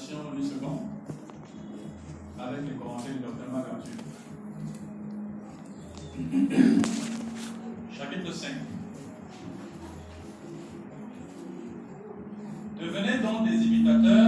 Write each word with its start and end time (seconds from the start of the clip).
une 0.00 0.44
seconde 0.44 0.78
avec 2.38 2.60
les 2.68 2.76
commentaires 2.76 3.12
du 3.14 3.18
docteur 3.18 3.50
Magartu. 3.50 3.90
Chapitre 7.92 8.32
5. 8.32 8.50
Devenez 12.80 13.18
donc 13.18 13.48
des 13.48 13.56
imitateurs 13.56 14.27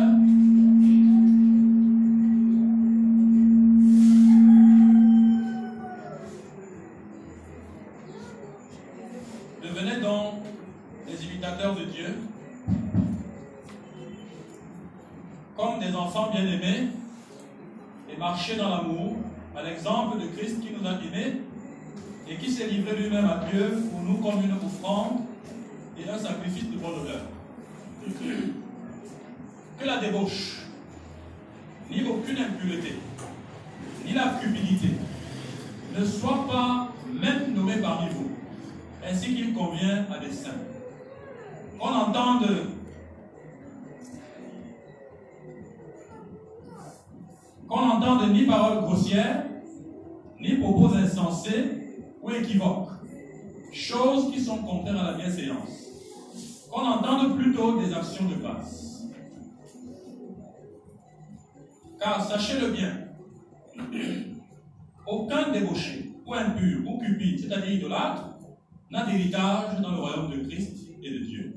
Dieu 23.52 23.82
pour 23.90 24.02
nous 24.02 24.18
comme 24.18 24.44
une 24.44 24.52
offrande 24.52 25.20
et 25.98 26.08
un 26.08 26.18
sacrifice 26.18 26.70
de 26.70 26.76
bonne. 26.76 26.92
Que 29.78 29.86
la 29.86 29.98
débauche, 29.98 30.60
ni 31.90 32.02
aucune 32.04 32.38
impureté, 32.38 32.96
ni 34.04 34.12
la 34.12 34.38
cupidité 34.40 34.94
ne 35.98 36.04
soient 36.04 36.46
pas 36.48 36.92
même 37.12 37.54
nommées 37.54 37.80
parmi 37.80 38.10
vous, 38.10 38.30
ainsi 39.04 39.34
qu'il 39.34 39.54
convient 39.54 40.06
à 40.14 40.18
des 40.18 40.32
saints. 40.32 40.50
Qu'on 41.78 41.88
entende 41.88 42.46
qu'on 47.68 47.86
n'entende 47.86 48.32
ni 48.32 48.46
paroles 48.46 48.82
grossières, 48.82 49.44
ni 50.40 50.56
propos 50.56 50.92
insensés 50.94 51.64
ou 52.20 52.30
équivoques, 52.30 52.99
choses 53.72 54.32
qui 54.32 54.40
sont 54.40 54.58
contraires 54.58 55.00
à 55.00 55.12
la 55.12 55.18
bienséance. 55.18 55.86
Qu'on 56.70 56.86
entende 56.86 57.36
plutôt 57.36 57.80
des 57.80 57.92
actions 57.92 58.28
de 58.28 58.36
grâce. 58.36 59.02
Car 62.00 62.24
sachez-le 62.24 62.70
bien, 62.70 63.08
aucun 65.06 65.52
débauché, 65.52 66.12
ou 66.24 66.34
impur, 66.34 66.88
ou 66.88 66.98
cupide, 66.98 67.40
c'est-à-dire 67.40 67.72
idolâtre, 67.72 68.30
n'a 68.90 69.04
d'héritage 69.04 69.80
dans 69.80 69.92
le 69.92 70.00
royaume 70.00 70.30
de 70.30 70.48
Christ 70.48 70.78
et 71.02 71.10
de 71.10 71.18
Dieu. 71.18 71.54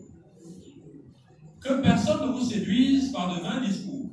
Que 1.61 1.81
personne 1.81 2.27
ne 2.27 2.33
vous 2.33 2.43
séduise 2.43 3.11
par 3.11 3.33
de 3.33 3.41
vains 3.41 3.61
discours, 3.61 4.09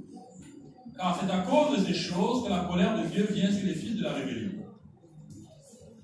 car 0.97 1.19
c'est 1.21 1.33
à 1.33 1.39
cause 1.41 1.81
de 1.81 1.85
ces 1.85 1.95
choses 1.95 2.45
que 2.45 2.51
la 2.51 2.61
colère 2.61 2.97
de 2.97 3.09
Dieu 3.09 3.27
vient 3.33 3.51
sur 3.51 3.67
les 3.67 3.75
fils 3.75 3.97
de 3.97 4.05
la 4.05 4.13
rébellion. 4.13 4.51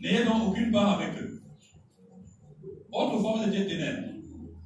N'ayez 0.00 0.24
donc 0.24 0.48
aucune 0.48 0.72
part 0.72 1.00
avec 1.00 1.16
eux. 1.20 1.35
Autrefois, 2.96 3.36
vous 3.36 3.48
étiez 3.48 3.66
ténèbres, 3.66 4.08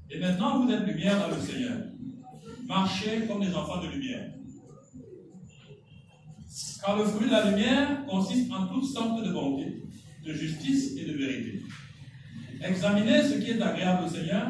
et 0.09 0.19
maintenant 0.21 0.63
vous 0.63 0.71
êtes 0.71 0.87
lumière 0.87 1.19
dans 1.19 1.35
le 1.35 1.43
Seigneur. 1.43 1.79
Marchez 2.65 3.27
comme 3.27 3.45
des 3.45 3.53
enfants 3.53 3.83
de 3.83 3.89
lumière. 3.89 4.31
Car 6.81 6.97
le 6.97 7.05
fruit 7.07 7.27
de 7.27 7.33
la 7.33 7.51
lumière 7.51 8.07
consiste 8.07 8.53
en 8.53 8.69
toutes 8.69 8.85
sortes 8.85 9.25
de 9.25 9.33
bonté, 9.33 9.83
de 10.25 10.33
justice 10.33 10.97
et 10.97 11.07
de 11.07 11.13
vérité. 11.15 11.61
Examinez 12.63 13.21
ce 13.21 13.35
qui 13.35 13.51
est 13.51 13.61
agréable 13.61 14.05
au 14.05 14.09
Seigneur 14.09 14.47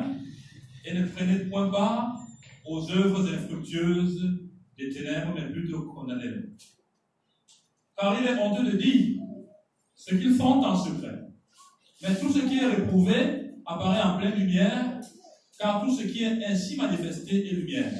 et 0.84 0.92
ne 0.92 1.06
prenez 1.06 1.47
point 1.47 1.70
part 1.70 2.20
aux 2.67 2.91
œuvres 2.91 3.33
infructueuses 3.33 4.31
des 4.77 4.91
ténèbres, 4.91 5.33
mais 5.34 5.50
plutôt 5.50 5.84
condamnez-les. 5.84 6.50
Car 7.97 8.20
il 8.20 8.27
est 8.27 8.42
honteux 8.42 8.72
de 8.72 8.77
dire 8.77 9.22
ce 9.94 10.15
qu'ils 10.17 10.34
font 10.34 10.62
en 10.62 10.77
secret. 10.77 11.19
Mais 12.03 12.15
tout 12.15 12.31
ce 12.31 12.41
qui 12.41 12.59
est 12.59 12.66
réprouvé 12.66 13.40
apparaît 13.70 14.03
en 14.03 14.19
pleine 14.19 14.34
lumière, 14.34 15.00
car 15.58 15.82
tout 15.82 15.94
ce 15.94 16.03
qui 16.03 16.25
est 16.25 16.44
ainsi 16.44 16.76
manifesté 16.76 17.47
est 17.47 17.54
lumière. 17.54 17.92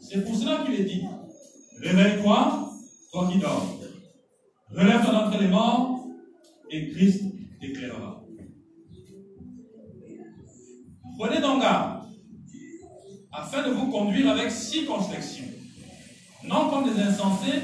C'est 0.00 0.24
pour 0.24 0.36
cela 0.36 0.64
qu'il 0.64 0.74
est 0.74 0.84
dit, 0.84 1.02
réveille-toi, 1.80 2.70
toi 3.12 3.28
qui 3.30 3.38
dors. 3.38 3.80
Relève-toi 4.70 5.12
d'entre 5.12 5.40
les 5.40 5.48
morts, 5.48 6.06
et 6.70 6.90
Christ 6.90 7.24
t'éclairera. 7.60 8.22
Prenez 11.18 11.40
donc 11.40 11.62
garde, 11.62 12.04
afin 13.32 13.66
de 13.66 13.72
vous 13.72 13.90
conduire 13.90 14.30
avec 14.30 14.50
circonspection, 14.50 15.46
non 16.44 16.68
comme 16.70 16.92
des 16.92 17.00
insensés, 17.00 17.62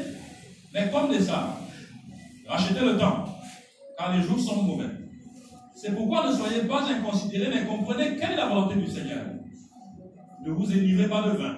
mais 0.72 0.90
comme 0.90 1.10
des 1.10 1.20
sages. 1.20 1.50
Rachetez 2.46 2.80
le 2.80 2.98
temps, 2.98 3.26
car 3.96 4.16
les 4.16 4.22
jours 4.22 4.40
sont 4.40 4.62
mauvais. 4.62 5.01
C'est 5.82 5.96
pourquoi 5.96 6.30
ne 6.30 6.32
soyez 6.32 6.60
pas 6.68 6.84
inconsidérés, 6.88 7.50
mais 7.52 7.66
comprenez 7.66 8.14
quelle 8.16 8.34
est 8.34 8.36
la 8.36 8.46
volonté 8.46 8.76
du 8.76 8.86
Seigneur. 8.86 9.24
Ne 10.46 10.52
vous 10.52 10.72
énivrez 10.72 11.08
pas 11.08 11.28
de 11.28 11.36
vin, 11.36 11.56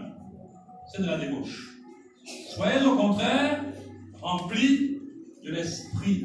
c'est 0.90 1.02
de 1.02 1.06
la 1.06 1.18
débauche. 1.18 1.76
Soyez 2.48 2.86
au 2.86 2.96
contraire 2.96 3.62
remplis 4.22 4.98
de 5.44 5.50
l'esprit. 5.50 6.24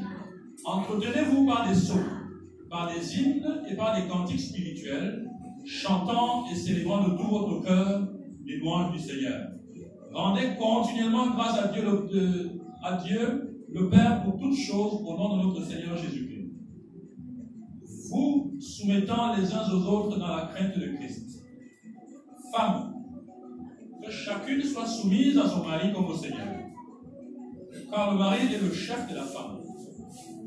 Entretenez-vous 0.63 1.45
par 1.45 1.67
des 1.67 1.75
sauts, 1.75 2.05
par 2.69 2.89
des 2.89 3.19
hymnes 3.19 3.63
et 3.69 3.75
par 3.75 3.93
des 3.93 4.07
cantiques 4.07 4.39
spirituels, 4.39 5.29
chantant 5.65 6.45
et 6.49 6.55
célébrant 6.55 7.05
de 7.05 7.17
tout 7.17 7.27
votre 7.27 7.65
cœur 7.65 8.07
les 8.45 8.59
louanges 8.59 8.93
du 8.93 8.99
Seigneur. 8.99 9.49
Rendez 10.13 10.55
continuellement 10.57 11.31
grâce 11.31 11.59
à 11.59 11.67
Dieu, 11.67 11.83
le, 11.83 12.61
à 12.81 12.95
Dieu, 12.95 13.65
le 13.67 13.89
Père 13.89 14.23
pour 14.23 14.37
toutes 14.37 14.57
choses 14.57 15.01
au 15.05 15.17
nom 15.17 15.35
de 15.35 15.43
notre 15.43 15.65
Seigneur 15.65 15.97
Jésus-Christ. 15.97 16.28
Vous 18.09 18.55
soumettant 18.59 19.35
les 19.35 19.53
uns 19.53 19.69
aux 19.71 19.85
autres 19.85 20.17
dans 20.17 20.35
la 20.35 20.47
crainte 20.53 20.77
de 20.77 20.95
Christ. 20.97 21.43
Femmes, 22.51 22.93
que 24.03 24.11
chacune 24.11 24.63
soit 24.63 24.87
soumise 24.87 25.37
à 25.37 25.47
son 25.47 25.63
mari 25.63 25.93
comme 25.93 26.05
au 26.05 26.15
Seigneur. 26.15 26.47
Car 27.91 28.13
le 28.13 28.17
mari 28.17 28.53
est 28.53 28.61
le 28.61 28.71
chef 28.71 29.07
de 29.09 29.15
la 29.15 29.23
femme, 29.23 29.59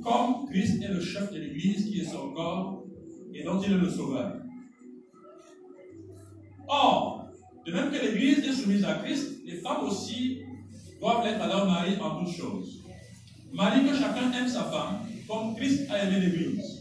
comme 0.02 0.48
Christ 0.50 0.82
est 0.82 0.92
le 0.92 1.00
chef 1.00 1.32
de 1.32 1.38
l'Église 1.38 1.86
qui 1.86 2.00
est 2.00 2.04
son 2.04 2.32
corps 2.32 2.84
et 3.32 3.44
dont 3.44 3.60
il 3.60 3.72
est 3.72 3.78
le 3.78 3.90
sauveur. 3.90 4.42
Or, 6.68 7.28
de 7.64 7.72
même 7.72 7.90
que 7.90 7.98
l'Église 7.98 8.38
est 8.40 8.52
soumise 8.52 8.84
à 8.84 8.94
Christ, 8.94 9.40
les 9.44 9.56
femmes 9.56 9.84
aussi 9.84 10.40
doivent 11.00 11.24
l'être 11.24 11.42
à 11.42 11.46
leur 11.46 11.66
mari 11.66 11.96
en 12.00 12.24
toutes 12.24 12.34
choses. 12.34 12.82
Mari 13.52 13.86
que 13.86 13.94
chacun 13.94 14.32
aime 14.32 14.48
sa 14.48 14.64
femme, 14.64 15.00
comme 15.28 15.54
Christ 15.54 15.90
a 15.90 16.04
aimé 16.04 16.20
l'Église, 16.20 16.71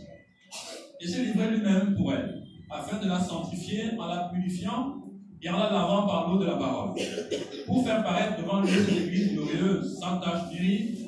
et 1.02 1.08
se 1.08 1.22
livrer 1.22 1.50
lui-même 1.52 1.96
pour 1.96 2.14
elle, 2.14 2.44
afin 2.70 3.02
de 3.04 3.08
la 3.08 3.20
sanctifier 3.20 4.00
en 4.00 4.06
la 4.08 4.30
purifiant 4.34 5.02
et 5.42 5.50
en 5.50 5.58
la 5.58 5.72
lavant 5.72 6.06
par 6.06 6.30
l'eau 6.30 6.40
de 6.40 6.46
la 6.46 6.56
parole, 6.56 6.96
pour 7.66 7.84
faire 7.84 8.04
paraître 8.04 8.42
devant 8.42 8.62
lui 8.62 8.70
une 8.70 9.04
Église 9.04 9.34
glorieuse, 9.34 10.00
sans 10.00 10.20
tache 10.20 10.52
ni 10.52 11.02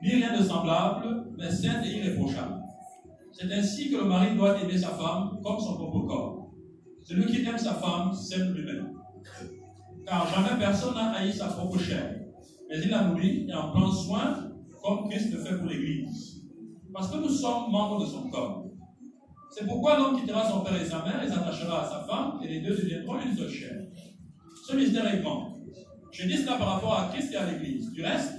ni 0.00 0.14
rien 0.14 0.38
de 0.38 0.42
semblable, 0.42 1.32
mais 1.36 1.50
sainte 1.50 1.84
et 1.84 1.98
irréprochable. 1.98 2.62
C'est 3.32 3.52
ainsi 3.52 3.90
que 3.90 3.96
le 3.96 4.04
mari 4.04 4.36
doit 4.36 4.60
aimer 4.60 4.78
sa 4.78 4.90
femme 4.90 5.40
comme 5.42 5.58
son 5.58 5.76
propre 5.76 6.06
corps. 6.06 6.50
Celui 7.02 7.26
qui 7.26 7.44
aime 7.44 7.58
sa 7.58 7.74
femme 7.74 8.12
s'aime 8.12 8.52
lui-même. 8.52 8.92
Car 10.06 10.28
jamais 10.32 10.58
personne 10.58 10.94
n'a 10.94 11.10
haï 11.12 11.32
sa 11.32 11.48
propre 11.48 11.78
chair, 11.78 12.16
mais 12.68 12.78
il 12.82 12.90
la 12.90 13.04
nourrit 13.04 13.46
et 13.48 13.54
en 13.54 13.70
prend 13.70 13.90
soin 13.90 14.50
comme 14.82 15.08
Christ 15.08 15.32
le 15.32 15.38
fait 15.38 15.56
pour 15.56 15.66
l'Église. 15.66 16.42
Parce 16.92 17.10
que 17.10 17.18
nous 17.18 17.28
sommes 17.28 17.70
membres 17.70 18.00
de 18.00 18.06
son 18.06 18.28
corps. 18.30 18.67
C'est 19.58 19.66
pourquoi 19.66 19.98
l'homme 19.98 20.20
quittera 20.20 20.48
son 20.48 20.60
père 20.60 20.80
et 20.80 20.84
sa 20.84 21.02
mère 21.02 21.20
et 21.20 21.28
s'attachera 21.28 21.82
à 21.82 21.90
sa 21.90 22.06
femme, 22.06 22.38
et 22.44 22.46
les 22.46 22.60
deux 22.60 22.76
deviendront 22.76 23.18
une 23.20 23.36
seule 23.36 23.50
chair. 23.50 23.72
Ce 24.64 24.76
mystère 24.76 25.12
est 25.12 25.20
grand. 25.20 25.58
Je 26.12 26.28
dis 26.28 26.36
cela 26.36 26.56
par 26.58 26.74
rapport 26.74 26.96
à 26.96 27.08
Christ 27.12 27.32
et 27.32 27.36
à 27.36 27.50
l'Église. 27.50 27.90
Du 27.90 28.04
reste, 28.04 28.34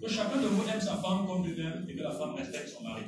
que 0.00 0.08
chacun 0.08 0.38
de 0.40 0.46
vous 0.46 0.66
aime 0.66 0.80
sa 0.80 0.94
femme 0.94 1.26
comme 1.26 1.44
lui-même 1.44 1.84
et 1.86 1.94
que 1.94 2.02
la 2.02 2.10
femme 2.10 2.34
respecte 2.36 2.70
son 2.70 2.82
mari. 2.82 3.02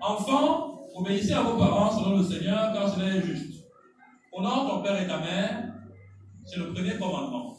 Enfants, 0.00 0.88
obéissez 0.92 1.34
à 1.34 1.42
vos 1.42 1.56
parents 1.56 1.96
selon 1.96 2.18
le 2.18 2.24
Seigneur, 2.24 2.72
car 2.72 2.92
cela 2.92 3.14
est 3.14 3.22
juste. 3.22 3.64
Honore 4.32 4.68
ton 4.68 4.82
père 4.82 5.00
et 5.00 5.06
ta 5.06 5.20
mère, 5.20 5.72
c'est 6.44 6.58
le 6.58 6.72
premier 6.72 6.96
commandement, 6.96 7.57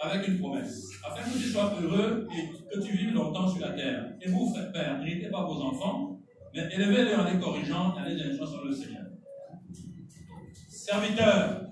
avec 0.00 0.28
une 0.28 0.38
promesse, 0.38 0.90
afin 1.04 1.28
que 1.28 1.36
tu 1.36 1.44
sois 1.44 1.74
heureux 1.80 2.28
et 2.30 2.74
que 2.74 2.84
tu 2.84 2.96
vives 2.96 3.14
longtemps 3.14 3.48
sur 3.48 3.60
la 3.60 3.72
terre. 3.72 4.12
Et 4.20 4.28
vous, 4.28 4.52
frères, 4.52 4.72
pères, 4.72 4.98
n'irritez 4.98 5.30
pas 5.30 5.44
vos 5.44 5.60
enfants, 5.62 6.18
mais 6.54 6.68
élevez-les 6.72 7.14
en 7.14 7.24
les 7.24 7.38
corrigeant 7.38 7.94
et 7.96 8.00
en 8.00 8.04
les 8.04 8.20
instruisant 8.20 8.46
sur 8.46 8.64
le 8.64 8.72
Seigneur. 8.72 9.06
Serviteurs, 10.68 11.62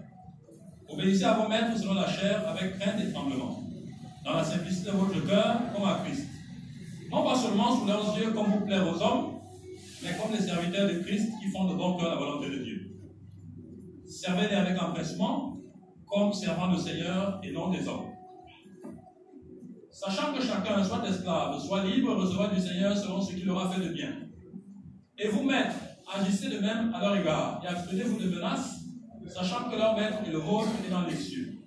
obéissez 0.88 1.25
à 1.25 1.35
vos 1.35 1.49
maîtres 1.49 1.76
selon 1.76 1.94
la 1.94 2.09
chair, 2.09 2.49
avec 2.49 2.79
crainte 2.79 3.00
et 3.00 3.12
tremblement, 3.12 3.62
dans 4.25 4.35
la 4.35 4.44
simplicité 4.44 4.91
de 4.91 4.97
votre 4.97 5.27
cœur, 5.27 5.61
comme 5.75 5.87
à 5.87 6.00
Christ. 6.05 6.29
Non 7.11 7.23
pas 7.23 7.37
seulement 7.37 7.77
sous 7.79 7.87
leurs 7.87 8.19
yeux 8.19 8.32
comme 8.32 8.47
vous 8.47 8.65
plaire 8.65 8.88
aux 8.88 9.00
hommes, 9.00 9.41
mais 10.03 10.17
comme 10.17 10.32
les 10.32 10.41
serviteurs 10.41 10.88
de 10.88 10.99
Christ 11.00 11.31
qui 11.41 11.49
font 11.50 11.65
de 11.65 11.75
bon 11.75 11.97
cœur 11.97 12.11
la 12.11 12.17
volonté 12.17 12.50
de 12.50 12.65
Dieu. 12.65 12.91
Servez-les 14.06 14.55
avec 14.55 14.82
empressement, 14.82 15.56
comme 16.06 16.32
servant 16.32 16.70
le 16.70 16.79
Seigneur 16.79 17.41
et 17.43 17.53
non 17.53 17.70
des 17.70 17.87
hommes. 17.87 18.13
Sachant 19.94 20.35
que 20.35 20.43
chacun, 20.43 20.82
soit 20.82 21.08
esclave, 21.08 21.56
soit 21.61 21.85
libre, 21.85 22.17
recevra 22.17 22.49
du 22.49 22.61
Seigneur 22.61 22.96
selon 22.96 23.20
ce 23.20 23.32
qu'il 23.32 23.49
aura 23.49 23.70
fait 23.70 23.81
de 23.81 23.93
bien. 23.93 24.11
Et 25.17 25.29
vous, 25.29 25.44
maîtres, 25.44 25.76
agissez 26.12 26.49
de 26.49 26.58
même 26.58 26.93
à 26.93 27.00
leur 27.00 27.17
égard 27.17 27.62
et 27.62 27.69
abstenez-vous 27.69 28.19
de 28.19 28.29
menaces, 28.29 28.81
sachant 29.29 29.70
que 29.70 29.76
leur 29.76 29.94
maître 29.94 30.19
et 30.26 30.32
le 30.32 30.38
vôtre 30.38 30.70
est 30.85 30.91
dans 30.91 31.06
les 31.06 31.14
cieux. 31.14 31.61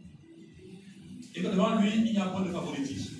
Et 1.35 1.41
que 1.41 1.47
devant 1.47 1.79
lui, 1.79 1.89
il 1.95 2.12
n'y 2.12 2.18
a 2.18 2.25
pas 2.25 2.41
de 2.41 2.51
favoritisme. 2.51 3.15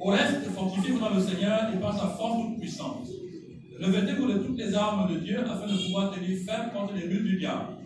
Au 0.00 0.10
reste, 0.10 0.44
fortifiez-vous 0.50 1.00
dans 1.00 1.14
le 1.14 1.22
Seigneur 1.22 1.74
et 1.74 1.80
par 1.80 1.98
sa 1.98 2.08
force 2.08 2.42
toute 2.42 2.60
puissante. 2.60 3.08
Revêtez-vous 3.80 4.26
de 4.30 4.38
toutes 4.40 4.58
les 4.58 4.74
armes 4.74 5.10
de 5.10 5.18
Dieu 5.20 5.40
afin 5.40 5.66
de 5.66 5.82
pouvoir 5.86 6.14
tenir 6.14 6.38
ferme 6.44 6.72
contre 6.72 6.92
les 6.92 7.06
luttes 7.06 7.24
du 7.24 7.38
diable. 7.38 7.78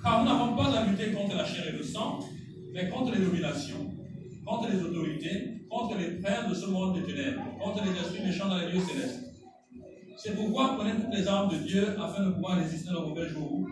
Car 0.00 0.22
nous 0.22 0.30
n'avons 0.30 0.54
pas 0.54 0.78
à 0.78 0.86
lutter 0.86 1.10
contre 1.10 1.34
la 1.34 1.44
chair 1.44 1.66
et 1.66 1.76
le 1.76 1.82
sang, 1.82 2.20
mais 2.72 2.88
contre 2.88 3.12
les 3.12 3.24
dominations, 3.24 3.95
contre 4.46 4.70
les 4.70 4.80
autorités, 4.80 5.66
contre 5.68 5.98
les 5.98 6.20
princes 6.20 6.48
de 6.48 6.54
ce 6.54 6.66
monde 6.66 6.94
des 6.94 7.02
ténèbres, 7.02 7.42
contre 7.62 7.82
les 7.84 7.90
esprits 7.90 8.22
méchants 8.24 8.48
dans 8.48 8.58
les 8.58 8.70
lieux 8.70 8.80
célestes. 8.80 9.24
C'est 10.16 10.36
pourquoi 10.36 10.76
prenez 10.78 10.92
toutes 10.92 11.12
les 11.12 11.26
armes 11.26 11.50
de 11.50 11.58
Dieu 11.58 12.00
afin 12.00 12.24
de 12.24 12.30
pouvoir 12.30 12.58
résister 12.58 12.90
dans 12.92 13.02
le 13.02 13.08
mauvais 13.08 13.28
jour 13.28 13.66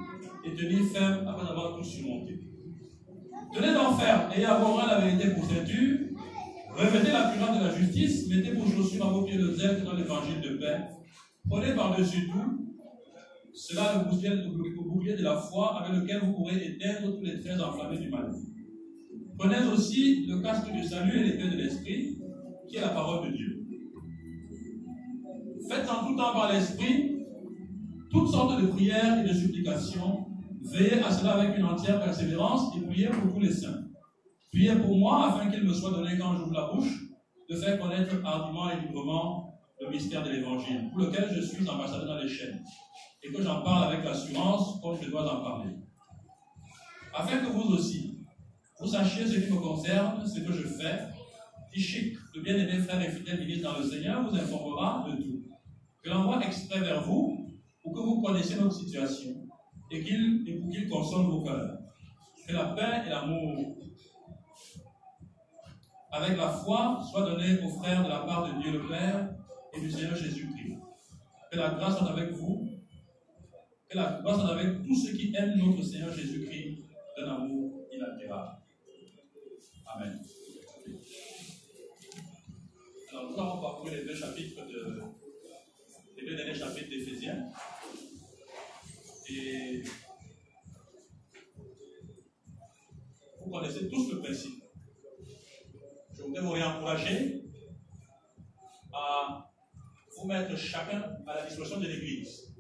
et 0.44 0.54
tenir 0.54 0.84
ferme 0.92 1.26
après 1.26 1.48
avoir 1.48 1.76
tout 1.76 1.84
surmonté. 1.84 2.40
Tenez 3.54 3.72
ferme 3.98 4.30
et 4.36 4.44
avoir 4.44 4.86
la 4.88 5.00
vérité 5.00 5.30
pour 5.30 5.44
ceinture, 5.46 5.98
revêtez 6.76 7.12
la 7.12 7.28
puissance 7.28 7.58
de 7.58 7.64
la 7.64 7.74
justice, 7.74 8.28
mettez 8.28 8.50
vos 8.50 8.66
chaussures 8.66 9.06
à 9.06 9.10
vos 9.10 9.22
pieds 9.22 9.38
de 9.38 9.54
zèle 9.54 9.84
dans 9.84 9.94
l'évangile 9.94 10.40
de 10.40 10.56
paix, 10.56 10.80
prenez 11.48 11.72
par-dessus 11.74 12.28
tout 12.28 12.60
cela 13.54 14.02
le 14.02 14.10
bouclier, 14.10 14.30
le 14.30 14.82
bouclier 14.82 15.16
de 15.16 15.22
la 15.22 15.36
foi 15.36 15.80
avec 15.80 16.02
lequel 16.02 16.22
vous 16.24 16.32
pourrez 16.32 16.56
éteindre 16.56 17.16
tous 17.16 17.22
les 17.22 17.40
traits 17.40 17.60
enflammés 17.60 17.98
du 17.98 18.10
mal. 18.10 18.34
Prenez 19.38 19.66
aussi 19.72 20.26
le 20.26 20.40
casque 20.40 20.70
du 20.72 20.84
salut 20.84 21.18
et 21.18 21.24
l'épée 21.24 21.48
de 21.48 21.56
l'esprit, 21.56 22.18
qui 22.68 22.76
est 22.76 22.80
la 22.80 22.88
parole 22.88 23.30
de 23.30 23.36
Dieu. 23.36 23.66
Faites 25.68 25.88
en 25.90 26.06
tout 26.06 26.16
temps 26.16 26.32
par 26.32 26.52
l'esprit 26.52 27.14
toutes 28.10 28.28
sortes 28.28 28.60
de 28.60 28.68
prières 28.68 29.24
et 29.24 29.28
de 29.28 29.34
supplications. 29.34 30.26
Veillez 30.62 31.02
à 31.02 31.10
cela 31.10 31.32
avec 31.32 31.58
une 31.58 31.64
entière 31.64 32.02
persévérance 32.02 32.74
et 32.76 32.80
priez 32.86 33.08
pour 33.08 33.34
tous 33.34 33.40
les 33.40 33.52
saints. 33.52 33.84
Priez 34.52 34.76
pour 34.76 34.96
moi 34.96 35.28
afin 35.28 35.50
qu'il 35.50 35.64
me 35.64 35.72
soit 35.72 35.90
donné 35.90 36.16
quand 36.16 36.36
j'ouvre 36.36 36.52
la 36.52 36.72
bouche 36.72 37.10
de 37.50 37.56
faire 37.56 37.78
connaître 37.78 38.14
hardiment 38.24 38.70
et 38.70 38.80
librement 38.86 39.58
le 39.80 39.90
mystère 39.90 40.22
de 40.22 40.30
l'évangile, 40.30 40.88
pour 40.90 41.00
lequel 41.00 41.28
je 41.34 41.40
suis 41.40 41.68
ambassadeur 41.68 42.06
dans 42.06 42.22
les 42.22 42.28
chaînes 42.28 42.62
et 43.22 43.32
que 43.32 43.42
j'en 43.42 43.62
parle 43.62 43.92
avec 43.92 44.04
l'assurance 44.04 44.80
comme 44.80 44.96
je 45.02 45.10
dois 45.10 45.22
en 45.22 45.42
parler. 45.42 45.74
Afin 47.12 47.38
que 47.38 47.46
vous 47.46 47.74
aussi, 47.74 48.13
vous 48.80 48.86
sachiez 48.88 49.26
ce 49.26 49.40
qui 49.40 49.52
me 49.52 49.60
concerne, 49.60 50.26
ce 50.26 50.40
que 50.40 50.52
je 50.52 50.66
fais, 50.66 51.00
Tichik, 51.72 52.16
le 52.34 52.42
bien-aimé 52.42 52.78
frère 52.78 53.00
et 53.02 53.10
fidèle 53.10 53.40
ministre 53.40 53.72
dans 53.72 53.78
le 53.78 53.88
Seigneur, 53.88 54.28
vous 54.28 54.36
informera 54.36 55.06
de 55.08 55.22
tout. 55.22 55.42
Que 56.02 56.10
l'envoie 56.10 56.44
exprès 56.44 56.80
vers 56.80 57.02
vous 57.02 57.48
pour 57.82 57.94
que 57.94 58.00
vous 58.00 58.20
connaissiez 58.22 58.56
notre 58.56 58.74
situation 58.74 59.30
et, 59.90 60.02
qu'il, 60.04 60.44
pour 60.60 60.70
qu'il 60.70 60.88
console 60.88 61.26
vos 61.26 61.42
cœurs. 61.42 61.78
Que 62.46 62.52
la 62.52 62.66
paix 62.66 63.02
et 63.06 63.10
l'amour 63.10 63.76
avec 66.12 66.36
la 66.36 66.48
foi 66.48 67.02
soient 67.10 67.28
donnés 67.28 67.60
aux 67.60 67.70
frères 67.70 68.04
de 68.04 68.08
la 68.08 68.20
part 68.20 68.46
de 68.46 68.62
Dieu 68.62 68.72
le 68.72 68.88
Père 68.88 69.34
et 69.72 69.80
du 69.80 69.90
Seigneur 69.90 70.14
Jésus-Christ. 70.14 70.78
Que 71.50 71.58
la 71.58 71.70
grâce 71.70 71.98
soit 71.98 72.10
avec 72.10 72.30
vous 72.32 72.68
que 73.94 73.96
la 73.96 74.20
grâce 74.22 74.40
soit 74.40 74.50
avec 74.50 74.82
tous 74.82 74.94
ceux 74.94 75.16
qui 75.16 75.34
aiment 75.36 75.56
notre 75.56 75.82
Seigneur 75.82 76.12
Jésus-Christ 76.12 76.84
d'un 77.16 77.34
amour 77.34 77.80
inaltérable. 77.92 78.58
Amen. 79.86 80.20
Alors, 83.10 83.23
nous 83.34 83.42
avons 83.42 83.60
parcouru 83.60 83.90
les 83.90 84.04
deux 84.04 84.14
chapitres 84.14 84.64
de, 84.66 85.02
les 86.16 86.26
deux 86.26 86.36
derniers 86.36 86.54
chapitres 86.54 86.88
d'Éphésiens. 86.88 87.48
Et 89.28 89.82
vous 93.40 93.50
connaissez 93.50 93.88
tous 93.88 94.12
le 94.12 94.20
principe. 94.20 94.62
Je 96.16 96.22
voudrais 96.22 96.42
vous 96.42 96.52
réencourager 96.52 97.44
à 98.92 99.50
vous 100.16 100.26
mettre 100.26 100.56
chacun 100.56 101.02
à 101.26 101.34
la 101.34 101.46
disposition 101.46 101.80
de 101.80 101.88
l'Église. 101.88 102.54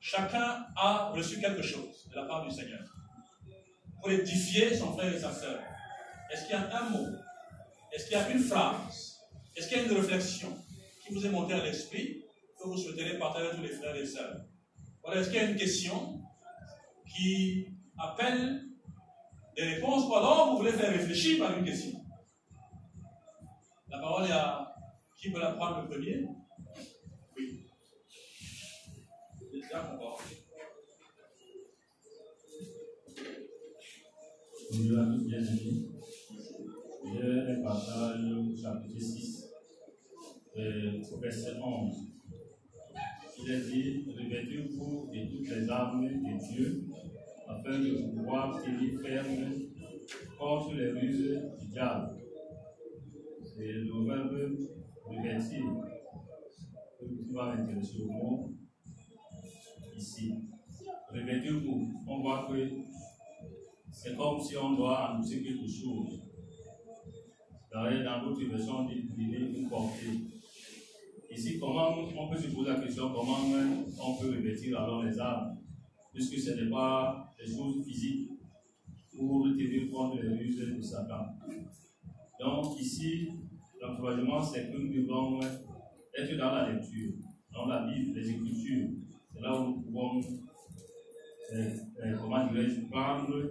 Chacun 0.00 0.66
a 0.74 1.10
reçu 1.10 1.38
quelque 1.38 1.62
chose 1.62 2.08
de 2.10 2.16
la 2.16 2.24
part 2.24 2.48
du 2.48 2.54
Seigneur 2.54 2.80
pour 4.00 4.10
édifier 4.10 4.74
son 4.74 4.94
frère 4.94 5.14
et 5.14 5.18
sa 5.18 5.32
sœur. 5.32 5.60
Est-ce 6.32 6.46
qu'il 6.46 6.52
y 6.52 6.54
a 6.54 6.78
un 6.78 6.88
mot? 6.88 7.08
Est-ce 7.92 8.04
qu'il 8.04 8.12
y 8.12 8.20
a 8.20 8.30
une 8.30 8.42
phrase? 8.42 9.17
Est-ce 9.58 9.66
qu'il 9.66 9.78
y 9.78 9.80
a 9.80 9.84
une 9.86 9.92
réflexion 9.92 10.56
qui 11.04 11.12
vous 11.12 11.26
est 11.26 11.30
montée 11.30 11.54
à 11.54 11.64
l'esprit 11.64 12.22
que 12.56 12.68
vous 12.68 12.76
souhaiterez 12.76 13.18
partager 13.18 13.46
avec 13.46 13.56
tous 13.56 13.64
les 13.64 13.72
frères 13.72 13.96
et 13.96 14.06
sœurs? 14.06 14.44
Voilà, 15.02 15.20
est-ce 15.20 15.30
qu'il 15.30 15.38
y 15.38 15.40
a 15.40 15.50
une 15.50 15.56
question 15.56 16.22
qui 17.04 17.66
appelle 17.98 18.68
des 19.56 19.64
réponses 19.64 20.08
ou 20.08 20.14
alors 20.14 20.52
vous 20.52 20.58
voulez 20.58 20.70
faire 20.70 20.92
réfléchir 20.92 21.40
par 21.40 21.58
une 21.58 21.64
question? 21.64 22.00
La 23.88 23.98
parole 23.98 24.28
est 24.28 24.32
à 24.32 24.76
qui 25.20 25.32
peut 25.32 25.40
la 25.40 25.50
prendre 25.54 25.82
le 25.82 25.88
premier? 25.88 26.24
Bonjour 34.70 34.98
à 35.00 35.04
tous. 35.06 35.28
J'ai 37.10 37.52
un 37.52 37.62
partage 37.62 38.20
au 38.32 38.54
chapitre 38.54 39.00
6, 39.00 39.37
au 40.58 41.18
verset 41.18 41.56
11. 41.62 41.94
Il 43.40 43.50
est 43.50 43.60
dit 43.60 44.04
Revêtez-vous 44.08 45.10
de 45.12 45.30
toutes 45.30 45.48
les 45.48 45.70
armes 45.70 46.04
de 46.04 46.52
Dieu, 46.52 46.84
afin 47.46 47.78
de 47.78 48.12
pouvoir 48.12 48.60
tenir 48.62 49.00
ferme 49.00 49.52
contre 50.38 50.74
les 50.74 50.90
ruses 50.90 51.40
du 51.60 51.68
diable. 51.68 52.16
C'est 53.44 53.72
le 53.72 54.04
verbe 54.04 54.58
revêtir 55.04 55.64
qui 56.98 57.32
va 57.32 57.54
m'intéresser 57.54 58.02
au 58.02 58.10
mot 58.10 58.50
ici. 59.96 60.34
Revêtez-vous. 61.12 61.92
On 62.06 62.20
voit 62.20 62.48
que 62.50 62.68
c'est 63.92 64.16
comme 64.16 64.40
si 64.40 64.56
on 64.56 64.72
doit 64.74 65.10
annoncer 65.10 65.42
quelque 65.42 65.68
chose. 65.68 66.22
Dans 67.72 68.24
d'autres 68.24 68.44
versions, 68.44 68.78
on 68.80 68.86
dit 68.86 69.08
une 69.18 69.68
portée. 69.68 70.37
Ici, 71.30 71.58
comment 71.58 71.94
on 72.16 72.28
peut 72.28 72.38
se 72.38 72.48
poser 72.48 72.70
la 72.70 72.80
question 72.80 73.12
comment 73.12 73.36
on 74.02 74.14
peut 74.14 74.30
revêtir 74.30 74.80
alors 74.80 75.04
les 75.04 75.18
armes, 75.18 75.58
puisque 76.12 76.38
ce 76.38 76.50
n'est 76.52 76.70
pas 76.70 77.34
des 77.38 77.52
choses 77.52 77.84
physiques 77.84 78.30
pour 79.14 79.44
tenir 79.44 79.90
compte 79.90 80.20
des 80.20 80.28
ruses 80.28 80.58
de 80.58 80.80
Satan. 80.80 81.26
Donc 82.40 82.80
ici, 82.80 83.28
l'encouragement, 83.80 84.42
c'est 84.42 84.70
que 84.70 84.78
nous 84.78 85.02
devons 85.02 85.40
être 85.40 86.36
dans 86.38 86.52
la 86.52 86.72
lecture, 86.72 87.12
dans 87.52 87.66
la 87.66 87.86
Bible, 87.86 88.18
les 88.18 88.30
Écritures. 88.30 88.88
C'est 89.32 89.40
là 89.42 89.60
où 89.60 89.66
nous 89.66 89.82
pouvons, 89.82 90.20
euh, 91.52 91.70
euh, 92.04 92.16
comment 92.18 92.46
dirais-je, 92.46 92.88
prendre 92.88 93.50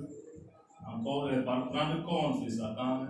encore 0.88 1.26
euh, 1.26 1.44
prendre 1.44 2.04
compte 2.06 2.44
de 2.46 2.50
Satan, 2.50 3.08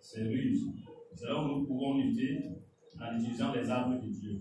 ses 0.00 0.22
ruses. 0.22 0.68
C'est 1.14 1.26
là 1.26 1.42
où 1.42 1.48
nous 1.48 1.66
pouvons 1.66 1.98
lutter 1.98 2.59
en 3.00 3.16
utilisant 3.16 3.52
les 3.54 3.68
armes 3.70 4.00
de 4.00 4.08
Dieu. 4.08 4.40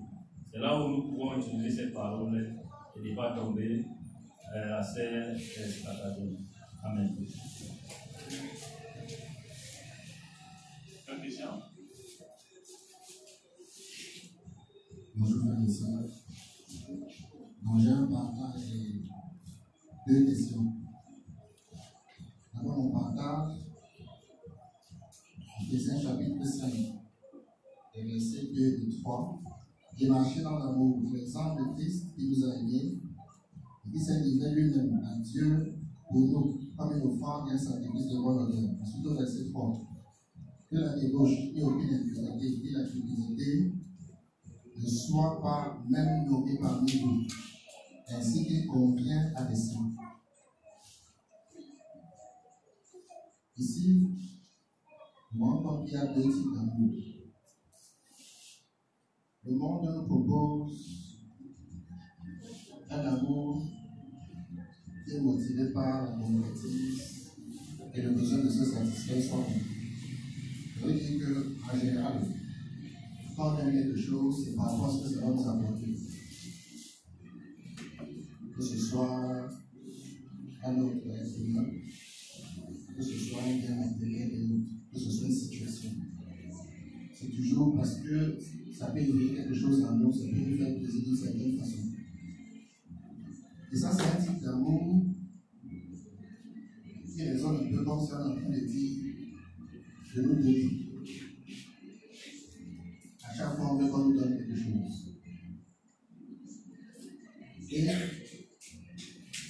C'est 0.51 0.59
là 0.59 0.79
où 0.79 0.89
nous 0.89 1.03
pouvons 1.03 1.37
utiliser 1.37 1.69
cette 1.69 1.93
parole 1.93 2.57
et 2.95 3.09
ne 3.09 3.15
pas 3.15 3.35
tomber 3.35 3.85
euh, 4.55 4.77
à 4.77 4.83
ces 4.83 5.37
stratagèmes. 5.37 6.37
Amen. 6.83 7.15
Bonjour 15.15 15.43
frères 15.45 15.63
et 15.63 15.71
sœurs. 15.71 16.05
Bon, 17.61 17.77
j'ai 17.77 17.89
un 17.89 18.07
partage 18.07 18.61
deux 20.07 20.25
questions. 20.25 20.73
D'abord, 22.53 22.79
on 22.79 22.91
partage 22.91 23.57
Ephésiens 25.61 26.01
chapitre 26.01 26.43
5, 26.43 26.71
les 27.95 28.03
versets 28.03 28.47
2 29.09 30.03
et 30.03 30.07
3, 30.07 30.07
et 30.07 30.07
marcher 30.07 30.41
dans 30.41 30.57
l'amour, 30.59 31.01
l'exemple 31.13 31.61
de 31.61 31.75
Christ 31.75 32.07
qui 32.15 32.29
nous 32.29 32.45
a 32.45 32.55
aimés, 32.55 32.99
et 33.85 33.91
qui 33.91 33.99
s'est 33.99 34.21
livré 34.21 34.51
lui-même 34.51 35.01
à 35.03 35.19
Dieu 35.19 35.75
pour 36.09 36.21
nous, 36.21 36.59
comme 36.77 36.97
une 36.97 37.07
offrande 37.07 37.49
et 37.49 37.53
un 37.53 37.57
sacrifice 37.57 38.07
de 38.07 38.17
bonne 38.17 38.37
odeur. 38.37 38.71
Ensuite, 38.81 39.05
au 39.05 39.15
verset 39.15 39.49
3, 39.51 39.81
que 40.69 40.75
la 40.75 40.99
débauche 40.99 41.51
ni 41.53 41.63
aucune 41.63 41.93
impureté 41.93 42.59
ni 42.63 42.71
la 42.71 42.83
cupidité 42.83 43.73
ne 44.77 44.87
soit 44.87 45.41
pas 45.41 45.83
même 45.89 46.29
nommée 46.29 46.57
parmi 46.59 46.91
nous, 47.01 47.23
ainsi 48.07 48.45
qu'il 48.45 48.67
convient 48.67 49.31
à 49.35 49.43
des 49.43 49.55
saints 49.55 49.91
Ici, 53.57 54.07
nous 55.33 55.45
montrons 55.45 55.83
qu'il 55.83 55.93
y 55.93 55.97
a 55.97 56.13
deux 56.13 56.21
types 56.21 56.53
d'amour. 56.53 57.08
Le 59.49 59.55
monde 59.55 59.89
nous 59.95 60.03
propose 60.03 61.17
un 62.87 62.99
amour 62.99 63.65
qui 65.07 65.15
est 65.15 65.21
motivé 65.21 65.73
par 65.73 66.03
la 66.03 66.11
convoitise 66.11 67.31
et 67.95 68.01
le 68.03 68.11
besoin 68.11 68.43
de 68.43 68.49
se 68.49 68.63
satisfaire 68.63 69.23
soi-même. 69.23 69.63
Je 70.77 70.85
veux 70.85 70.93
dire 70.93 71.27
qu'en 71.65 71.79
général, 71.79 72.27
quand 73.35 73.55
on 73.55 73.59
aime 73.59 73.73
quelque 73.73 73.97
chose, 73.97 74.45
c'est 74.45 74.55
par 74.55 74.71
rapport 74.71 74.85
à 74.85 74.99
ce 74.99 75.03
que 75.03 75.15
ça 75.15 75.21
va 75.21 75.31
nous 75.31 75.49
apporter. 75.49 75.95
Que 78.55 78.61
ce 78.61 78.77
soit 78.77 79.49
un 80.63 80.79
autre 80.79 81.07
être 81.09 81.41
humain, 81.41 81.65
que 82.95 83.01
ce 83.01 83.17
soit 83.17 83.41
un 83.41 83.57
bien 83.57 83.75
matériel 83.77 84.29
que 84.93 84.99
ce 84.99 85.09
soit 85.09 85.27
une 85.27 85.33
situation. 85.33 85.89
C'est 87.13 87.35
toujours 87.35 87.75
parce 87.75 87.95
que 88.01 88.37
ça 88.79 88.91
peut 88.91 88.99
éveiller 88.99 89.35
quelque 89.35 89.53
chose 89.53 89.83
en 89.83 89.97
nous, 89.97 90.13
ça 90.13 90.23
peut 90.29 90.37
nous 90.37 90.57
faire 90.57 90.73
plaisir 90.77 91.03
d'une 91.03 91.15
certaine 91.17 91.59
façon. 91.59 91.79
Et 93.73 93.75
ça, 93.75 93.91
c'est 93.91 94.03
un 94.03 94.25
type 94.25 94.41
d'amour 94.41 95.05
qui 97.05 97.23
résonne 97.23 97.57
un 97.57 97.69
peu 97.75 97.83
comme 97.83 98.07
ça 98.07 98.25
en 98.25 98.35
train 98.37 98.49
de 98.49 98.65
dire 98.65 99.03
de 100.15 100.21
nous 100.21 100.35
donner. 100.35 100.89
À 103.21 103.35
chaque 103.35 103.57
fois, 103.57 103.73
on 103.73 103.77
veut 103.79 103.91
qu'on 103.91 104.05
nous 104.05 104.17
donne 104.17 104.37
quelque 104.37 104.55
chose. 104.55 105.17
Et 107.71 107.85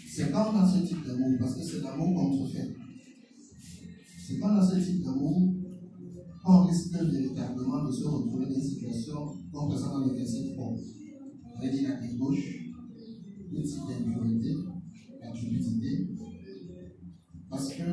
c'est 0.07 0.31
comme 0.31 0.55
dans 0.55 0.67
ce 0.67 0.87
type 0.87 1.05
d'amour, 1.05 1.37
parce 1.39 1.55
que 1.55 1.61
c'est 1.61 1.81
l'amour 1.83 2.15
contrefait. 2.15 2.67
C'est 2.67 2.68
risque 6.89 7.11
véritablement 7.11 7.85
de 7.85 7.91
se 7.91 8.03
retrouver 8.05 8.45
dans 8.45 8.53
une 8.53 8.61
situation 8.61 9.25
qu'on 9.51 9.67
présente 9.67 9.93
dans 9.93 10.07
le 10.07 10.13
verset 10.15 10.53
3. 10.53 10.75
On 11.55 11.61
a 11.61 11.67
dit 11.69 11.81
la 11.81 11.95
débauche, 12.01 12.71
le 13.51 13.61
type 13.61 13.81
d'impureté, 13.87 14.55
la 15.21 15.31
cupidité, 15.31 16.07
parce 17.49 17.73
que, 17.73 17.83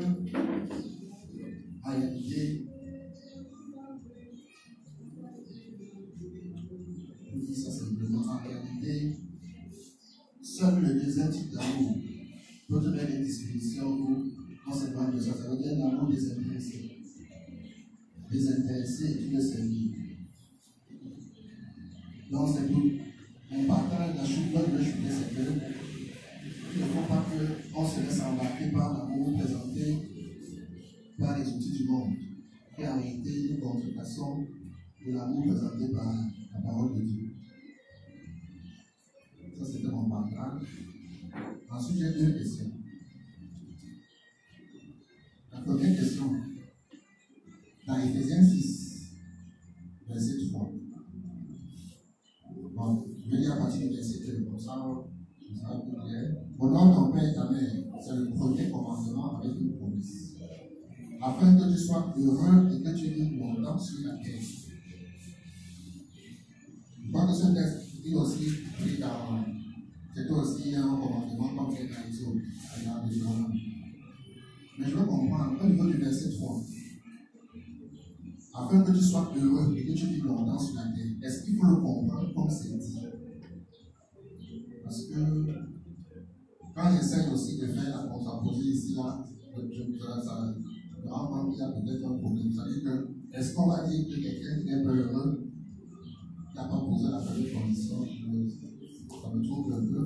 que 62.16 62.96
tu 62.96 63.10
vives 63.10 63.38
longtemps 63.38 63.78
sur 63.78 64.06
la 64.06 64.16
terre. 64.16 64.40
Je 67.04 67.12
crois 67.12 67.26
que 67.26 67.32
ce 67.32 67.54
texte 67.54 68.02
dit 68.02 68.14
aussi 68.14 68.46
dans. 69.00 69.44
C'était 70.14 70.30
aussi 70.30 70.74
un 70.74 70.82
commandement 70.82 71.54
comme 71.54 71.74
les 71.74 72.22
autres, 72.24 72.40
dans 72.86 73.04
les 73.04 73.14
Deutéronome. 73.14 73.52
Mais 74.78 74.86
je 74.88 74.96
veux 74.96 75.04
comprendre, 75.04 75.62
au 75.62 75.68
niveau 75.68 75.90
du 75.90 75.98
verset 75.98 76.30
3, 76.30 76.62
afin 78.54 78.82
que 78.82 78.92
tu 78.92 79.02
sois 79.02 79.32
heureux 79.36 79.76
et 79.76 79.84
que 79.84 79.92
tu 79.92 80.06
vives 80.06 80.24
longtemps 80.24 80.58
sur 80.58 80.74
la 80.76 80.84
terre, 80.84 81.04
est-ce 81.22 81.44
qu'il 81.44 81.56
faut 81.56 81.66
le 81.66 81.76
comprendre 81.76 82.32
comme 82.34 82.48
c'est 82.50 82.78
dit? 82.78 82.96
Parce 84.82 85.04
que 85.04 85.14
quand 86.74 86.96
j'essaie 86.96 87.28
aussi 87.30 87.58
de 87.58 87.66
faire 87.66 87.90
la 87.90 88.10
contraposée 88.10 88.70
ici, 88.70 88.94
là, 88.94 89.22
je, 89.54 89.82
je, 89.82 89.98
ça, 89.98 90.54
ça, 91.06 91.12
je 91.12 91.12
me 91.12 91.12
rends 91.12 91.44
compte 91.44 91.50
qu'il 91.50 91.60
y 91.60 91.62
a 91.62 91.68
peut-être 91.68 92.06
un 92.06 92.18
problème. 92.18 92.50
C'est-à-dire 92.52 92.82
que, 92.84 93.38
est-ce 93.38 93.54
qu'on 93.54 93.68
va 93.68 93.86
dire 93.86 94.06
que 94.06 94.20
quelqu'un 94.20 94.60
qui 94.60 94.66
n'est 94.66 94.82
pas 94.82 94.90
heureux, 94.90 95.50
qui 96.50 96.56
n'a 96.56 96.64
pas 96.64 96.80
posé 96.80 97.04
la 97.10 97.18
bonne 97.18 97.62
condition, 97.62 98.04
ça 99.22 99.34
me 99.34 99.42
trouble 99.44 99.74
un 99.74 99.86
peu. 99.86 100.04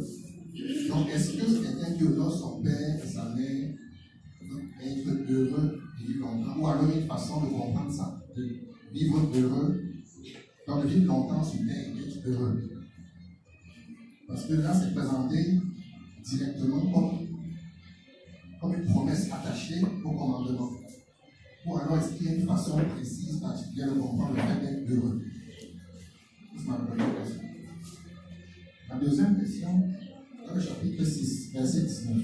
Donc, 0.88 1.08
est-ce 1.08 1.32
que 1.32 1.62
quelqu'un 1.62 1.92
qui 1.96 2.04
honore 2.04 2.32
son 2.32 2.62
père 2.62 3.02
et 3.02 3.06
sa 3.06 3.34
mère, 3.34 3.74
être 4.82 5.08
heureux 5.30 5.80
et 6.00 6.06
vivre 6.06 6.20
longtemps 6.20 6.60
Ou 6.60 6.66
alors 6.66 6.90
une 6.90 7.06
façon 7.06 7.40
de 7.42 7.46
comprendre 7.50 7.92
ça, 7.92 8.20
de 8.36 8.42
vivre 8.92 9.30
heureux, 9.34 9.82
donc 10.66 10.82
de 10.82 10.88
vivre 10.88 11.06
longtemps 11.06 11.42
sur 11.42 11.60
terre 11.66 11.96
et 11.96 12.08
être 12.08 12.28
heureux? 12.28 12.60
Parce 14.26 14.46
que 14.46 14.54
là, 14.54 14.72
c'est 14.74 14.94
présenté 14.94 15.58
directement 16.24 16.80
comme, 16.92 17.10
comme 18.60 18.74
une 18.74 18.86
promesse 18.86 19.30
attachée 19.32 19.82
au 19.82 20.10
commandement. 20.10 20.70
Ou 21.66 21.76
alors 21.76 21.98
est-ce 21.98 22.14
qu'il 22.14 22.26
y 22.26 22.30
a 22.30 22.34
une 22.36 22.46
façon 22.46 22.78
précise, 22.78 23.38
particulière 23.40 23.94
de 23.94 24.00
comprendre 24.00 24.34
le 24.34 24.40
fait 24.40 24.60
d'être 24.60 24.90
heureux? 24.90 25.22
C'est 26.56 26.66
ma 26.66 26.76
première 26.76 27.22
question. 27.22 27.42
La 28.88 28.98
deuxième 28.98 29.38
question, 29.38 29.88
dans 30.46 30.54
le 30.54 30.60
chapitre 30.60 31.04
6, 31.04 31.52
verset 31.52 31.82
19. 31.82 32.16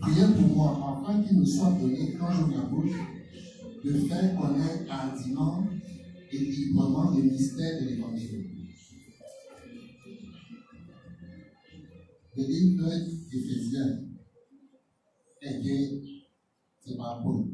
Priez 0.00 0.26
pour 0.34 0.56
moi, 0.56 1.02
afin 1.04 1.22
qu'il 1.22 1.38
me 1.38 1.44
soit 1.44 1.72
donné, 1.72 2.16
quand 2.18 2.30
j'ouvre 2.32 2.56
la 2.56 2.64
bouche, 2.64 2.96
de 3.84 3.92
faire 4.06 4.36
connaître 4.36 4.90
hardiment 4.90 5.66
et 6.30 6.38
librement 6.38 7.10
les 7.10 7.22
mystères 7.22 7.82
de 7.82 7.88
l'évangile. 7.88 8.46
Le 12.36 12.42
livre 12.44 12.88
d'Éphésiens 13.30 14.00
est 15.42 15.58
écrit, 15.58 16.24
c'est 16.80 16.96
par 16.96 17.22
Paul, 17.22 17.51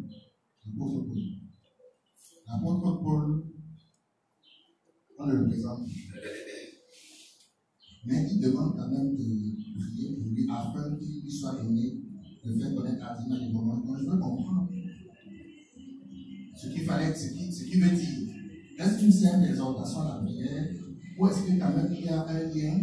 l'apôtre 0.79 1.07
Paul. 1.07 1.19
L'apôtre 2.47 3.03
Paul, 3.03 3.45
on 5.19 5.27
le 5.27 5.49
présente. 5.49 5.89
Mais 8.07 8.27
il 8.31 8.41
demande 8.41 8.77
quand 8.77 8.89
même 8.89 9.15
de 9.17 9.25
prier 9.79 10.17
pour 10.17 10.33
lui 10.33 10.49
afin 10.49 10.97
qu'il 10.97 11.31
soit 11.31 11.61
donné 11.63 12.01
de 12.45 12.59
faire 12.59 12.75
connaître 12.75 13.05
hardiment 13.05 13.37
les 13.37 13.53
moments. 13.53 13.79
Donc 13.79 13.99
je 13.99 14.05
veux 14.05 14.19
comprendre 14.19 14.69
ce 16.57 16.69
qu'il 16.69 16.83
fallait, 16.83 17.15
ce 17.15 17.33
qui, 17.33 17.53
ce 17.53 17.65
qui 17.65 17.81
veut 17.81 17.91
dire. 17.91 18.35
Est-ce 18.79 19.01
qu'une 19.01 19.13
simple 19.13 19.47
exhortation 19.49 20.01
à 20.03 20.17
la 20.17 20.23
prière 20.23 20.69
ou 21.19 21.27
est-ce 21.27 21.45
qu'il 21.45 21.59
quand 21.59 21.77
même 21.77 21.93
il 21.93 22.05
y 22.05 22.09
a 22.09 22.25
un 22.25 22.43
lien 22.45 22.81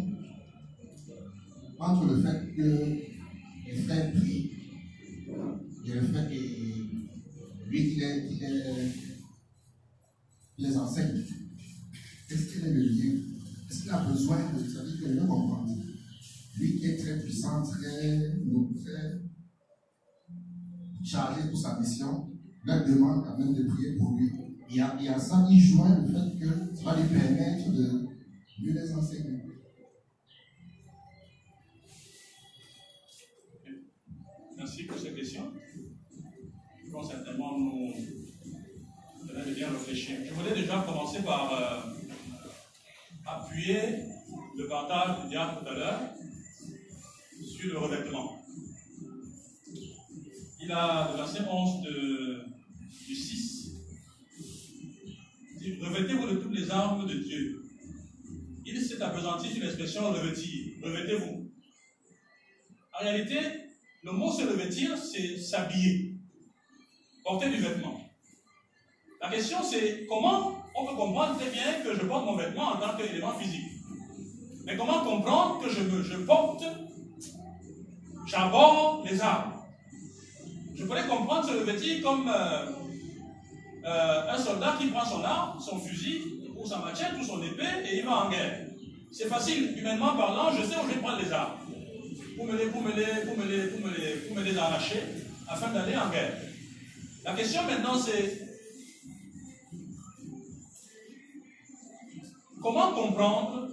entre 1.80 2.06
le 2.06 2.22
fait 2.22 2.54
que 2.56 2.96
les 3.66 3.76
frères 3.76 4.12
prient 4.12 4.52
et 5.88 5.94
le 5.94 6.02
fait 6.02 6.28
que 6.30 6.55
lui 7.76 7.90
qui 7.90 8.00
les, 8.00 8.22
les, 8.30 8.94
les 10.58 10.78
enseigne. 10.78 11.22
Est-ce 12.30 12.46
qu'il 12.48 12.66
est 12.66 12.74
le 12.74 12.84
lien? 12.84 13.14
Est-ce 13.70 13.84
qu'il 13.84 13.92
a 13.92 14.06
besoin 14.06 14.38
de 14.54 14.60
ça? 14.70 14.82
Que 14.82 15.14
je 15.14 15.20
comprendre 15.20 15.70
Lui 16.58 16.78
qui 16.78 16.86
est 16.86 16.98
très 16.98 17.20
puissant, 17.20 17.62
très, 17.64 18.32
très 18.82 19.22
chargé 21.04 21.50
pour 21.50 21.60
sa 21.60 21.80
mission, 21.80 22.32
leur 22.66 22.88
demande 22.88 23.26
quand 23.26 23.38
même 23.38 23.54
de 23.54 23.64
prier 23.64 23.96
pour 23.98 24.18
lui. 24.18 24.32
Et 24.74 24.82
à, 24.82 24.98
et 25.02 25.10
à 25.10 25.20
ça, 25.20 25.46
il 25.52 25.60
joint 25.60 26.00
le 26.00 26.08
fait 26.08 26.40
que 26.40 26.76
ça 26.76 26.86
va 26.86 27.02
lui 27.02 27.10
permettre 27.10 27.72
de 27.72 28.08
mieux 28.62 28.74
les 28.74 28.94
enseigner. 28.94 29.45
Voulais 40.46 40.62
déjà 40.62 40.84
commencer 40.86 41.24
par 41.24 41.54
euh, 41.54 41.82
appuyer 43.26 43.80
le 44.56 44.68
partage 44.68 45.24
du 45.24 45.30
diable 45.30 45.60
tout 45.60 45.70
à 45.70 45.74
l'heure 45.74 46.02
sur 47.44 47.74
le 47.74 47.80
revêtement. 47.80 48.46
Il 50.62 50.72
a, 50.72 51.12
le 51.12 51.18
verset 51.18 51.42
11 51.50 51.82
de 51.84 52.46
du 53.08 53.16
6. 53.16 53.72
Revêtez-vous 55.82 56.28
de 56.28 56.36
toutes 56.36 56.56
les 56.56 56.70
armes 56.72 57.08
de 57.08 57.16
Dieu. 57.16 57.64
Il 58.66 58.82
s'est 58.82 59.02
appesanti 59.02 59.52
sur 59.52 59.64
l'expression 59.64 60.12
revêtir. 60.12 60.74
Revêtez-vous. 60.84 61.52
En 63.00 63.04
réalité, 63.04 63.40
le 64.04 64.12
mot 64.12 64.32
se 64.32 64.44
revêtir, 64.44 64.98
c'est 64.98 65.38
s'habiller, 65.38 66.16
porter 67.24 67.50
du 67.50 67.58
vêtement. 67.58 68.05
La 69.26 69.32
question, 69.32 69.58
c'est 69.64 70.06
comment 70.08 70.56
on 70.76 70.86
peut 70.86 70.96
comprendre 70.96 71.36
très 71.40 71.50
bien 71.50 71.82
que 71.84 71.96
je 71.96 72.06
porte 72.06 72.26
mon 72.26 72.36
vêtement 72.36 72.74
en 72.74 72.78
tant 72.78 72.96
qu'élément 72.96 73.34
physique. 73.34 73.72
Mais 74.66 74.78
comment 74.78 75.04
comprendre 75.04 75.60
que 75.64 75.68
je, 75.68 76.18
porte, 76.18 76.64
j'aborde 78.28 79.10
les 79.10 79.20
armes 79.20 79.54
Je 80.76 80.86
pourrais 80.86 81.08
comprendre 81.08 81.48
se 81.48 81.54
revêtir 81.58 82.04
comme 82.04 82.30
euh, 82.30 82.66
euh, 83.86 84.32
un 84.32 84.38
soldat 84.38 84.76
qui 84.80 84.88
prend 84.88 85.04
son 85.04 85.24
arme, 85.24 85.60
son 85.60 85.80
fusil, 85.80 86.22
ou 86.56 86.64
sa 86.64 86.78
machette, 86.78 87.14
ou 87.20 87.24
son 87.24 87.42
épée, 87.42 87.64
et 87.92 87.98
il 87.98 88.06
va 88.06 88.26
en 88.26 88.30
guerre. 88.30 88.68
C'est 89.12 89.28
facile, 89.28 89.76
humainement 89.76 90.16
parlant, 90.16 90.52
je 90.52 90.62
sais 90.62 90.76
où 90.76 90.88
je 90.88 90.94
vais 90.94 91.02
prendre 91.02 91.20
les 91.24 91.32
armes. 91.32 91.58
Pour 92.38 92.46
me 92.46 92.56
les, 92.56 92.68
pour 92.68 92.84
me 92.84 92.92
les, 92.92 93.26
pour 93.26 93.38
me 93.38 93.46
les, 93.46 93.68
pour 93.70 93.80
me 93.80 93.98
les, 93.98 94.14
pour 94.18 94.38
me 94.38 94.44
les 94.44 94.56
arracher, 94.56 95.02
afin 95.50 95.70
d'aller 95.70 95.98
en 95.98 96.12
guerre. 96.12 96.38
La 97.24 97.34
question 97.34 97.64
maintenant, 97.64 97.98
c'est 97.98 98.45
comment 102.66 102.94
comprendre 102.94 103.70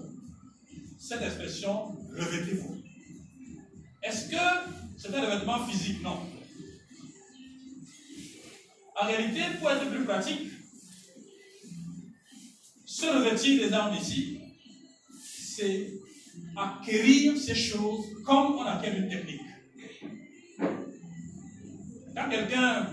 cette 0.98 1.22
expression 1.22 1.96
revêtez-vous 2.14 2.76
Est-ce 4.02 4.28
que 4.28 4.36
c'est 4.98 5.14
un 5.14 5.20
revêtement 5.22 5.64
physique? 5.66 6.02
Non. 6.02 6.18
En 9.00 9.06
réalité, 9.06 9.40
pour 9.58 9.70
être 9.70 9.88
plus 9.88 10.04
pratique, 10.04 10.50
se 12.84 13.06
revêtir 13.06 13.66
des 13.66 13.72
armes 13.72 13.96
ici, 13.96 14.38
c'est 15.24 15.94
acquérir 16.54 17.38
ces 17.38 17.54
choses 17.54 18.04
comme 18.26 18.56
on 18.56 18.62
acquiert 18.62 18.94
une 18.94 19.08
technique. 19.08 19.40
Quand 22.14 22.28
quelqu'un 22.28 22.88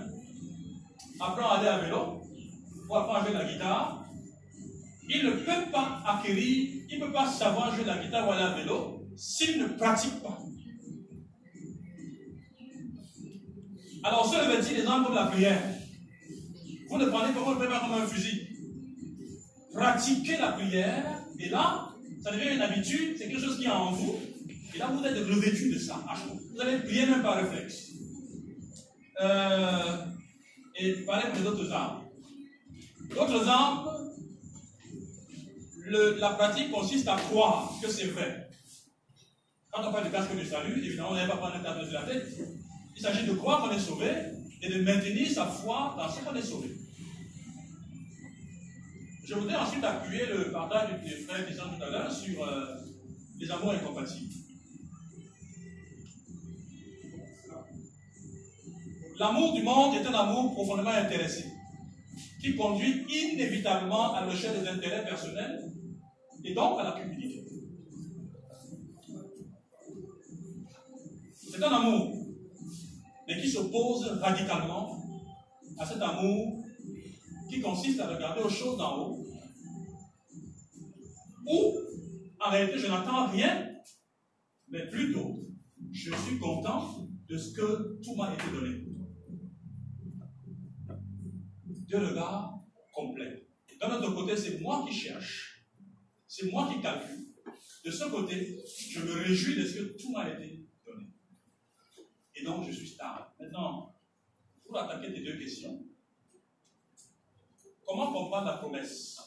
apprend 1.20 1.50
à 1.50 1.58
aller 1.58 1.68
à 1.68 1.78
vélo 1.78 2.22
ou 2.88 2.96
apprend 2.96 3.16
à 3.16 3.24
jouer 3.26 3.34
la 3.34 3.44
guitare, 3.44 3.99
il 5.12 5.26
ne 5.26 5.30
peut 5.32 5.70
pas 5.72 6.02
acquérir, 6.06 6.84
il 6.88 6.98
ne 6.98 7.06
peut 7.06 7.12
pas 7.12 7.28
savoir 7.28 7.74
jouer 7.74 7.84
la 7.84 7.98
guitare 7.98 8.28
ou 8.28 8.32
aller 8.32 8.42
à 8.42 8.54
vélo 8.54 9.06
s'il 9.16 9.60
ne 9.60 9.66
pratique 9.66 10.22
pas. 10.22 10.38
Alors, 14.02 14.32
se 14.32 14.36
revêtir 14.38 14.76
des 14.76 14.86
armes 14.86 15.04
comme 15.04 15.14
la 15.14 15.26
prière, 15.26 15.62
vous 16.88 16.98
ne 16.98 17.06
prenez 17.06 17.32
pas 17.32 17.40
le 17.40 17.80
comme 17.80 18.02
un 18.02 18.06
fusil. 18.06 18.46
Pratiquez 19.74 20.38
la 20.38 20.52
prière, 20.52 21.22
et 21.38 21.48
là, 21.48 21.90
ça 22.22 22.32
devient 22.32 22.54
une 22.54 22.62
habitude, 22.62 23.16
c'est 23.18 23.28
quelque 23.28 23.40
chose 23.40 23.58
qui 23.58 23.64
est 23.64 23.70
en 23.70 23.92
vous, 23.92 24.16
et 24.74 24.78
là, 24.78 24.86
vous 24.86 25.04
êtes 25.04 25.18
revêtu 25.18 25.72
de 25.72 25.78
ça. 25.78 26.02
Vous 26.54 26.60
allez 26.60 26.78
prier 26.78 27.06
même 27.06 27.22
par 27.22 27.36
réflexe. 27.36 27.90
Euh, 29.20 29.96
et 30.76 30.92
parler 31.04 31.28
pour 31.30 31.40
les 31.42 31.46
autres 31.48 31.72
armes. 31.72 32.04
D'autres 33.10 33.48
la 35.88 36.30
pratique 36.30 36.70
consiste 36.70 37.08
à 37.08 37.16
croire 37.16 37.72
que 37.82 37.88
c'est 37.88 38.06
vrai. 38.06 38.48
Quand 39.72 39.88
on 39.88 39.92
parle 39.92 40.04
du 40.04 40.10
casque 40.10 40.34
du 40.36 40.44
salut, 40.44 40.84
évidemment, 40.84 41.10
on 41.10 41.14
n'allait 41.14 41.28
pas 41.28 41.36
prendre 41.36 41.56
un 41.56 41.60
casque 41.60 41.88
de 41.88 41.94
la 41.94 42.02
tête. 42.02 42.26
Il 42.96 43.02
s'agit 43.02 43.26
de 43.26 43.32
croire 43.34 43.62
qu'on 43.62 43.70
est 43.70 43.78
sauvé 43.78 44.10
et 44.62 44.68
de 44.68 44.82
maintenir 44.82 45.30
sa 45.30 45.46
foi 45.46 45.94
dans 45.96 46.08
ce 46.10 46.20
qu'on 46.20 46.34
est 46.34 46.42
sauvé. 46.42 46.74
Je 49.24 49.34
voudrais 49.34 49.56
ensuite 49.56 49.84
appuyer 49.84 50.26
le 50.26 50.50
partage 50.50 51.00
des 51.04 51.10
frères 51.10 51.46
qui 51.46 51.54
sont 51.54 51.68
tout 51.68 51.82
à 51.82 51.88
l'heure 51.88 52.12
sur 52.12 52.42
euh, 52.42 52.74
les 53.38 53.48
amours 53.50 53.70
incompatibles. 53.70 54.34
L'amour 59.20 59.54
du 59.54 59.62
monde 59.62 59.94
est 59.94 60.06
un 60.06 60.14
amour 60.14 60.52
profondément 60.52 60.90
intéressé, 60.90 61.44
qui 62.40 62.56
conduit 62.56 63.04
inévitablement 63.08 64.14
à 64.14 64.24
recherche 64.24 64.58
des 64.60 64.68
intérêts 64.68 65.04
personnels 65.04 65.70
et 66.44 66.54
donc 66.54 66.80
à 66.80 66.84
la 66.84 66.92
cupidité. 66.92 67.44
C'est 71.34 71.62
un 71.62 71.72
amour 71.72 72.20
mais 73.30 73.40
qui 73.40 73.48
s'oppose 73.48 74.06
radicalement 74.20 75.00
à 75.78 75.86
cet 75.86 76.02
amour 76.02 76.64
qui 77.48 77.60
consiste 77.60 78.00
à 78.00 78.08
regarder 78.08 78.42
aux 78.42 78.50
choses 78.50 78.76
d'en 78.76 78.98
haut, 78.98 79.26
où 81.46 81.78
en 82.40 82.50
réalité 82.50 82.78
je 82.78 82.86
n'attends 82.88 83.28
rien, 83.28 83.68
mais 84.68 84.88
plutôt 84.88 85.36
je 85.92 86.12
suis 86.12 86.38
content 86.38 87.08
de 87.28 87.38
ce 87.38 87.52
que 87.52 88.00
tout 88.02 88.16
m'a 88.16 88.34
été 88.34 88.50
donné. 88.52 88.89
Deux 91.90 91.98
regards 91.98 92.62
complets. 92.92 93.46
D'un 93.80 93.96
autre 93.96 94.14
côté, 94.14 94.36
c'est 94.36 94.60
moi 94.60 94.86
qui 94.86 94.94
cherche, 94.94 95.66
c'est 96.28 96.50
moi 96.50 96.70
qui 96.72 96.80
calcule. 96.80 97.26
De 97.84 97.90
ce 97.90 98.04
côté, 98.04 98.58
je 98.90 99.00
me 99.00 99.12
réjouis 99.12 99.56
de 99.56 99.66
ce 99.66 99.78
que 99.78 100.02
tout 100.02 100.12
m'a 100.12 100.28
été 100.28 100.60
et 102.40 102.44
donc, 102.44 102.66
je 102.66 102.72
suis 102.72 102.88
stable. 102.88 103.26
Maintenant, 103.38 103.94
pour 104.64 104.78
attaquer 104.78 105.12
tes 105.12 105.20
deux 105.20 105.38
questions, 105.38 105.84
comment 107.86 108.12
comprendre 108.12 108.46
la 108.46 108.56
promesse 108.56 109.18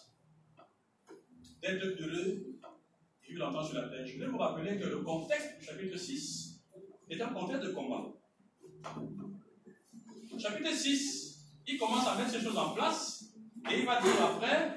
d'être 1.61 1.83
heureux 1.83 2.59
et 3.23 3.31
vivre 3.31 3.65
sur 3.65 3.75
la 3.75 3.89
terre? 3.89 4.05
Je 4.05 4.17
vais 4.17 4.27
vous 4.27 4.37
rappeler 4.37 4.79
que 4.79 4.85
le 4.85 5.01
contexte 5.01 5.59
du 5.59 5.65
chapitre 5.65 5.97
6 5.97 6.63
est 7.09 7.21
un 7.21 7.33
contexte 7.33 7.65
de 7.65 7.71
combat. 7.71 8.13
Chapitre 10.39 10.73
6, 10.73 11.22
il 11.67 11.77
commence 11.77 12.07
à 12.07 12.15
mettre 12.15 12.31
ces 12.31 12.41
choses 12.41 12.57
en 12.57 12.73
place 12.73 13.25
et 13.71 13.79
il 13.79 13.85
va 13.85 14.01
dire 14.01 14.21
après, 14.21 14.75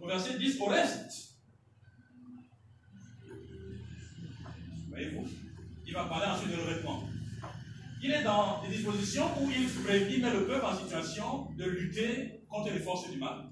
au 0.00 0.06
verset 0.06 0.38
10, 0.38 0.60
au 0.60 0.66
reste, 0.66 1.26
Voyez-vous 4.88 5.26
Il 5.86 5.92
va 5.92 6.04
parler 6.04 6.26
ensuite 6.26 6.56
de 6.56 6.62
revêtement. 6.62 7.02
Il 8.02 8.10
est 8.10 8.22
dans 8.22 8.62
des 8.62 8.68
dispositions 8.68 9.26
où 9.38 9.50
il, 9.50 9.68
il 10.10 10.22
met 10.22 10.30
le 10.30 10.46
peuple 10.46 10.64
en 10.64 10.78
situation 10.78 11.50
de 11.54 11.64
lutter 11.64 12.46
contre 12.48 12.72
les 12.72 12.80
forces 12.80 13.10
du 13.10 13.18
mal. 13.18 13.50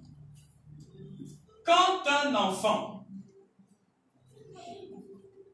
Quand 1.67 2.03
un 2.07 2.35
enfant 2.35 3.07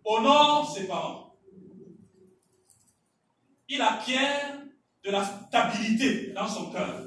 honore 0.05 0.73
ses 0.73 0.87
parents, 0.87 1.30
il 3.71 3.81
acquiert 3.81 4.61
de 5.05 5.11
la 5.11 5.25
stabilité 5.25 6.33
dans 6.33 6.49
son 6.49 6.71
cœur, 6.71 7.07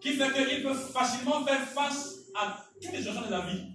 qui 0.00 0.14
fait 0.14 0.32
qu'il 0.32 0.62
peut 0.62 0.74
facilement 0.74 1.44
faire 1.44 1.60
face 1.68 2.18
à 2.34 2.66
toutes 2.80 2.92
les 2.92 2.98
situations 2.98 3.26
de 3.26 3.30
la 3.30 3.46
vie 3.46 3.72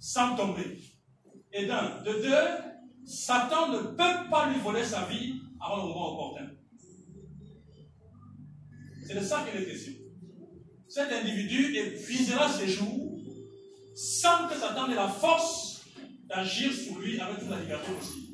sans 0.00 0.34
tomber. 0.34 0.78
Et 1.52 1.66
d'un. 1.66 2.02
De 2.02 2.12
deux, 2.12 3.06
Satan 3.06 3.68
ne 3.68 3.78
peut 3.88 4.30
pas 4.30 4.48
lui 4.50 4.58
voler 4.60 4.84
sa 4.84 5.04
vie 5.04 5.34
avant 5.60 5.76
le 5.76 5.82
moment 5.82 6.14
opportun. 6.14 6.50
C'est 9.06 9.14
de 9.14 9.20
ça 9.20 9.44
qu'il 9.44 9.60
est 9.60 9.66
question. 9.66 9.92
Cet 10.88 11.12
individu 11.12 11.76
épuisera 11.76 12.48
ses 12.48 12.68
jours 12.68 13.18
sans 13.94 14.48
que 14.48 14.54
Satan 14.54 14.90
ait 14.90 14.94
la 14.94 15.08
force 15.08 15.84
d'agir 16.26 16.72
sur 16.72 16.98
lui 16.98 17.20
avec 17.20 17.40
toute 17.40 17.50
la 17.50 17.60
liberté 17.60 17.92
possible. 17.92 18.31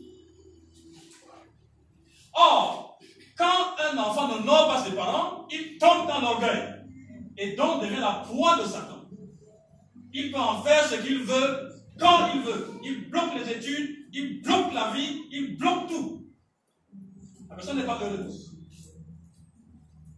Or, 2.39 2.99
quand 3.37 3.75
un 3.91 3.99
enfant 3.99 4.29
n'honore 4.29 4.69
pas 4.69 4.85
ses 4.85 4.95
parents, 4.95 5.49
il 5.51 5.77
tombe 5.79 6.07
dans 6.07 6.21
l'orgueil 6.21 6.75
et 7.37 7.57
donc 7.57 7.83
devient 7.83 8.01
la 8.01 8.25
proie 8.25 8.57
de 8.59 8.65
Satan. 8.65 9.09
Il 10.13 10.31
peut 10.31 10.39
en 10.39 10.63
faire 10.63 10.85
ce 10.85 10.97
qu'il 10.97 11.23
veut 11.23 11.69
quand 11.99 12.29
il 12.35 12.43
veut. 12.43 12.71
Il 12.85 13.11
bloque 13.11 13.35
les 13.35 13.53
études, 13.53 13.91
il 14.13 14.41
bloque 14.43 14.73
la 14.73 14.93
vie, 14.93 15.23
il 15.33 15.57
bloque 15.57 15.89
tout. 15.89 16.27
La 17.49 17.57
personne 17.57 17.79
n'est 17.79 17.87
pas 17.87 17.99
heureuse. 18.01 18.53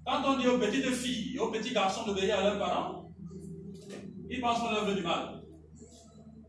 Quand 0.04 0.22
on 0.26 0.38
dit 0.38 0.48
aux 0.48 0.58
petites 0.58 0.90
filles 0.90 1.36
et 1.36 1.38
aux 1.38 1.50
petits 1.50 1.72
garçons 1.72 2.04
d'obéir 2.04 2.38
à 2.38 2.42
leurs 2.42 2.58
parents, 2.58 3.10
ils 4.28 4.40
pensent 4.40 4.60
qu'on 4.60 4.70
leur 4.70 4.84
veut 4.84 4.94
du 4.94 5.02
mal. 5.02 5.42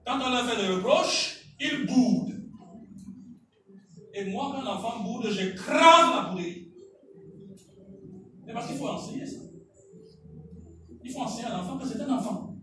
Quand 0.05 0.19
on 0.21 0.29
leur 0.29 0.45
fait 0.45 0.61
des 0.61 0.73
reproches, 0.73 1.45
ils 1.59 1.85
boudent. 1.85 2.30
Et 4.13 4.25
moi, 4.25 4.51
quand 4.53 4.61
l'enfant 4.61 5.03
boude, 5.03 5.29
j'écrase 5.29 6.15
la 6.15 6.29
bouderie. 6.29 6.67
Mais 8.45 8.53
parce 8.53 8.67
qu'il 8.67 8.77
faut 8.77 8.87
enseigner 8.87 9.25
ça. 9.25 9.39
Il 11.03 11.11
faut 11.11 11.21
enseigner 11.21 11.47
à 11.47 11.57
l'enfant 11.57 11.77
que 11.77 11.87
c'est 11.87 12.01
un 12.01 12.13
enfant. 12.13 12.55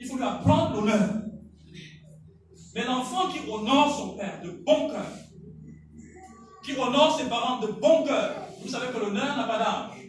Il 0.00 0.06
faut 0.06 0.16
lui 0.16 0.24
apprendre 0.24 0.80
l'honneur. 0.80 1.22
Mais 2.74 2.84
l'enfant 2.84 3.28
qui 3.28 3.48
honore 3.48 3.94
son 3.96 4.16
père 4.16 4.40
de 4.42 4.50
bon 4.50 4.88
cœur, 4.88 5.06
qui 6.64 6.72
honore 6.76 7.18
ses 7.18 7.28
parents 7.28 7.60
de 7.60 7.72
bon 7.72 8.04
cœur. 8.04 8.48
Vous 8.62 8.68
savez 8.68 8.86
que 8.92 8.98
l'honneur 8.98 9.36
n'a 9.36 9.44
pas 9.44 9.58
d'âge. 9.58 10.02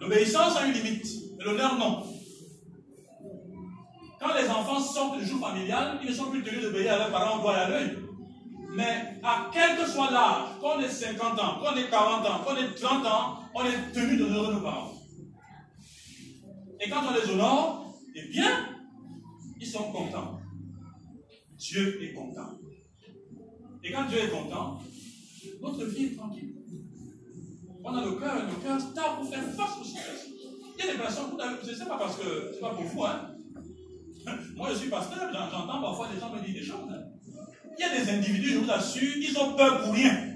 L'obéissance 0.00 0.56
a 0.56 0.66
une 0.66 0.72
limite, 0.72 1.06
mais 1.38 1.44
l'honneur 1.44 1.78
non. 1.78 2.02
Quand 4.20 4.34
les 4.34 4.48
enfants 4.48 4.80
sortent 4.80 5.18
du 5.18 5.26
jour 5.26 5.40
familial, 5.40 5.98
ils 6.02 6.10
ne 6.10 6.14
sont 6.14 6.30
plus 6.30 6.42
tenus 6.42 6.62
d'obéir 6.62 6.94
à 6.94 6.98
leurs 6.98 7.10
parents 7.10 7.44
et 7.52 7.54
à 7.54 7.68
l'œil. 7.68 7.98
Mais 8.74 9.20
à 9.22 9.50
quel 9.52 9.78
que 9.78 9.86
soit 9.86 10.10
l'âge, 10.10 10.58
qu'on 10.60 10.80
ait 10.80 10.88
50 10.88 11.38
ans, 11.38 11.60
qu'on 11.60 11.76
ait 11.76 11.88
40 11.88 12.26
ans, 12.26 12.44
qu'on 12.44 12.56
ait 12.56 12.74
30 12.74 13.06
ans, 13.06 13.38
on 13.54 13.64
est 13.64 13.92
tenu 13.92 14.16
d'honorer 14.16 14.54
nos 14.54 14.60
parents. 14.60 14.94
Et 16.80 16.90
quand 16.90 17.02
on 17.08 17.14
les 17.14 17.32
honore, 17.32 17.94
eh 18.16 18.28
bien, 18.28 18.68
ils 19.60 19.66
sont 19.66 19.92
contents. 19.92 20.40
Dieu 21.56 22.02
est 22.02 22.12
content. 22.14 22.58
Et 23.84 23.92
quand 23.92 24.06
Dieu 24.08 24.18
est 24.18 24.30
content, 24.30 24.80
notre 25.60 25.84
vie 25.84 26.06
est 26.06 26.16
tranquille. 26.16 26.54
On 27.84 27.94
a 27.94 28.04
le 28.04 28.12
cœur, 28.12 28.34
le 28.46 28.62
cœur 28.62 28.80
stable 28.80 29.20
pour 29.20 29.30
faire 29.30 29.44
face 29.44 29.78
aux 29.80 29.84
situations. 29.84 30.32
Il 30.76 30.84
y 30.84 30.88
a 30.88 30.92
des 30.92 30.98
personnes, 30.98 31.36
je 31.62 31.70
ne 31.70 31.74
sais 31.76 31.86
pas 31.86 31.98
parce 31.98 32.16
que 32.16 32.50
c'est 32.52 32.60
pas 32.60 32.74
pour 32.74 32.84
vous, 32.84 33.04
hein. 33.04 33.36
Moi 34.56 34.68
je 34.70 34.78
suis 34.78 34.88
pasteur, 34.88 35.30
j'entends 35.32 35.80
parfois 35.80 36.08
des 36.12 36.20
gens 36.20 36.32
me 36.32 36.40
dire 36.44 36.54
des 36.54 36.66
choses. 36.66 36.90
Hein. 36.90 37.02
Il 37.76 37.80
y 37.80 37.84
a 37.84 38.04
des 38.04 38.10
individus, 38.10 38.50
je 38.50 38.58
vous 38.58 38.70
assure, 38.70 39.16
ils 39.16 39.38
ont 39.38 39.54
peur 39.54 39.82
pour 39.82 39.94
rien. 39.94 40.34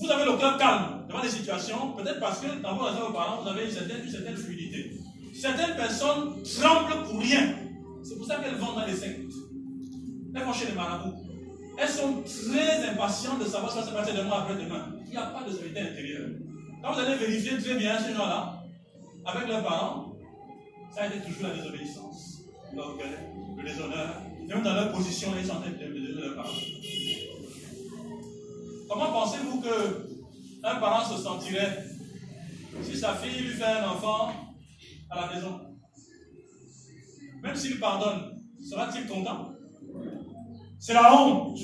Vous 0.00 0.10
avez 0.10 0.24
le 0.24 0.38
cœur 0.38 0.56
calme 0.56 1.06
devant 1.08 1.20
des 1.20 1.28
situations, 1.28 1.92
peut-être 1.92 2.20
parce 2.20 2.40
que 2.40 2.62
dans 2.62 2.74
vos 2.74 3.12
parents, 3.12 3.42
vous 3.42 3.48
avez 3.48 3.66
une 3.66 3.70
certaine, 3.70 4.02
une 4.04 4.10
certaine 4.10 4.36
fluidité. 4.36 4.92
Certaines 5.34 5.76
personnes 5.76 6.42
tremblent 6.42 7.04
pour 7.04 7.20
rien. 7.20 7.54
C'est 8.02 8.16
pour 8.16 8.26
ça 8.26 8.36
qu'elles 8.36 8.56
vont 8.56 8.72
dans 8.72 8.86
les 8.86 8.96
sectes. 8.96 9.30
Elles 10.34 10.42
vont 10.42 10.52
chez 10.52 10.66
les 10.66 10.72
marabouts. 10.72 11.16
Elles 11.78 11.88
sont 11.88 12.22
très 12.22 12.88
impatientes 12.88 13.40
de 13.40 13.44
savoir 13.44 13.70
ce 13.70 13.78
qui 13.78 13.82
va 13.82 13.90
se 13.90 13.94
passer 13.94 14.16
demain 14.16 14.38
après-demain. 14.38 14.86
Il 15.04 15.10
n'y 15.10 15.16
a 15.16 15.26
pas 15.26 15.42
de 15.42 15.52
sécurité 15.52 15.80
intérieure. 15.80 16.28
Quand 16.82 16.92
vous 16.92 17.00
allez 17.00 17.16
vérifier 17.16 17.58
très 17.58 17.74
bien 17.74 17.98
ces 17.98 18.14
gens-là, 18.14 18.62
avec 19.26 19.48
leurs 19.48 19.62
parents, 19.62 20.09
ça 20.94 21.02
a 21.02 21.06
été 21.06 21.20
toujours 21.20 21.48
la 21.48 21.54
désobéissance, 21.54 22.42
le 22.72 23.62
déshonneur. 23.62 24.22
Même 24.48 24.62
dans 24.62 24.74
leur 24.74 24.92
position, 24.92 25.28
ils 25.38 25.46
sont 25.46 25.52
en 25.52 25.60
train 25.60 25.70
de 25.70 26.20
leurs 26.20 26.34
parents. 26.34 26.48
Comment 28.88 29.12
pensez-vous 29.12 29.60
qu'un 29.60 30.74
parent 30.80 31.08
se 31.08 31.22
sentirait 31.22 31.84
si 32.82 32.96
sa 32.96 33.14
fille 33.14 33.42
lui 33.42 33.54
fait 33.54 33.64
un 33.64 33.90
enfant 33.90 34.32
à 35.10 35.20
la 35.20 35.34
maison? 35.34 35.60
Même 37.42 37.54
s'il 37.54 37.78
pardonne, 37.78 38.42
sera-t-il 38.68 39.06
content? 39.06 39.52
C'est 40.78 40.94
la 40.94 41.14
honte. 41.14 41.58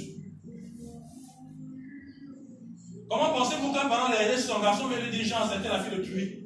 Comment 3.09 3.33
pensez-vous 3.33 3.73
qu'un 3.73 3.89
parent 3.89 4.13
aider 4.13 4.39
son 4.39 4.61
garçon 4.61 4.85
mais 4.89 5.01
lui 5.01 5.11
dit 5.11 5.25
Jean, 5.25 5.49
c'était 5.49 5.69
la 5.69 5.83
fille 5.83 5.99
de 5.99 6.05
tuer 6.05 6.46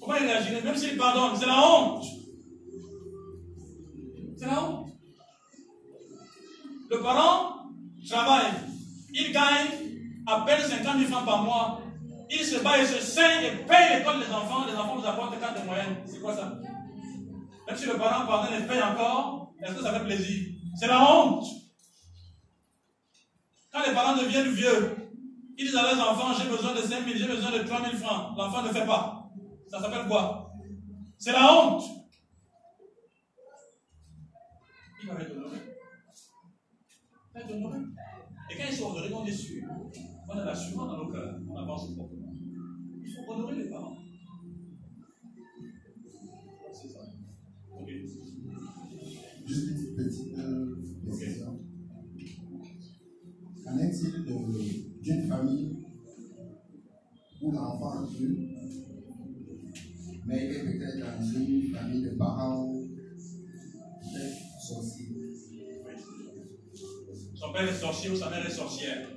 Comment 0.00 0.16
il 0.16 0.26
réagirait 0.26 0.62
Même 0.62 0.76
s'il 0.76 0.96
pardonne, 0.96 1.38
c'est 1.38 1.46
la 1.46 1.58
honte. 1.58 2.04
C'est 4.38 4.46
la 4.46 4.64
honte. 4.64 4.88
Le 6.90 7.00
parent 7.00 7.66
travaille, 8.08 8.52
il 9.12 9.32
gagne 9.32 9.68
à 10.26 10.40
peine 10.40 10.60
50 10.60 10.98
000 10.98 11.10
francs 11.10 11.24
par 11.24 11.42
mois. 11.42 11.82
Il 12.30 12.44
se 12.44 12.62
bat 12.62 12.78
et 12.78 12.86
se 12.86 13.00
saigne 13.00 13.44
et 13.44 13.64
paye 13.66 13.98
l'école 13.98 14.20
des 14.20 14.32
enfants. 14.32 14.64
Les 14.66 14.74
enfants 14.74 14.96
nous 14.96 15.06
apportent 15.06 15.38
4 15.38 15.60
de 15.60 15.66
moyenne. 15.66 15.96
C'est 16.06 16.20
quoi 16.20 16.34
ça? 16.34 16.52
Même 17.66 17.76
si 17.76 17.86
le 17.86 17.96
parent 17.96 18.26
pardonne 18.26 18.60
et 18.60 18.66
paye 18.66 18.82
encore, 18.82 19.52
est-ce 19.62 19.74
que 19.74 19.82
ça 19.82 19.92
fait 19.92 20.04
plaisir? 20.04 20.46
C'est 20.78 20.86
la 20.86 21.00
honte. 21.12 21.44
Quand 23.72 23.82
les 23.86 23.94
parents 23.94 24.16
deviennent 24.16 24.52
vieux, 24.52 24.96
ils 25.56 25.66
disent 25.66 25.76
à 25.76 25.82
leurs 25.82 26.10
enfants, 26.10 26.32
j'ai 26.36 26.48
besoin 26.48 26.72
de 26.72 26.80
5 26.80 27.04
000, 27.04 27.18
j'ai 27.18 27.26
besoin 27.26 27.50
de 27.52 27.58
3 27.58 27.82
000 27.82 27.96
francs. 27.96 28.36
L'enfant 28.36 28.62
ne 28.62 28.68
fait 28.72 28.86
pas. 28.86 29.19
Ça 29.70 29.80
s'appelle 29.80 30.08
quoi? 30.08 30.52
C'est 31.16 31.32
la 31.32 31.52
honte. 31.52 31.84
Il 35.00 35.08
va 35.08 35.20
être 35.20 35.36
honoré. 35.36 35.58
Il 37.28 37.34
va 37.34 37.40
être 37.40 37.54
honoré. 37.54 37.78
Et 38.50 38.56
quand 38.56 38.64
ils 38.68 38.76
sont 38.76 38.90
honorés, 38.90 39.14
on 39.14 39.24
est 39.24 39.32
sûr. 39.32 39.62
On 40.28 40.32
a 40.32 40.44
l'assurance 40.44 40.88
dans 40.88 41.04
nos 41.04 41.12
cœurs. 41.12 41.40
On 41.48 41.56
avance 41.56 41.94
proprement. 41.94 42.34
Il 43.04 43.12
faut 43.12 43.32
honorer 43.32 43.56
les 43.62 43.70
parents. 43.70 43.96
C'est 46.72 46.88
ça. 46.88 47.00
Ok. 47.70 47.88
Juste 49.46 49.68
une 49.68 49.96
petite 49.96 50.38
euh, 50.38 50.76
précision. 51.06 51.60
Qu'en 53.64 53.78
est-il 53.78 54.24
d'une 55.00 55.28
famille 55.28 55.76
où 57.40 57.52
l'enfant 57.52 57.90
a 57.90 58.06
Dieu, 58.06 58.49
père 67.60 67.68
est 67.74 67.78
sorcier 67.78 68.10
ou 68.10 68.16
sa 68.16 68.30
mère 68.30 68.46
est 68.46 68.50
sorcière. 68.50 69.08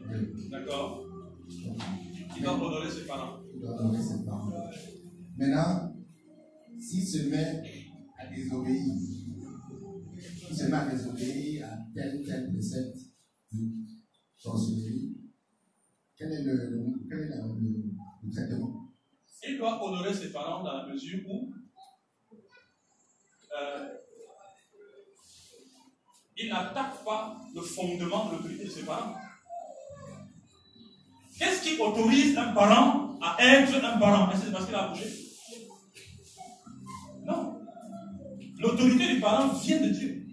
D'accord 0.49 1.05
Il 2.35 2.43
doit 2.43 2.53
honorer 2.53 2.89
ses 2.91 3.05
parents. 3.05 3.39
Il 3.53 3.61
doit 3.61 3.79
honorer 3.79 4.01
ses 4.01 4.25
parents. 4.25 4.51
Maintenant, 5.37 5.95
s'il 6.79 7.05
se 7.07 7.29
met 7.29 7.63
à 8.19 8.27
désobéir, 8.27 8.81
il 10.49 10.55
se 10.55 10.63
met 10.65 10.73
à 10.73 10.89
désobéir 10.89 11.67
à 11.67 11.77
tel 11.93 12.23
tel 12.25 12.51
précepte 12.51 12.97
de 13.53 13.59
sorcellerie, 14.37 15.15
quel 16.17 16.31
est 16.31 16.43
le, 16.43 16.53
le- 16.69 17.07
quel 17.09 17.19
est 17.19 17.29
le 17.29 18.31
traitement? 18.31 18.91
Il 19.47 19.57
doit 19.57 19.83
honorer 19.83 20.13
ses 20.13 20.31
parents 20.31 20.63
dans 20.63 20.73
la 20.73 20.87
mesure 20.93 21.19
où 21.29 21.53
euh, 23.59 23.89
il 26.37 26.49
n'attaque 26.49 27.03
pas 27.03 27.35
le 27.53 27.61
fondement 27.61 28.25
de 28.25 28.31
l'autorité 28.35 28.65
de 28.65 28.69
ses 28.69 28.83
parents. 28.83 29.15
Qu'est-ce 31.37 31.63
qui 31.63 31.79
autorise 31.79 32.37
un 32.37 32.53
parent 32.53 33.17
à 33.21 33.37
être 33.39 33.83
un 33.83 33.97
parent? 33.97 34.31
Est-ce 34.31 34.45
c'est 34.45 34.51
parce 34.51 34.65
qu'il 34.65 34.75
a 34.75 34.85
accouché? 34.85 35.07
Non. 37.25 37.59
L'autorité 38.59 39.07
du 39.13 39.19
parent 39.19 39.47
vient 39.49 39.81
de 39.81 39.89
Dieu. 39.89 40.25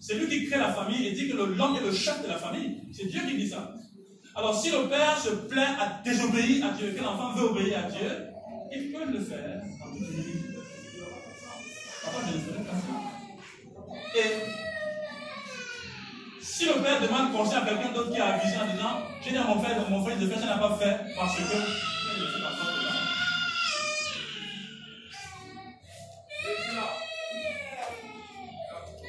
C'est 0.00 0.14
lui 0.14 0.28
qui 0.28 0.46
crée 0.48 0.58
la 0.58 0.72
famille 0.72 1.06
et 1.06 1.12
dit 1.12 1.28
que 1.28 1.36
l'homme 1.36 1.76
est 1.76 1.84
le 1.84 1.92
chef 1.92 2.22
de 2.22 2.28
la 2.28 2.38
famille. 2.38 2.82
C'est 2.92 3.06
Dieu 3.06 3.20
qui 3.28 3.36
dit 3.36 3.48
ça. 3.48 3.74
Alors 4.34 4.58
si 4.58 4.70
le 4.70 4.88
père 4.88 5.18
se 5.18 5.30
plaint 5.30 5.78
à 5.78 6.00
désobéir 6.02 6.66
à 6.66 6.70
Dieu, 6.72 6.92
que 6.92 7.02
l'enfant 7.02 7.32
veut 7.32 7.50
obéir 7.50 7.78
à 7.78 7.90
Dieu, 7.90 8.28
il 8.72 8.92
peut 8.92 9.04
le 9.04 9.20
faire 9.20 9.62
en 12.06 12.10
si 16.60 16.66
le 16.66 16.74
père 16.82 17.00
demande 17.00 17.32
conseil 17.32 17.56
à 17.56 17.62
quelqu'un 17.62 17.90
d'autre 17.90 18.12
qui 18.12 18.20
a 18.20 18.34
avisé 18.34 18.56
en 18.58 18.66
disant 18.66 19.00
J'ai 19.24 19.30
dit 19.30 19.38
à 19.38 19.44
mon 19.44 19.62
frère, 19.62 19.88
mon 19.88 20.04
frère 20.04 20.18
faire, 20.18 20.40
ça 20.40 20.46
n'a 20.46 20.58
pas 20.58 20.76
fait 20.76 20.94
parce 21.16 21.36
que. 21.36 21.40
Le. 21.40 21.56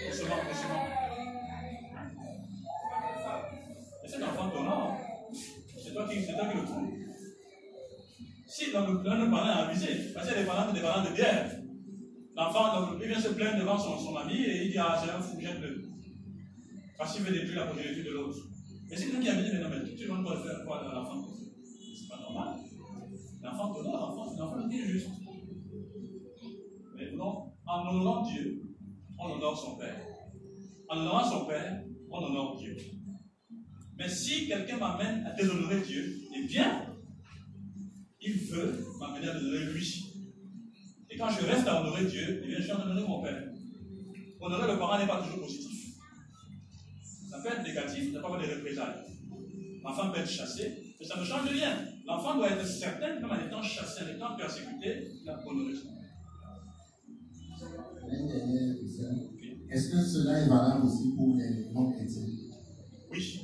Doucement, 0.08 0.36
doucement. 0.48 0.84
Cet 4.08 4.24
enfant 4.24 4.50
t'honore. 4.50 4.98
C'est 5.84 5.94
toi 5.94 6.08
qui, 6.10 6.24
c'est 6.24 6.34
toi 6.34 6.46
qui 6.46 6.58
le 6.58 6.64
trouves. 6.64 6.94
Si 8.48 8.72
l'un 8.72 8.82
de 8.84 9.10
l'un 9.10 9.26
de 9.26 9.30
parents 9.30 9.50
est 9.50 9.70
avisé, 9.70 9.88
parce 10.14 10.26
qu'il 10.26 10.38
y 10.38 10.40
a 10.40 10.44
des 10.44 10.48
parents, 10.48 11.04
de 11.04 11.16
guerre. 11.18 11.52
L'enfant, 12.34 12.96
il 13.02 13.08
vient 13.10 13.20
se 13.20 13.28
plaindre 13.28 13.60
devant 13.60 13.78
son, 13.78 14.16
ami 14.16 14.42
et 14.42 14.64
il 14.64 14.72
dit 14.72 14.78
Ah, 14.78 14.98
c'est 15.04 15.12
un 15.12 15.20
fou, 15.20 15.38
jette-le. 15.38 15.71
Parce 17.02 17.16
qu'il 17.16 17.24
veut 17.24 17.32
détruire 17.32 17.62
la 17.62 17.66
progéniture 17.66 18.04
de 18.06 18.10
l'autre. 18.12 18.38
Mais 18.88 18.96
c'est 18.96 19.06
quelqu'un 19.06 19.22
qui 19.22 19.30
a 19.30 19.42
dit 19.42 19.50
Mais 19.52 19.60
non, 19.60 19.70
mais 19.70 19.96
tu 19.96 20.06
vas 20.06 20.22
pas 20.22 20.44
faire 20.44 20.64
quoi 20.64 20.88
à 20.88 20.94
l'enfant 20.94 21.26
C'est 21.34 22.08
pas 22.08 22.22
normal. 22.22 22.60
L'enfant 23.42 23.74
t'honore, 23.74 24.16
l'enfant, 24.16 24.36
l'enfant 24.38 24.70
est 24.70 24.88
juste. 24.88 25.10
Mais 26.96 27.12
non, 27.14 27.54
en 27.66 27.88
honorant 27.88 28.22
Dieu, 28.22 28.62
on 29.18 29.32
honore 29.32 29.58
son 29.58 29.78
Père. 29.78 30.00
En 30.90 31.00
honorant 31.00 31.28
son 31.28 31.46
Père, 31.48 31.84
on 32.12 32.18
honore 32.20 32.56
Dieu. 32.60 32.78
Mais 33.98 34.08
si 34.08 34.48
quelqu'un 34.48 34.78
m'amène 34.78 35.26
à 35.26 35.34
déshonorer 35.34 35.82
Dieu, 35.82 36.20
eh 36.38 36.46
bien, 36.46 36.86
il 38.22 38.34
veut 38.46 38.86
m'amener 39.00 39.28
à 39.28 39.34
déshonorer 39.34 39.74
lui. 39.74 40.06
Et 41.10 41.18
quand 41.18 41.32
je 41.32 41.48
reste 41.48 41.68
à 41.68 41.82
honorer 41.82 42.06
Dieu, 42.06 42.44
eh 42.44 42.48
bien, 42.48 42.60
je 42.60 42.68
vais 42.68 42.74
honorer 42.74 43.08
mon 43.08 43.24
Père. 43.24 43.42
Honorer 44.40 44.72
le 44.72 44.78
parent 44.78 45.00
n'est 45.00 45.08
pas 45.08 45.24
toujours 45.24 45.40
positif. 45.40 45.81
Ça 47.32 47.40
peut 47.40 47.48
être 47.48 47.64
négatif, 47.64 48.04
il 48.04 48.12
n'y 48.12 48.18
a 48.18 48.22
pas 48.22 48.28
de 48.28 48.56
représailles. 48.56 49.06
L'enfant 49.82 50.12
peut 50.12 50.20
être 50.20 50.30
chassé, 50.30 50.96
mais 51.00 51.06
ça 51.06 51.18
ne 51.18 51.24
change 51.24 51.48
rien. 51.50 51.78
L'enfant 52.06 52.36
doit 52.36 52.50
être 52.50 52.68
certain, 52.68 53.22
même 53.22 53.32
en 53.32 53.48
étant 53.48 53.64
chassé, 53.64 54.04
en 54.04 54.14
étant 54.14 54.36
persécuté, 54.36 55.08
il 55.24 55.30
a 55.30 55.40
honoré 55.48 55.72
raison. 55.72 55.90
Est-ce 59.70 59.92
que 59.92 60.04
cela 60.04 60.42
est 60.42 60.50
valable 60.50 60.86
aussi 60.86 61.16
pour 61.16 61.38
les 61.38 61.72
non-chrétiens 61.72 62.28
Oui. 63.10 63.42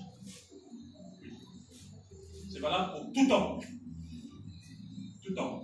C'est 2.51 2.59
valable 2.59 2.91
pour 2.91 3.13
tout 3.13 3.31
homme. 3.31 3.61
Tout 5.23 5.39
homme. 5.39 5.61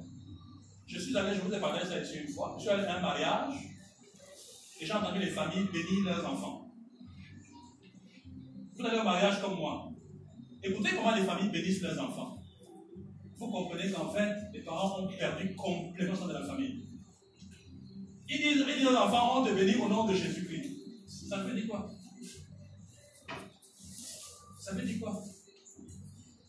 Je 0.87 0.97
suis 0.97 1.17
allé, 1.17 1.35
je 1.35 1.41
vous 1.41 1.53
ai 1.53 1.59
parlé 1.59 1.83
ça 1.85 2.01
ici 2.01 2.19
une 2.25 2.29
fois, 2.29 2.55
je 2.57 2.61
suis 2.61 2.69
allé 2.71 2.85
à 2.85 2.99
un 2.99 3.01
mariage 3.01 3.55
et 4.79 4.85
j'ai 4.85 4.93
entendu 4.93 5.19
les 5.19 5.31
familles 5.31 5.67
bénir 5.73 6.05
leurs 6.05 6.25
enfants. 6.25 6.62
Vous 8.83 8.89
allez 8.89 9.01
mariage 9.01 9.39
comme 9.39 9.55
moi. 9.55 9.89
Écoutez 10.61 10.89
comment 10.97 11.15
les 11.15 11.23
familles 11.23 11.49
bénissent 11.49 11.81
leurs 11.83 11.97
enfants. 12.03 12.43
Vous 13.37 13.47
comprenez 13.49 13.89
qu'en 13.89 14.09
fait, 14.09 14.35
les 14.51 14.61
parents 14.61 14.99
ont 14.99 15.07
perdu 15.07 15.55
complètement 15.55 16.17
ça 16.17 16.27
de 16.27 16.33
la 16.33 16.45
famille. 16.45 16.83
Ils 18.27 18.37
disent, 18.39 18.65
ils 18.67 18.79
disent 18.79 18.87
aux 18.87 18.97
enfants, 18.97 19.39
on 19.39 19.45
te 19.45 19.53
bénit 19.53 19.75
au 19.75 19.87
nom 19.87 20.05
de 20.05 20.13
Jésus-Christ. 20.13 20.69
Ça 21.07 21.37
veut 21.43 21.55
dire 21.55 21.69
quoi? 21.69 21.89
Ça 24.59 24.73
veut 24.73 24.85
dire 24.85 24.99
quoi? 24.99 25.23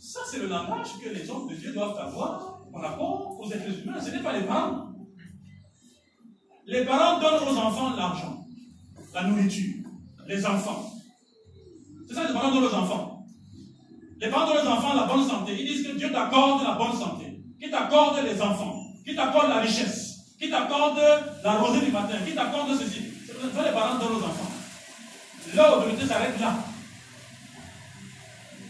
Ça, 0.01 0.21
c'est 0.29 0.41
le 0.41 0.49
langage 0.49 0.89
que 1.01 1.11
les 1.11 1.31
hommes 1.31 1.49
de 1.49 1.55
Dieu 1.55 1.73
doivent 1.73 1.97
avoir 1.97 2.69
par 2.73 2.83
rapport 2.83 3.39
aux 3.39 3.53
êtres 3.53 3.79
humains. 3.79 4.01
Ce 4.01 4.11
n'est 4.11 4.25
pas 4.25 4.37
les 4.37 4.45
parents. 4.45 4.93
Les 6.67 6.85
parents 6.85 7.21
donnent 7.21 7.49
aux 7.49 7.59
enfants 7.59 7.95
l'argent, 7.95 8.45
la 9.13 9.23
nourriture, 9.23 9.85
les 10.27 10.45
enfants. 10.45 10.94
C'est 12.07 12.15
ça 12.15 12.27
les 12.27 12.33
parents 12.33 12.53
donnent 12.53 12.65
aux 12.65 12.75
enfants. 12.75 13.27
Les 14.21 14.29
parents 14.29 14.53
donnent 14.53 14.67
aux 14.67 14.71
enfants 14.71 14.95
la 14.95 15.07
bonne 15.07 15.27
santé. 15.27 15.57
Ils 15.59 15.67
disent 15.67 15.87
que 15.87 15.97
Dieu 15.97 16.13
t'accorde 16.13 16.63
la 16.65 16.75
bonne 16.75 16.99
santé, 16.99 17.43
qu'il 17.61 17.71
t'accorde 17.71 18.25
les 18.25 18.41
enfants, 18.41 18.83
qu'il 19.05 19.17
t'accorde 19.17 19.49
la 19.49 19.61
richesse, 19.61 20.37
qu'il 20.39 20.51
t'accorde 20.51 21.01
la 21.43 21.53
rosée 21.59 21.85
du 21.85 21.93
matin, 21.93 22.17
qu'il 22.25 22.35
t'accorde 22.35 22.79
ceci. 22.79 23.03
C'est 23.27 23.57
ça 23.57 23.65
les 23.65 23.73
parents 23.73 23.99
donnent 23.99 24.17
aux 24.17 24.25
enfants. 24.25 24.51
Leur 25.55 25.79
autorité 25.79 26.07
s'arrête 26.07 26.41
là. 26.41 26.55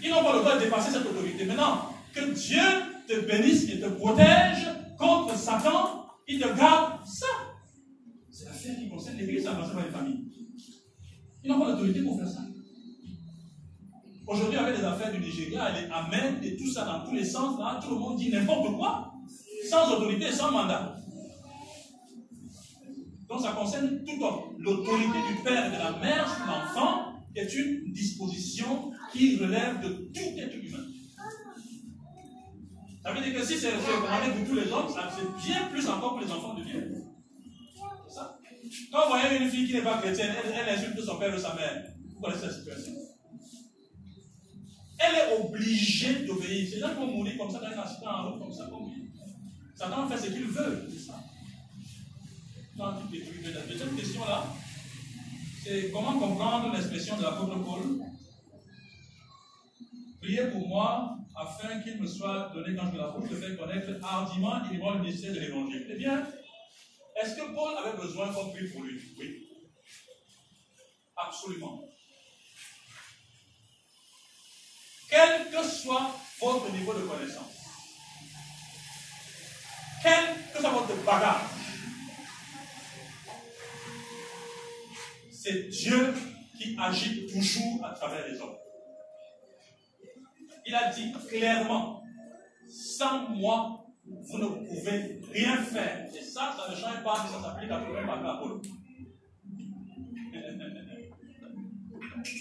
Ils 0.02 0.10
n'ont 0.10 0.22
pas 0.22 0.32
le 0.34 0.38
droit 0.40 0.56
de 0.56 0.64
dépasser 0.64 0.92
cette 0.92 1.06
autorité. 1.06 1.44
Maintenant, 1.46 1.94
que 2.14 2.20
Dieu 2.32 2.62
te 3.08 3.20
bénisse 3.26 3.68
et 3.70 3.80
te 3.80 3.86
protège 3.86 4.68
contre 4.98 5.36
Satan, 5.36 6.06
il 6.28 6.40
te 6.40 6.48
garde 6.56 7.00
ça. 7.06 7.26
C'est 8.30 8.44
l'affaire 8.46 8.76
qui 8.76 8.88
concerne 8.88 9.16
l'Église, 9.16 9.44
ça 9.44 9.52
ne 9.52 9.60
concerne 9.60 9.78
pas 9.78 9.86
les 9.86 9.92
familles. 9.92 10.24
Ils 11.42 11.50
n'ont 11.50 11.60
pas 11.60 11.70
l'autorité 11.70 12.02
pour 12.02 12.18
faire 12.18 12.28
ça. 12.28 12.40
Aujourd'hui, 14.26 14.58
avec 14.58 14.78
les 14.78 14.84
affaires 14.84 15.12
du 15.12 15.18
Nigeria, 15.20 15.70
les 15.72 15.86
Amen 15.90 16.38
et 16.42 16.56
tout 16.56 16.70
ça 16.70 16.84
dans 16.86 17.04
tous 17.04 17.14
les 17.14 17.24
sens, 17.24 17.58
là, 17.58 17.78
tout 17.82 17.90
le 17.90 18.00
monde 18.00 18.16
dit 18.16 18.30
n'importe 18.30 18.74
quoi, 18.74 19.12
sans 19.68 19.92
autorité, 19.96 20.32
sans 20.32 20.50
mandat. 20.50 20.96
Donc 23.28 23.40
ça 23.40 23.52
concerne 23.52 24.02
tout 24.04 24.22
homme. 24.24 24.56
L'autorité 24.58 25.18
du 25.28 25.42
père 25.42 25.66
et 25.66 25.76
de 25.76 25.76
la 25.76 25.92
mère 25.98 26.26
sur 26.26 26.46
l'enfant 26.46 27.22
est 27.34 27.52
une 27.54 27.92
disposition 27.92 28.92
qui 29.12 29.36
relève 29.36 29.80
de 29.82 29.88
tout 30.14 30.38
être 30.38 30.54
humain. 30.54 30.84
Ça 33.02 33.12
veut 33.12 33.20
dire 33.20 33.34
que 33.38 33.44
si 33.44 33.58
c'est 33.58 33.72
recommandé 33.74 34.30
pour 34.38 34.48
tous 34.48 34.54
les 34.54 34.72
hommes, 34.72 34.88
c'est 34.88 35.46
bien 35.46 35.68
plus 35.68 35.86
encore 35.86 36.12
pour 36.12 36.20
les 36.20 36.32
enfants 36.32 36.54
de 36.54 36.64
Dieu. 36.64 36.94
Ça. 38.08 38.38
Quand 38.90 39.02
vous 39.04 39.18
voyez 39.18 39.36
une 39.38 39.50
fille 39.50 39.66
qui 39.66 39.74
n'est 39.74 39.82
pas 39.82 39.98
chrétienne, 39.98 40.32
elle, 40.42 40.52
elle 40.66 40.78
insulte 40.78 40.98
son 41.00 41.18
père 41.18 41.34
ou 41.34 41.38
sa 41.38 41.54
mère. 41.54 41.84
Vous 42.14 42.20
connaissez 42.20 42.46
la 42.46 42.52
situation 42.52 42.92
elle 44.98 45.14
est 45.14 45.40
obligée 45.40 46.24
d'obéir. 46.26 46.68
Ces 46.70 46.80
gens 46.80 46.94
vont 46.94 47.06
mourir 47.06 47.36
comme 47.38 47.50
ça 47.50 47.58
dans 47.58 47.66
un 47.66 47.78
accident 47.78 48.10
en 48.10 48.30
route, 48.30 48.40
comme 48.40 48.52
ça, 48.52 48.66
comme 48.70 48.90
Satan 49.74 50.08
fait 50.08 50.18
ce 50.18 50.32
qu'il 50.32 50.46
veut, 50.46 50.88
c'est 50.90 51.06
ça. 51.06 51.20
Dans 52.76 52.92
toutes 53.00 53.12
les 53.12 53.20
Deuxième 53.20 53.96
question-là, 53.96 54.46
c'est 55.64 55.90
comment 55.90 56.18
comprendre 56.18 56.72
l'expression 56.72 57.16
de 57.16 57.22
l'apôtre 57.22 57.58
Paul? 57.64 58.00
Priez 60.20 60.46
pour 60.48 60.68
moi 60.68 61.18
afin 61.36 61.80
qu'il 61.80 62.00
me 62.00 62.06
soit 62.06 62.52
donné 62.54 62.76
quand 62.76 62.90
je 62.92 62.98
l'approche 62.98 63.30
de 63.30 63.36
faire 63.36 63.58
connaître 63.58 63.90
hardiment 64.02 64.60
et 64.70 64.76
le 64.76 65.02
ministère 65.02 65.34
de 65.34 65.40
l'évangile. 65.40 65.86
Eh 65.90 65.96
bien, 65.96 66.24
est-ce 67.20 67.34
que 67.34 67.54
Paul 67.54 67.74
avait 67.76 67.96
besoin 67.96 68.32
qu'on 68.32 68.50
prie 68.50 68.68
pour 68.68 68.82
lui? 68.84 69.00
Oui. 69.18 69.48
Absolument. 71.16 71.82
Quel 75.14 75.48
que 75.48 75.62
soit 75.62 76.10
votre 76.40 76.72
niveau 76.72 76.92
de 76.92 77.02
connaissance, 77.02 77.52
quel 80.02 80.34
que 80.52 80.60
soit 80.60 80.70
votre 80.70 81.04
bagage, 81.04 81.40
c'est 85.30 85.68
Dieu 85.68 86.14
qui 86.58 86.76
agit 86.80 87.28
toujours 87.28 87.84
à 87.84 87.90
travers 87.90 88.26
les 88.26 88.40
hommes. 88.40 88.56
Il 90.66 90.74
a 90.74 90.90
dit 90.90 91.12
clairement, 91.28 92.02
sans 92.68 93.28
moi, 93.28 93.86
vous 94.04 94.38
ne 94.38 94.66
pouvez 94.66 95.20
rien 95.30 95.58
faire. 95.58 96.08
Et 96.12 96.22
ça, 96.22 96.56
ça 96.56 96.70
ne 96.70 96.76
change 96.76 97.04
pas, 97.04 97.16
ça 97.16 97.40
s'applique 97.40 97.70
à 97.70 97.78
tout 97.78 97.92
le 97.92 98.04
monde 98.04 98.62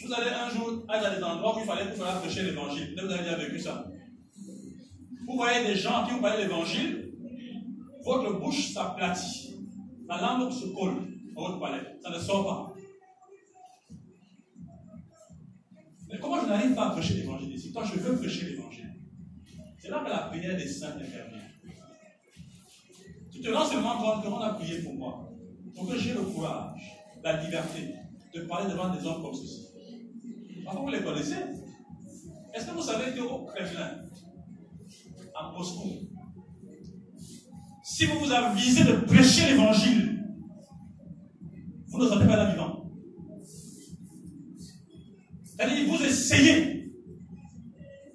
Vous 0.06 0.14
allez 0.14 0.30
un 0.30 0.50
jour 0.50 0.84
aller 0.88 1.06
à 1.06 1.16
des 1.16 1.24
endroits 1.24 1.58
où 1.58 1.60
il 1.60 1.66
fallait 1.66 1.92
vous 1.92 2.02
faire 2.02 2.22
prêcher 2.22 2.44
l'évangile. 2.44 2.96
Vous 2.96 3.12
avez 3.12 3.24
déjà 3.24 3.36
vécu 3.36 3.60
ça. 3.60 3.86
Vous 5.26 5.36
voyez 5.36 5.66
des 5.66 5.76
gens 5.76 6.06
qui 6.06 6.12
vous 6.12 6.22
parlent 6.22 6.40
l'évangile, 6.40 7.14
votre 8.04 8.40
bouche 8.40 8.74
s'aplatit. 8.74 9.56
La 10.08 10.22
langue 10.22 10.52
se 10.52 10.68
colle 10.68 11.08
à 11.36 11.40
votre 11.40 11.60
palais. 11.60 11.98
Ça 12.02 12.10
ne 12.10 12.20
sort 12.20 12.46
pas. 12.46 12.74
Mais 16.10 16.20
comment 16.20 16.42
je 16.42 16.48
n'arrive 16.48 16.76
pas 16.76 16.88
à 16.88 16.92
prêcher 16.92 17.16
l'évangile 17.16 17.54
ici? 17.54 17.72
Quand 17.74 17.84
je 17.84 17.96
veux 17.96 18.18
prêcher 18.18 18.52
l'évangile, 18.52 18.94
c'est 19.80 19.90
là 19.90 20.04
que 20.04 20.10
la 20.10 20.20
prière 20.30 20.56
des 20.56 20.68
saints 20.68 20.96
intervient. 20.96 21.40
Tu 23.32 23.42
te 23.42 23.50
rends 23.50 23.66
seulement 23.66 23.98
compte 23.98 24.26
on 24.28 24.40
a 24.40 24.54
prié 24.54 24.82
pour 24.82 24.94
moi, 24.94 25.30
pour 25.76 25.90
que 25.90 25.98
j'ai 25.98 26.14
le 26.14 26.22
courage, 26.22 26.80
la 27.24 27.42
liberté 27.42 27.96
de 28.34 28.42
parler 28.42 28.72
devant 28.72 28.94
des 28.94 29.06
hommes 29.06 29.22
comme 29.22 29.34
ceci. 29.34 29.63
Vous 30.72 30.88
les 30.90 31.02
connaissez? 31.02 31.36
Est-ce 32.54 32.66
que 32.68 32.72
vous 32.72 32.82
savez 32.82 33.18
qu'au 33.18 33.46
Kremlin, 33.46 33.98
à 35.36 35.52
Moscou, 35.52 35.90
si 37.84 38.06
vous 38.06 38.20
vous 38.20 38.32
avisez 38.32 38.84
de 38.84 38.94
prêcher 38.94 39.52
l'évangile, 39.52 40.24
vous 41.88 42.00
ne 42.00 42.08
sortez 42.08 42.26
pas 42.26 42.38
là 42.38 42.52
vivant. 42.52 42.90
C'est-à-dire, 45.44 45.88
vous 45.88 46.04
essayez, 46.04 46.92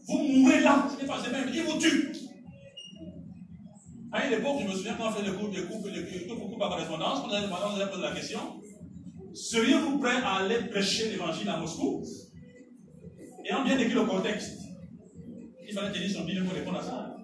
vous 0.06 0.18
mourrez 0.18 0.61
là, 0.61 0.88
ce 0.90 1.00
n'est 1.00 1.08
pas 1.08 1.20
même, 1.30 1.50
il 1.52 1.62
vous 1.62 1.78
tue. 1.78 2.12
À 4.11 4.26
une 4.26 4.32
époque, 4.32 4.56
je 4.62 4.68
me 4.68 4.72
souviens 4.72 4.94
quand 4.94 5.08
on 5.08 5.12
fait 5.12 5.26
le 5.26 5.32
cours, 5.32 5.50
de 5.50 5.61
cours, 5.62 5.87
le 5.87 6.34
cours 6.34 6.58
par 6.58 6.70
correspondance, 6.70 7.24
on 7.26 7.30
a 7.30 7.87
posé 7.87 8.02
la 8.02 8.12
question 8.12 8.40
seriez-vous 9.38 9.98
prêt 9.98 10.16
à 10.22 10.37
aller 10.37 10.68
prêcher 10.68 11.11
l'évangile 11.11 11.48
à 11.48 11.58
Moscou? 11.58 12.04
Ayant 13.48 13.64
bien 13.64 13.76
décrit 13.76 13.94
le 13.94 14.04
contexte, 14.04 14.58
il 15.66 15.72
fallait 15.72 15.92
tenir 15.92 16.11
son 16.11 16.24
billet 16.24 16.42
pour 16.42 16.52
répondre 16.52 16.78
à 16.78 16.82
ça. 16.82 17.16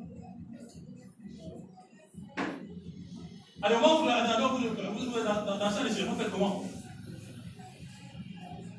Alors, 3.60 3.80
moment 3.80 4.00
où 4.00 4.04
vous, 4.04 5.18
êtes 5.18 5.24
dans, 5.24 5.58
dans 5.58 5.70
ça, 5.70 5.82
vous 5.82 6.16
faites 6.16 6.30
comment? 6.30 6.64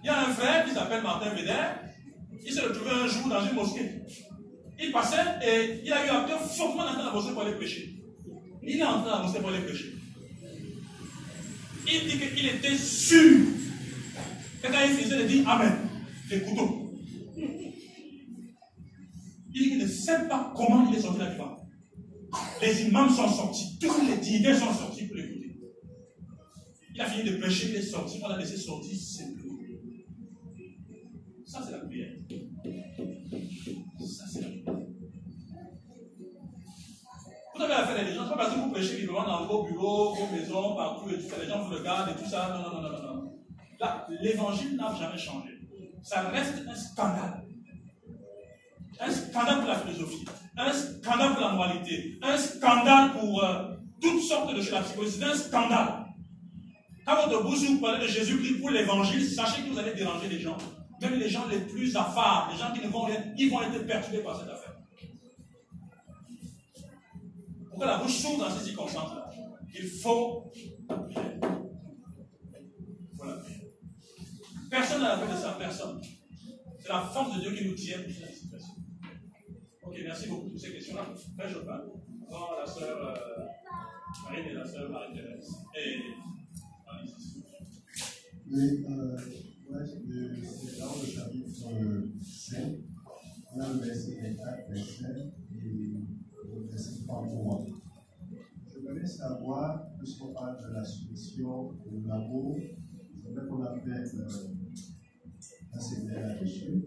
Il 0.03 0.07
y 0.07 0.09
a 0.09 0.21
un 0.21 0.33
frère 0.33 0.65
qui 0.65 0.71
s'appelle 0.71 1.03
Martin 1.03 1.33
Véder, 1.35 1.51
il 2.43 2.51
s'est 2.51 2.61
retrouvé 2.61 2.91
un 2.91 3.07
jour 3.07 3.27
dans 3.27 3.45
une 3.45 3.53
mosquée. 3.53 3.91
Il 4.79 4.91
passait 4.91 5.17
et 5.43 5.81
il 5.83 5.93
a 5.93 6.05
eu 6.05 6.09
à 6.09 6.25
cœur 6.27 6.41
fortement 6.41 6.83
dans 6.93 7.05
la 7.05 7.11
mosquée 7.11 7.33
pour 7.33 7.43
aller 7.43 7.55
prêcher. 7.55 7.95
Il 8.63 8.79
est 8.79 8.83
entré 8.83 9.09
dans 9.09 9.17
la 9.17 9.23
mosquée 9.23 9.39
pour 9.39 9.49
aller 9.49 9.65
prêcher. 9.65 9.93
Il 11.87 12.09
dit 12.09 12.17
qu'il 12.17 12.47
était 12.47 12.77
sûr 12.77 13.45
que 14.63 14.67
quand 14.67 14.79
il 14.83 14.95
faisait, 14.95 15.21
il 15.21 15.27
dit 15.27 15.43
Amen. 15.47 15.73
Les 16.29 16.41
couteaux. 16.41 16.84
Il 19.57 19.77
ne 19.77 19.87
sait 19.87 20.27
pas 20.27 20.51
comment 20.53 20.85
il 20.89 20.97
est 20.97 21.01
sorti 21.01 21.19
là-dedans. 21.19 21.55
Les 22.61 22.87
imams 22.87 23.09
sont 23.09 23.29
sortis, 23.29 23.79
tous 23.79 24.05
les 24.05 24.17
dignitaires 24.17 24.59
sont 24.59 24.73
sortis 24.73 25.07
pour 25.07 25.15
l'écouter. 25.15 25.57
Il 26.93 27.01
a 27.01 27.05
fini 27.05 27.29
de 27.29 27.37
prêcher, 27.37 27.69
il 27.69 27.75
est 27.75 27.81
sorti, 27.81 28.19
on 28.21 28.27
l'a 28.27 28.37
laissé 28.37 28.57
sortir 28.57 28.97
simplement. 28.99 29.59
Ça, 31.45 31.61
c'est 31.65 31.71
la 31.71 31.79
prière. 31.79 32.11
Ça, 33.99 34.25
c'est 34.27 34.41
la 34.41 34.47
prière. 34.47 34.85
Vous 37.55 37.61
avez 37.61 37.73
affaire 37.73 38.01
à 38.01 38.03
des 38.03 38.13
gens, 38.13 38.27
pas 38.27 38.35
parce 38.35 38.53
que 38.53 38.59
vous 38.59 38.71
prêchez 38.71 38.99
librement 38.99 39.25
dans 39.25 39.47
vos 39.47 39.63
bureaux, 39.63 40.15
vos 40.15 40.35
maisons, 40.35 40.75
partout, 40.75 41.09
et 41.09 41.15
tout 41.15 41.29
ça, 41.29 41.37
les 41.41 41.47
gens 41.47 41.63
vous 41.63 41.73
regardent 41.73 42.11
et 42.11 42.21
tout 42.21 42.29
ça. 42.29 42.49
Non, 42.49 42.69
non, 42.69 42.81
non, 42.81 42.89
non, 42.89 43.15
non. 43.15 43.33
Là, 43.79 44.05
l'évangile 44.21 44.75
n'a 44.75 44.93
jamais 44.93 45.17
changé. 45.17 45.51
Ça 46.03 46.23
reste 46.23 46.67
un 46.67 46.75
scandale 46.75 47.44
un 48.99 49.11
scandale 49.11 49.59
pour 49.59 49.67
la 49.67 49.79
philosophie, 49.79 50.25
un 50.57 50.73
scandale 50.73 51.33
pour 51.33 51.41
la 51.41 51.51
moralité, 51.53 52.17
un 52.21 52.37
scandale 52.37 53.11
pour 53.11 53.43
euh, 53.43 53.75
toutes 54.01 54.21
sortes 54.21 54.53
de 54.53 54.61
choses. 54.61 54.71
La 54.71 54.81
psychologie, 54.81 55.17
c'est 55.19 55.25
un 55.25 55.35
scandale. 55.35 56.05
Quand 57.05 57.27
votre 57.27 57.43
bouche 57.43 57.59
vous 57.69 57.79
parlez 57.79 58.05
de 58.05 58.11
Jésus-Christ 58.11 58.59
pour 58.59 58.71
l'évangile, 58.71 59.23
sachez 59.27 59.63
que 59.63 59.69
vous 59.69 59.79
allez 59.79 59.93
déranger 59.93 60.27
les 60.27 60.39
gens. 60.39 60.57
Même 61.01 61.19
les 61.19 61.29
gens 61.29 61.45
les 61.47 61.59
plus 61.59 61.95
affaires, 61.95 62.49
les 62.51 62.57
gens 62.57 62.73
qui 62.73 62.85
ne 62.85 62.91
vont 62.91 63.03
rien, 63.03 63.23
ils 63.37 63.49
vont 63.49 63.61
être 63.61 63.85
perturbés 63.85 64.23
par 64.23 64.39
cette 64.39 64.49
affaire. 64.49 64.75
Pourquoi 67.69 67.87
la 67.87 67.97
bouche 67.97 68.17
s'ouvre 68.17 68.47
dans 68.47 68.57
ces 68.57 68.65
circonstances-là 68.65 69.29
Il 69.73 69.87
faut 69.87 70.51
Voilà. 73.15 73.41
Personne 74.69 75.01
n'a 75.01 75.17
la 75.17 75.27
de 75.27 75.37
ça, 75.37 75.55
personne. 75.59 76.01
C'est 76.81 76.89
la 76.89 77.01
force 77.01 77.35
de 77.35 77.41
Dieu 77.41 77.51
qui 77.51 77.65
nous 77.65 77.75
tient 77.75 77.97
dans 77.97 78.03
cette 78.03 78.35
situation. 78.35 78.74
Ok, 79.85 79.95
merci 80.03 80.29
beaucoup 80.29 80.49
pour 80.49 80.59
ces 80.59 80.71
questions-là. 80.73 81.13
Frère 81.37 81.49
Chopin, 81.49 81.81
avant 82.27 82.59
la 82.59 82.65
sœur 82.65 83.07
euh, 83.07 83.45
Marine 84.23 84.45
et 84.49 84.53
la 84.53 84.65
sœur 84.65 84.89
Marie-Thérèse. 84.89 85.51
Et 85.77 85.99
Oui, 88.51 88.85
euh, 88.89 89.17
ouais, 89.69 89.85
c'est 89.85 90.79
dans 90.79 90.95
le 90.95 91.05
chapitre 91.05 91.49
5, 92.23 92.57
on 93.53 93.59
a 93.59 93.73
le 93.73 93.79
verset 93.79 94.19
24, 94.21 94.69
verset 94.71 95.33
et 95.51 95.59
le 95.61 96.67
verset 96.67 97.05
33. 97.05 97.65
Je 98.67 98.79
voudrais 98.79 99.05
savoir, 99.05 99.87
puisqu'on 99.99 100.33
parle 100.33 100.57
de 100.67 100.73
la 100.73 100.83
soumission, 100.83 101.73
de 101.73 102.07
l'amour, 102.07 102.57
c'est 103.23 103.31
vrai 103.33 103.47
qu'on 103.47 103.63
a 103.63 103.75
fait 103.79 103.89
euh, 104.17 104.27
un 105.73 105.79
séminaire 105.79 106.27
là-dessus. 106.27 106.85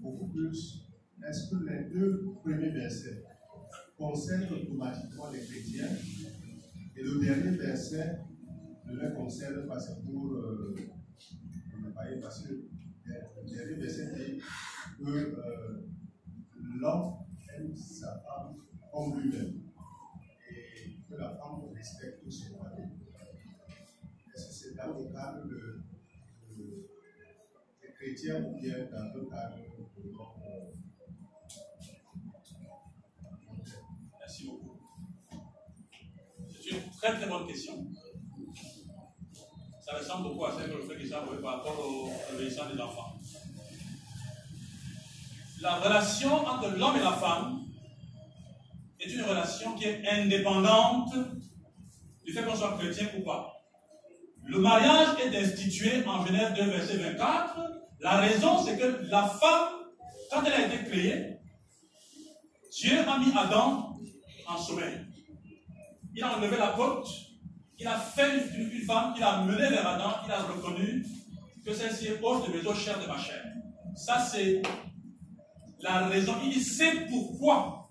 Beaucoup 0.00 0.26
plus, 0.28 0.83
est-ce 1.28 1.50
que 1.50 1.56
les 1.64 1.84
deux 1.90 2.24
premiers 2.42 2.70
versets 2.70 3.24
concernent 3.96 4.52
automatiquement 4.52 5.30
les 5.30 5.40
chrétiens 5.40 5.88
et 6.96 7.02
le 7.02 7.20
dernier 7.24 7.56
verset 7.56 8.18
ne 8.86 9.00
les 9.00 9.14
concerne 9.14 9.66
pas, 9.66 9.78
c'est 9.78 10.02
pour 10.04 10.32
euh, 10.32 10.74
parce 12.20 12.42
que 12.42 12.52
le 13.04 13.50
dernier 13.50 13.74
verset 13.74 14.12
dit 14.14 14.40
que 14.98 15.10
euh, 15.10 15.86
l'homme 16.80 17.14
aime 17.56 17.74
sa 17.76 18.18
femme 18.18 18.56
comme 18.92 19.20
lui-même 19.20 19.62
et 20.50 21.00
que 21.08 21.14
la 21.14 21.36
femme 21.36 21.62
respecte 21.74 22.30
son 22.30 22.58
mari. 22.58 22.82
Est-ce 24.34 24.46
que 24.46 24.52
c'est 24.52 24.74
dans 24.76 24.98
le 24.98 25.12
cadre 25.12 25.46
de, 25.46 25.80
des 26.56 27.92
chrétiens 27.94 28.44
ou 28.44 28.60
bien 28.60 28.78
dans 28.90 29.14
le 29.14 29.26
cadre 29.26 29.56
de 29.96 30.10
l'homme 30.10 30.74
Merci 34.18 34.46
beaucoup. 34.46 34.80
C'est 36.48 36.70
une 36.70 36.90
très 37.04 37.18
très 37.18 37.26
bonne 37.26 37.46
question. 37.46 37.86
Ça 39.82 39.98
ressemble 39.98 40.28
beaucoup 40.28 40.46
à 40.46 40.56
celle 40.56 40.70
que 40.70 40.76
le 40.76 40.88
fait 40.88 40.94
Richard 40.94 41.24
par 41.42 41.56
rapport 41.56 41.78
au 41.78 42.10
l'obéissance 42.32 42.72
des 42.72 42.80
enfants. 42.80 43.18
La 45.60 45.76
relation 45.76 46.34
entre 46.34 46.70
l'homme 46.70 46.96
et 46.96 47.02
la 47.02 47.12
femme 47.12 47.60
est 49.00 49.12
une 49.12 49.20
relation 49.20 49.74
qui 49.74 49.84
est 49.84 50.08
indépendante 50.08 51.14
du 52.24 52.32
fait 52.32 52.42
qu'on 52.42 52.56
soit 52.56 52.78
chrétien 52.78 53.08
ou 53.18 53.22
pas. 53.22 53.52
Le 54.46 54.58
mariage 54.60 55.08
est 55.20 55.36
institué 55.36 56.06
en 56.06 56.24
Genèse 56.24 56.54
2, 56.54 56.64
verset 56.70 56.96
24. 56.96 57.60
La 58.00 58.16
raison, 58.16 58.64
c'est 58.64 58.78
que 58.78 59.04
la 59.10 59.26
femme, 59.28 59.74
quand 60.30 60.42
elle 60.44 60.52
a 60.54 60.66
été 60.66 60.84
créée, 60.90 61.36
Dieu 62.72 62.98
a 63.06 63.18
mis 63.18 63.32
Adam 63.36 63.94
en 64.48 64.56
sommeil. 64.56 65.04
Il 66.14 66.22
a 66.22 66.36
enlevé 66.36 66.56
la 66.56 66.68
côte, 66.68 67.08
il 67.78 67.86
a 67.86 67.98
fait 67.98 68.56
une, 68.56 68.80
femme, 68.82 69.14
il 69.16 69.22
a 69.22 69.42
mené 69.42 69.68
vers 69.68 69.86
Adam, 69.86 70.12
il 70.24 70.32
a 70.32 70.42
reconnu 70.42 71.04
que 71.64 71.74
celle-ci 71.74 72.06
est 72.06 72.22
hors 72.22 72.46
de 72.46 72.52
mes 72.52 72.64
os, 72.66 72.78
chair 72.78 73.00
de 73.00 73.06
ma 73.06 73.18
chair. 73.18 73.42
Ça, 73.96 74.18
c'est 74.20 74.62
la 75.80 76.06
raison. 76.06 76.34
Il 76.44 76.60
sait 76.62 77.06
pourquoi 77.08 77.90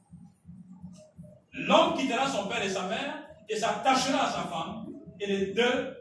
l'homme 1.52 1.98
quittera 1.98 2.28
son 2.30 2.48
père 2.48 2.64
et 2.64 2.70
sa 2.70 2.88
mère 2.88 3.24
et 3.50 3.56
s'attachera 3.56 4.28
à 4.28 4.32
sa 4.32 4.44
femme, 4.44 4.88
et 5.20 5.28
les 5.28 5.54
deux. 5.54 5.98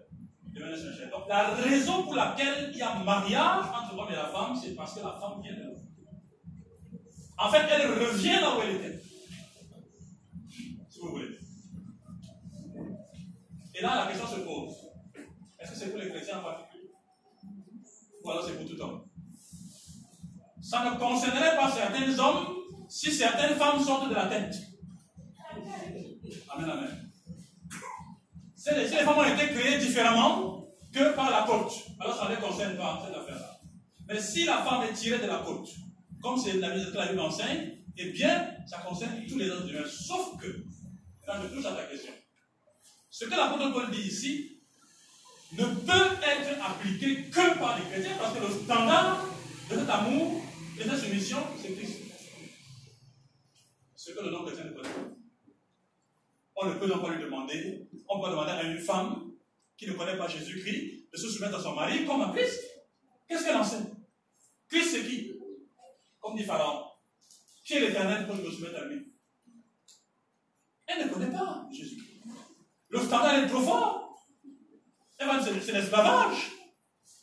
Donc, 1.10 1.28
la 1.28 1.48
raison 1.54 2.04
pour 2.04 2.14
laquelle 2.14 2.70
il 2.72 2.78
y 2.78 2.82
a 2.82 2.94
mariage 3.02 3.64
entre 3.66 3.96
l'homme 3.96 4.10
et 4.10 4.16
la 4.16 4.26
femme, 4.26 4.54
c'est 4.54 4.74
parce 4.74 4.94
que 4.94 5.00
la 5.00 5.18
femme 5.18 5.40
vient 5.42 5.54
de 5.54 5.62
l'homme. 5.62 5.86
En 7.38 7.50
fait, 7.50 7.66
elle 7.70 7.90
revient 7.90 8.38
là 8.40 8.56
où 8.56 8.62
elle 8.62 8.76
était. 8.76 9.02
Si 10.88 11.00
vous 11.00 11.10
voulez. 11.10 11.41
Et 13.82 13.84
là, 13.84 14.04
la 14.04 14.12
question 14.12 14.28
se 14.28 14.40
pose. 14.42 14.76
Est-ce 15.58 15.72
que 15.72 15.76
c'est 15.76 15.88
pour 15.88 15.98
les 15.98 16.08
chrétiens 16.08 16.38
en 16.38 16.44
particulier? 16.44 16.92
Ou 18.22 18.30
alors 18.30 18.46
c'est 18.46 18.56
pour 18.56 18.64
tout 18.64 18.80
homme? 18.80 19.08
Ça 20.60 20.88
ne 20.88 20.96
concernerait 21.00 21.56
pas 21.56 21.68
certains 21.68 22.16
hommes 22.16 22.46
si 22.88 23.10
certaines 23.10 23.56
femmes 23.56 23.82
sortent 23.82 24.08
de 24.08 24.14
la 24.14 24.26
tête. 24.26 24.54
Amen, 26.48 26.70
amen. 26.70 27.10
Les, 28.66 28.86
femmes 28.86 29.18
ont 29.18 29.24
été 29.24 29.52
créées 29.52 29.78
différemment 29.80 30.64
que 30.92 31.16
par 31.16 31.32
la 31.32 31.42
côte, 31.42 31.72
alors 31.98 32.16
ça 32.16 32.28
ne 32.28 32.36
les 32.36 32.40
concerne 32.40 32.76
pas, 32.76 33.02
cette 33.04 33.16
affaire-là. 33.16 33.60
Mais 34.06 34.20
si 34.20 34.44
la 34.44 34.58
femme 34.58 34.84
est 34.84 34.92
tirée 34.92 35.18
de 35.18 35.26
la 35.26 35.38
côte, 35.38 35.68
comme 36.22 36.38
c'est 36.38 36.58
la 36.58 36.76
la 36.76 37.06
Bible 37.08 37.20
enseigne, 37.20 37.78
eh 37.96 38.12
bien, 38.12 38.48
ça 38.64 38.78
concerne 38.78 39.26
tous 39.28 39.38
les 39.38 39.50
hommes 39.50 39.68
humains. 39.68 39.88
Sauf 39.88 40.40
que, 40.40 40.64
quand 41.26 41.42
je 41.42 41.48
touche 41.48 41.66
à 41.66 41.72
ta 41.72 41.86
question, 41.86 42.12
ce 43.12 43.26
que 43.26 43.30
l'apôtre 43.30 43.70
Paul 43.72 43.90
dit 43.90 44.00
ici 44.00 44.58
ne 45.52 45.66
peut 45.66 46.16
être 46.22 46.64
appliqué 46.64 47.24
que 47.24 47.58
par 47.58 47.78
les 47.78 47.84
chrétiens 47.84 48.16
parce 48.18 48.34
que 48.34 48.42
le 48.42 48.50
standard 48.64 49.28
de 49.70 49.76
cet 49.76 49.88
amour 49.88 50.42
de 50.78 50.82
cette 50.82 50.98
soumission, 50.98 51.36
c'est 51.60 51.74
Christ. 51.74 51.98
Ce 53.94 54.12
que 54.12 54.24
le 54.24 54.30
non-chrétien 54.30 54.64
ne 54.64 54.70
peut 54.70 54.80
pas. 54.80 54.88
On 56.56 56.66
ne 56.66 56.74
peut 56.78 56.86
donc 56.86 57.02
pas 57.02 57.14
lui 57.14 57.22
demander, 57.22 57.86
on 58.08 58.18
peut 58.18 58.30
demander 58.30 58.52
à 58.52 58.62
une 58.62 58.78
femme 58.78 59.32
qui 59.76 59.86
ne 59.86 59.92
connaît 59.92 60.16
pas 60.16 60.28
Jésus-Christ 60.28 61.08
de 61.12 61.16
se 61.18 61.28
soumettre 61.28 61.58
à 61.58 61.62
son 61.62 61.74
mari 61.74 62.06
comme 62.06 62.22
à 62.22 62.32
Christ. 62.34 62.60
Qu'est-ce 63.28 63.44
qu'elle 63.44 63.56
enseigne 63.56 63.94
Christ, 64.70 64.90
c'est 64.90 65.06
qui? 65.06 65.32
Comme 66.18 66.34
dit 66.34 66.44
Pharaon. 66.44 66.86
Qui 67.62 67.74
est 67.74 67.80
l'éternel 67.80 68.26
pour 68.26 68.36
que 68.36 68.42
je 68.42 68.46
me 68.46 68.52
soumette 68.52 68.74
à 68.74 68.86
lui? 68.86 69.12
Elle 70.86 71.06
ne 71.06 71.12
connaît 71.12 71.30
pas 71.30 71.68
Jésus-Christ. 71.70 72.11
Le 72.92 72.98
standard 72.98 73.34
est 73.38 73.48
trop 73.48 73.62
fort. 73.62 74.28
C'est 75.18 75.72
l'esclavage. 75.72 76.52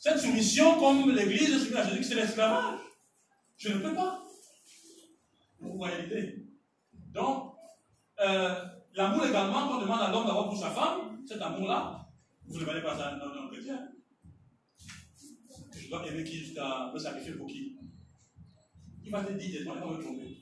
Cette 0.00 0.18
soumission, 0.18 0.78
comme 0.80 1.10
l'Église 1.12 1.58
soumise 1.58 1.76
à 1.76 1.88
Jésus, 1.88 2.02
c'est 2.02 2.14
l'esclavage. 2.16 2.80
Je 3.56 3.68
ne 3.68 3.78
peux 3.78 3.94
pas. 3.94 4.20
Vous 5.60 5.76
voyez 5.76 6.02
l'idée. 6.02 6.46
Donc, 7.12 7.54
euh, 8.18 8.64
l'amour 8.94 9.26
également 9.26 9.68
qu'on 9.68 9.80
demande 9.80 10.00
à 10.00 10.10
l'homme 10.10 10.26
d'avoir 10.26 10.48
pour 10.48 10.58
sa 10.58 10.70
femme, 10.70 11.22
cet 11.24 11.40
amour-là, 11.40 12.08
vous 12.48 12.56
ne 12.56 12.60
demandez 12.60 12.80
pas 12.80 12.96
ça 12.96 13.14
un 13.14 13.20
homme 13.20 13.50
chrétien. 13.52 13.88
Je 15.72 15.88
dois 15.88 16.04
aimer 16.08 16.24
qui 16.24 16.36
jusqu'à 16.38 16.90
me 16.92 16.98
sacrifier 16.98 17.34
pour 17.34 17.46
qui? 17.46 17.78
Il 19.04 19.12
va 19.12 19.22
te 19.22 19.32
dire, 19.34 19.60
il 19.60 19.68
va 19.68 19.74
me 19.74 20.02
tromper. 20.02 20.36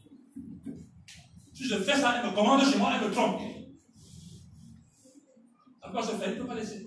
Si 1.52 1.64
je 1.64 1.74
fais 1.74 1.96
ça, 1.96 2.22
il 2.22 2.30
me 2.30 2.34
commande 2.34 2.62
chez 2.64 2.78
moi, 2.78 2.92
il 2.98 3.08
me 3.08 3.12
trompe. 3.12 3.57
Se 5.96 6.12
fait, 6.16 6.30
il 6.30 6.34
ne 6.34 6.40
peut 6.40 6.46
pas 6.46 6.54
laisser. 6.54 6.86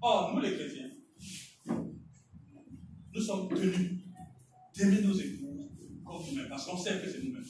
Or, 0.00 0.34
nous 0.34 0.40
les 0.40 0.54
chrétiens, 0.54 0.90
nous 3.14 3.20
sommes 3.20 3.48
tenus 3.48 3.92
d'aimer 4.76 5.00
nos 5.02 5.14
époux 5.14 5.70
comme 6.04 6.22
nous-mêmes, 6.26 6.48
parce 6.48 6.66
qu'on 6.66 6.76
sait 6.76 7.00
que 7.00 7.10
c'est 7.10 7.22
nous-mêmes. 7.22 7.44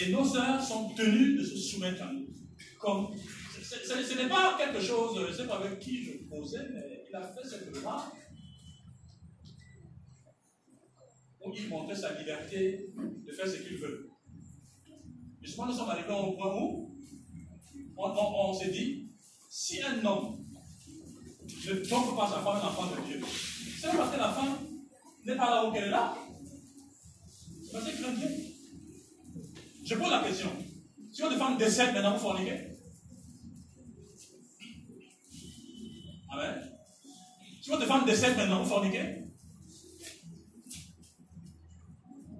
Et 0.00 0.10
nos 0.10 0.24
sœurs 0.24 0.62
sont 0.62 0.90
tenues 0.94 1.36
de 1.36 1.44
se 1.44 1.56
soumettre 1.56 2.02
à 2.02 2.12
nous. 2.12 2.26
Comme, 2.80 3.14
ce 3.14 4.16
n'est 4.16 4.28
pas 4.28 4.56
quelque 4.58 4.80
chose, 4.82 5.20
je 5.20 5.26
ne 5.28 5.32
sais 5.32 5.46
pas 5.46 5.58
avec 5.58 5.78
qui 5.78 6.02
je 6.02 6.12
posais, 6.28 6.66
mais 6.72 7.04
il 7.08 7.14
a 7.14 7.22
fait 7.22 7.46
cette 7.46 7.76
remarque 7.76 8.16
où 11.40 11.52
il 11.54 11.68
montrait 11.68 11.94
sa 11.94 12.18
liberté 12.18 12.92
de 12.96 13.32
faire 13.32 13.46
ce 13.46 13.58
qu'il 13.58 13.76
veut. 13.78 14.10
Justement, 15.42 15.66
nous 15.66 15.74
sommes 15.74 15.90
arrivés 15.90 16.12
au 16.12 16.32
point 16.32 16.56
où 16.56 16.96
on 17.96 18.54
s'est 18.54 18.70
dit, 18.70 19.13
si 19.56 19.80
un 19.80 20.04
homme 20.04 20.44
ne 21.64 21.74
trompe 21.86 22.16
pas 22.16 22.28
sa 22.28 22.40
femme, 22.40 22.58
l'enfant 22.60 22.90
de 22.90 23.06
Dieu, 23.06 23.20
c'est 23.80 23.96
parce 23.96 24.12
que 24.12 24.18
la 24.18 24.32
femme 24.32 24.56
n'est 25.24 25.36
pas 25.36 25.48
là 25.48 25.70
où 25.70 25.74
elle 25.76 25.84
est 25.84 25.90
là. 25.90 26.12
C'est 27.64 27.72
parce 27.72 27.84
qu'elle 27.84 28.00
craint 28.00 28.14
Dieu. 28.14 28.28
Je 29.84 29.94
pose 29.94 30.10
la 30.10 30.24
question. 30.24 30.50
Si 31.12 31.22
votre 31.22 31.38
femme 31.38 31.56
décède 31.56 31.94
maintenant, 31.94 32.14
vous 32.14 32.18
forniquez? 32.18 32.78
Amen. 36.32 36.76
Si 37.62 37.70
votre 37.70 37.86
femme 37.86 38.06
décède 38.06 38.36
maintenant, 38.36 38.60
vous 38.60 38.68
forniquez? 38.68 39.22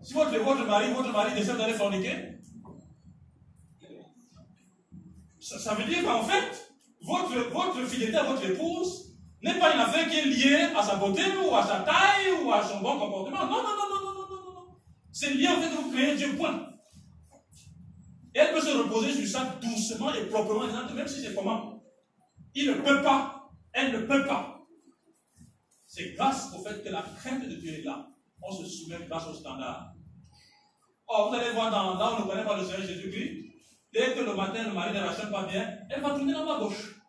Si 0.03 0.15
votre, 0.15 0.67
mari, 0.67 0.93
votre 0.93 1.13
mari 1.13 1.33
décède, 1.35 1.55
vous 1.55 1.63
allez 1.63 1.75
forniquer? 1.75 2.41
Ça 5.39 5.75
veut 5.75 5.85
dire 5.85 6.03
qu'en 6.03 6.25
fait, 6.25 6.74
votre, 7.05 7.87
fidélité 7.87 8.17
à 8.17 8.25
votre 8.25 8.45
épouse 8.45 9.15
n'est 9.43 9.59
pas 9.59 9.75
une 9.75 9.81
affaire 9.81 10.09
qui 10.09 10.19
est 10.19 10.25
liée 10.25 10.69
à 10.77 10.83
sa 10.83 10.97
beauté 10.97 11.23
ou 11.45 11.55
à 11.55 11.63
sa 11.63 11.81
taille 11.81 12.43
ou 12.43 12.51
à 12.51 12.63
son 12.63 12.81
bon 12.81 12.99
comportement. 12.99 13.47
Non, 13.47 13.63
non, 13.63 13.63
non, 13.63 13.89
non, 13.91 14.05
non, 14.05 14.15
non, 14.15 14.29
non, 14.29 14.55
non. 14.55 14.77
C'est 15.13 15.35
lié 15.35 15.49
au 15.49 15.61
fait 15.61 15.69
que 15.69 15.83
vous 15.83 15.91
créez 15.93 16.17
Dieu, 16.17 16.35
point. 16.37 16.69
Et 18.35 18.39
elle 18.39 18.53
peut 18.53 18.61
se 18.61 18.77
reposer 18.77 19.13
sur 19.13 19.29
ça 19.29 19.59
doucement 19.61 20.13
et 20.15 20.27
proprement, 20.27 20.67
même 20.95 21.09
si 21.09 21.23
c'est 21.23 21.35
comment. 21.35 21.83
Il 22.55 22.69
ne 22.69 22.75
peut 22.75 23.03
pas. 23.03 23.51
Elle 23.73 23.93
ne 23.93 23.99
peut 23.99 24.27
pas. 24.27 24.61
C'est 25.87 26.15
grâce 26.15 26.53
au 26.55 26.63
fait 26.63 26.83
que 26.83 26.89
la 26.89 27.03
crainte 27.03 27.49
de 27.49 27.55
Dieu 27.57 27.81
est 27.81 27.83
là. 27.83 28.09
On 28.43 28.53
se 28.53 28.65
soumet 28.67 28.99
grâce 29.09 29.27
au 29.29 29.35
standard. 29.35 29.93
Or, 31.07 31.29
vous 31.29 31.37
allez 31.37 31.51
voir 31.51 31.71
dans, 31.71 32.17
où 32.17 32.23
on 32.23 32.25
ne 32.25 32.31
connaît 32.31 32.45
pas 32.45 32.57
le 32.57 32.65
Seigneur 32.65 32.87
Jésus-Christ, 32.87 33.44
dès 33.95 34.13
que 34.15 34.21
le 34.21 34.35
matin, 34.35 34.65
le 34.67 34.75
mari 34.75 34.93
ne 34.93 35.01
rachète 35.01 35.31
pas 35.31 35.47
bien, 35.47 35.79
elle 35.89 36.03
va 36.03 36.11
tourner 36.11 36.33
dans 36.33 36.45
ma 36.45 36.59
gauche. 36.59 37.01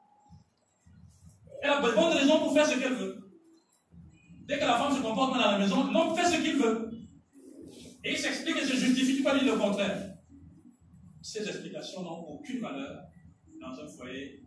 Elle 1.62 1.72
a 1.72 1.82
bonne 1.82 2.14
raison 2.14 2.40
pour 2.40 2.54
faire 2.54 2.66
ce 2.66 2.78
qu'elle 2.78 2.94
veut. 2.94 3.18
Dès 4.46 4.60
que 4.60 4.66
la 4.66 4.78
femme 4.78 4.96
se 4.96 5.02
comporte 5.02 5.34
mal 5.36 5.44
à 5.44 5.52
la 5.54 5.58
maison, 5.58 5.92
l'homme 5.92 6.16
fait 6.16 6.26
ce 6.26 6.42
qu'il 6.42 6.58
veut. 6.58 6.92
Et 8.04 8.12
il 8.12 8.18
s'explique 8.18 8.58
et 8.58 8.66
se 8.66 8.76
justifie, 8.76 9.18
tu 9.18 9.24
peux 9.24 9.40
dire 9.40 9.56
le 9.56 9.60
contraire. 9.60 10.16
Ces 11.24 11.48
explications 11.48 12.04
n'ont 12.04 12.22
aucune 12.28 12.62
valeur 12.62 13.02
dans 13.60 13.80
un 13.80 13.88
foyer 13.88 14.44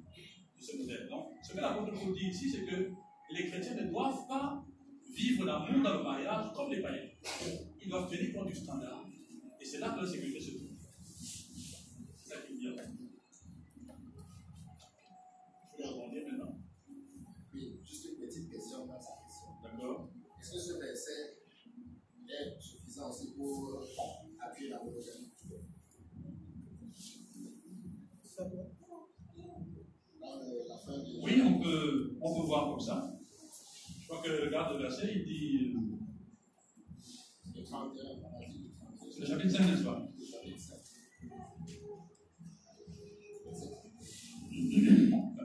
de 0.57 0.63
ce 0.63 0.77
modèle. 0.77 1.09
Donc, 1.11 1.33
ce 1.43 1.55
que 1.55 1.61
l'apôtre 1.61 1.93
nous 1.93 2.15
dit 2.15 2.29
ici, 2.29 2.49
c'est 2.51 2.65
que 2.65 2.93
les 3.35 3.49
chrétiens 3.49 3.75
ne 3.75 3.91
doivent 3.91 4.29
pas 4.29 4.65
vivre 5.13 5.45
l'amour 5.45 5.83
dans 5.83 5.99
le 5.99 6.05
mariage 6.05 6.53
comme 6.55 6.71
les 6.71 6.81
païens. 6.81 7.09
Ils 7.83 7.89
doivent 7.89 8.09
tenir 8.09 8.33
compte 8.33 8.47
du 8.47 8.55
standard. 8.55 9.05
Et 9.61 9.65
c'est 9.65 9.81
là 9.81 9.91
que 9.91 10.05
la 10.05 10.09
sécurité 10.09 10.41
se 10.41 10.51
trouve. 10.53 10.68
Je 12.61 12.67
vais 15.79 15.89
rebondir 15.89 16.23
maintenant. 16.27 16.59
Oui, 17.55 17.79
juste 17.85 18.07
une 18.07 18.17
petite 18.27 18.51
question 18.51 18.87
dans 18.87 19.01
sa 19.01 19.13
question. 19.25 19.47
D'accord 19.63 20.11
Est-ce 20.41 20.53
que 20.53 20.59
ce 20.59 20.73
verset 20.73 21.39
est 22.29 22.61
suffisant 22.61 23.11
aussi 23.11 23.33
pour 23.37 23.81
appuyer 24.41 24.71
la 24.71 24.79
monogamie 24.83 25.31
Oui, 31.23 31.43
on 31.45 31.61
peut, 31.61 32.17
on 32.21 32.41
peut 32.41 32.47
voir 32.47 32.71
comme 32.71 32.81
ça. 32.81 33.19
Je 34.01 34.09
crois 34.09 34.23
que 34.23 34.31
le 34.31 34.51
garde 34.51 34.77
de 34.77 34.83
verset, 34.83 35.13
il 35.15 35.25
dit. 35.25 35.77
C'est 39.11 39.21
le 39.21 39.27
chapitre 39.27 39.51
5, 39.57 39.67
n'est-ce 39.67 39.85
pas? 39.85 40.09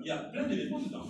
Il 0.04 0.08
y 0.08 0.12
a 0.12 0.18
plein 0.18 0.47
d'éléments 0.47 0.80
dedans. 0.80 1.08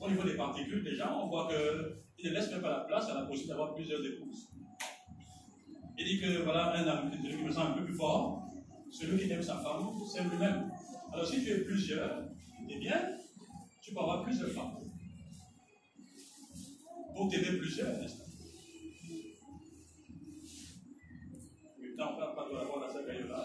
Au 0.00 0.10
niveau 0.10 0.24
des 0.24 0.34
particules, 0.34 0.82
déjà, 0.82 1.16
on 1.16 1.28
voit 1.28 1.48
qu'il 1.48 2.30
ne 2.30 2.34
laisse 2.34 2.50
même 2.50 2.60
pas 2.60 2.70
la 2.70 2.80
place 2.80 3.08
à 3.08 3.14
la 3.14 3.22
possibilité 3.22 3.50
d'avoir 3.50 3.74
plusieurs 3.74 4.04
épouses. 4.04 4.48
Il 5.96 6.04
dit 6.04 6.20
que 6.20 6.42
voilà, 6.42 6.74
un 6.74 6.88
homme 6.88 7.10
qui 7.10 7.18
me 7.18 7.52
semble 7.52 7.72
un 7.72 7.74
peu 7.74 7.84
plus 7.84 7.94
fort, 7.94 8.42
celui 8.90 9.18
qui 9.26 9.30
aime 9.30 9.42
sa 9.42 9.58
femme, 9.58 9.86
c'est 10.12 10.24
lui-même. 10.24 10.72
Alors 11.12 11.26
si 11.26 11.44
tu 11.44 11.50
es 11.50 11.60
plusieurs, 11.60 12.24
eh 12.68 12.78
bien, 12.78 13.16
tu 13.80 13.92
peux 13.92 14.00
avoir 14.00 14.24
plusieurs 14.24 14.50
femmes. 14.50 14.76
Pour 17.14 17.28
t'aider 17.28 17.58
plusieurs, 17.58 17.96
n'est-ce 17.98 18.16
pas? 18.16 18.24
Oui, 21.78 21.94
pas 21.96 22.16
de 22.48 22.80
la 22.80 22.92
salle 22.92 23.28
là. 23.28 23.44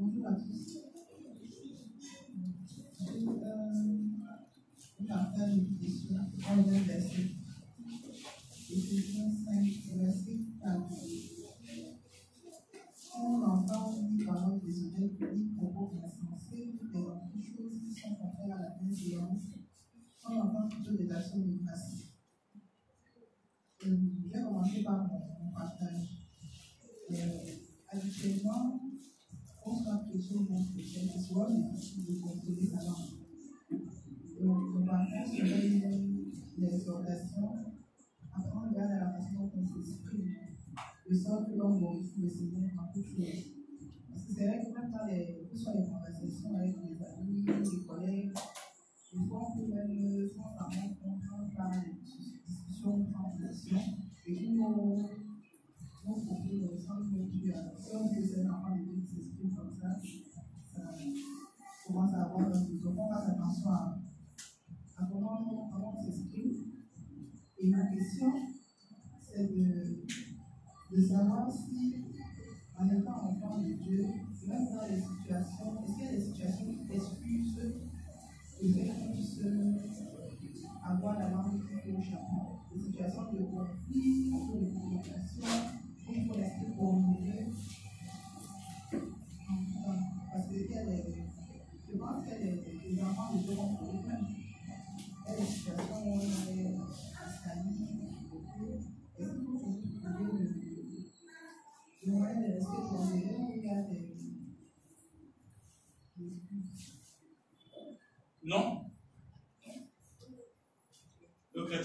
5, 0.00 0.24
verset 6.86 7.40
souvent 31.30 31.48
difficile 31.48 32.06
de 32.06 32.20
contrôler 32.20 32.66
sa 32.66 32.82
langue. 32.82 33.22
Donc, 33.70 34.62
le 34.74 34.84
partage 34.84 35.28
serait 35.28 35.68
une 35.68 36.64
exhortation 36.64 37.54
à 38.32 38.40
prendre 38.42 38.74
garde 38.74 38.90
à 38.90 38.98
la 38.98 39.12
façon 39.12 39.46
dont 39.46 39.52
on 39.54 39.84
s'exprime, 39.84 40.26
de 41.08 41.14
sorte 41.14 41.46
que 41.46 41.56
l'on 41.56 41.78
glorifie 41.78 42.22
le 42.22 42.28
Seigneur 42.28 42.70
en 42.78 42.92
toutes 42.92 43.06
choses. 43.06 43.46
Parce 44.08 44.24
que 44.26 44.32
c'est 44.32 44.46
vrai 44.46 44.58
que 44.58 44.74
même 44.74 44.90
dans 44.90 45.06
les, 45.06 45.46
que 45.48 45.56
ce 45.56 45.62
soit 45.62 45.74
les 45.74 45.86
conversations 45.86 46.56
avec 46.56 46.74
les 46.74 46.98
amis, 47.04 47.44
les 47.46 47.86
collègues, 47.86 48.32
des 49.12 49.26
fois 49.28 49.48
on 49.50 49.58
peut 49.58 49.72
même 49.72 50.28
sans 50.34 50.50
s'en 50.50 50.64
rendre 50.64 50.96
compte 50.98 51.54
par 51.56 51.70
les 51.70 51.94
discussions, 52.44 53.06
translations, 53.12 53.94
et 54.26 54.34
puis 54.34 54.50
nos, 54.50 54.96
nos 56.06 56.14
propos 56.14 56.56
ne 56.56 56.66
ressemblent 56.66 57.28
plus 57.28 57.52
à 57.52 57.62
dit 57.62 58.16
que 58.16 58.26
c'est 58.26 58.48
enfant 58.48 58.76
de 58.76 58.82
Dieu 58.82 59.02
qui 59.02 59.14
s'exprime 59.14 59.54
comme 59.54 59.72
ça 59.80 60.00
commence 61.86 62.14
à 62.14 62.22
avoir 62.22 62.46
un 62.46 62.50
Donc 62.50 62.98
on 62.98 63.08
fasse 63.08 63.28
attention 63.30 63.70
à, 63.70 63.98
comment, 65.10 65.68
comment 65.72 65.94
on 65.96 66.02
s'exprime. 66.02 66.52
Et 67.58 67.70
ma 67.70 67.84
question, 67.86 68.32
c'est 69.20 69.46
de, 69.46 70.04
de 70.92 71.02
savoir 71.02 71.50
si, 71.50 71.94
en 72.78 72.88
étant 72.88 73.24
enfant 73.24 73.58
de 73.58 73.72
Dieu, 73.74 74.06
même 74.48 74.66
dans 74.74 74.86
les 74.88 75.00
situations, 75.00 75.84
est-ce 75.84 75.94
qu'il 75.94 76.04
y 76.04 76.08
a 76.08 76.12
des 76.12 76.20
situations 76.20 76.66
qui 76.66 76.92
excusent 76.92 77.58
le 78.62 78.72
fait 78.72 78.88
qu'on 78.88 79.12
puisse 79.12 79.40
avoir 80.82 81.18
la 81.18 81.30
langue 81.30 81.60
qui 81.82 81.92
au 81.92 82.02
chapeau? 82.02 82.60
Des 82.74 82.80
situations 82.80 83.32
de 83.32 83.44
conflit, 83.44 84.30
de 84.30 84.72
communication, 84.72 85.46
où 86.08 86.12
il 86.12 86.28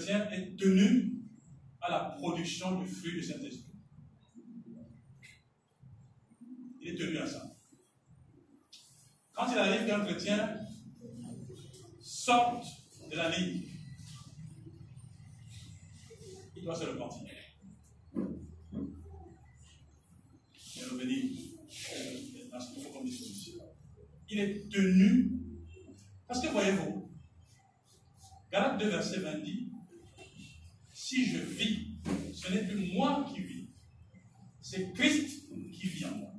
est 0.04 0.56
tenu 0.56 1.14
à 1.80 1.90
la 1.90 1.98
production 2.18 2.80
du 2.80 2.88
fruit 2.88 3.12
du 3.12 3.22
Saint-Esprit. 3.22 3.72
Il 6.80 6.88
est 6.88 6.96
tenu 6.96 7.18
à 7.18 7.26
ça. 7.26 7.56
Quand 9.32 9.50
il 9.50 9.58
arrive 9.58 9.86
qu'un 9.86 10.04
chrétien 10.04 10.60
sorte 12.00 12.66
de 13.10 13.16
la 13.16 13.36
ligne, 13.36 13.62
il 16.56 16.62
doit 16.62 16.74
se 16.74 16.84
repentir. 16.84 17.28
Il 24.28 24.38
est 24.40 24.68
tenu 24.68 25.36
parce 26.26 26.40
que 26.40 26.48
voyez-vous, 26.48 27.10
Galates 28.50 28.80
2, 28.80 28.88
verset 28.88 29.20
20 29.20 29.38
dit 29.44 29.70
Si 31.08 31.24
je 31.24 31.38
vis, 31.38 31.86
ce 32.34 32.52
n'est 32.52 32.66
plus 32.66 32.92
moi 32.92 33.24
qui 33.32 33.40
vis, 33.40 33.68
c'est 34.60 34.92
Christ 34.92 35.48
qui 35.48 35.86
vit 35.86 36.04
en 36.04 36.16
moi. 36.16 36.32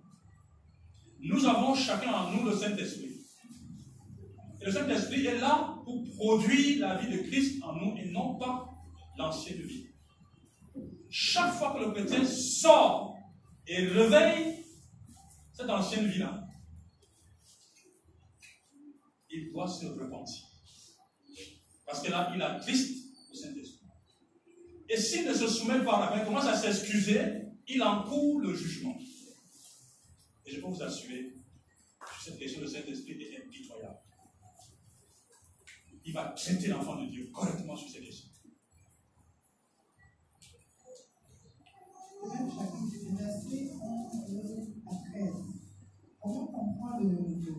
Nous 1.22 1.45
avons 1.45 1.74
chacun 1.74 2.11
en 2.11 2.32
nous 2.34 2.43
le 2.43 2.53
Saint-Esprit. 2.53 3.15
Et 4.59 4.65
le 4.65 4.72
Saint-Esprit 4.74 5.26
est 5.26 5.39
là 5.39 5.74
pour 5.86 6.03
produire 6.18 6.82
la 6.82 6.97
vie 6.97 7.15
de 7.15 7.24
Christ 7.30 7.63
en 7.63 7.78
nous 7.78 7.95
et 7.95 8.11
non 8.11 8.38
pas 8.38 8.68
l'ancienne 9.18 9.61
vie. 9.61 9.88
Chaque 11.09 11.53
fois 11.53 11.74
que 11.74 11.86
le 11.86 11.91
chrétien 11.93 12.26
sort 12.26 13.15
et 13.68 13.86
réveille 13.86 14.65
cette 15.53 15.70
ancienne 15.70 16.09
vie-là, 16.09 16.45
il 19.30 19.49
doit 19.49 19.70
se 19.70 19.86
repentir. 19.86 20.43
Parce 21.86 22.01
que 22.03 22.11
là, 22.11 22.34
il 22.36 22.41
a 22.41 22.59
triste 22.59 23.15
le 23.30 23.34
Saint-Esprit. 23.34 23.76
Et 24.89 24.97
s'il 24.97 25.27
ne 25.27 25.33
se 25.33 25.47
soumet 25.47 25.83
pas 25.83 25.97
à 25.97 26.15
la 26.15 26.21
il 26.21 26.25
commence 26.25 26.45
à 26.45 26.55
s'excuser, 26.55 27.19
il 27.67 27.83
encourt 27.83 28.39
le 28.39 28.55
jugement. 28.55 28.95
Et 30.45 30.51
je 30.51 30.61
peux 30.61 30.67
vous 30.67 30.81
assurer, 30.81 31.33
sur 32.13 32.21
cette 32.21 32.39
question, 32.39 32.61
le 32.61 32.67
Saint-Esprit 32.67 33.21
est 33.21 33.45
impitoyable. 33.45 33.99
Il 36.05 36.13
va 36.13 36.29
traiter 36.29 36.67
l'enfant 36.67 37.01
de 37.01 37.07
Dieu 37.07 37.29
correctement 37.33 37.75
sur 37.75 37.89
ces 37.89 37.99
questions. 37.99 38.29
Même 42.23 42.49
chapitre, 42.49 43.15
verset 43.17 43.71
11 43.81 44.71
à 44.85 44.95
13. 45.11 45.33
Comment 46.21 46.47
comprendre 46.47 47.01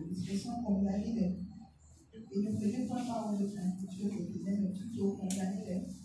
l'expression 0.09 0.63
condamner 0.63 1.13
les 1.13 2.39
Et 2.39 2.43
ne 2.43 2.55
prenez 2.55 2.87
pas 2.87 3.05
par 3.05 3.35
votre 3.35 3.57
institution 3.57 4.09
et 4.09 4.39
mais 4.43 4.73
plutôt 4.73 5.17
condamner 5.17 5.63
les 5.67 5.98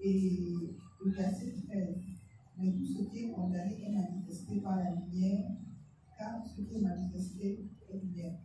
Et 0.00 0.76
le 1.04 1.10
verset 1.10 1.54
13. 1.68 1.96
Mais 2.58 2.72
tout 2.72 2.86
ce 2.86 3.10
qui 3.10 3.24
est 3.24 3.30
condamné 3.30 3.84
est 3.84 3.92
manifesté 3.92 4.60
par 4.60 4.76
la 4.76 4.90
lumière, 4.94 5.50
car 6.18 6.44
ce 6.44 6.62
qui 6.62 6.76
est 6.76 6.80
manifesté 6.80 7.70
est 7.88 7.98
lumière. 7.98 8.38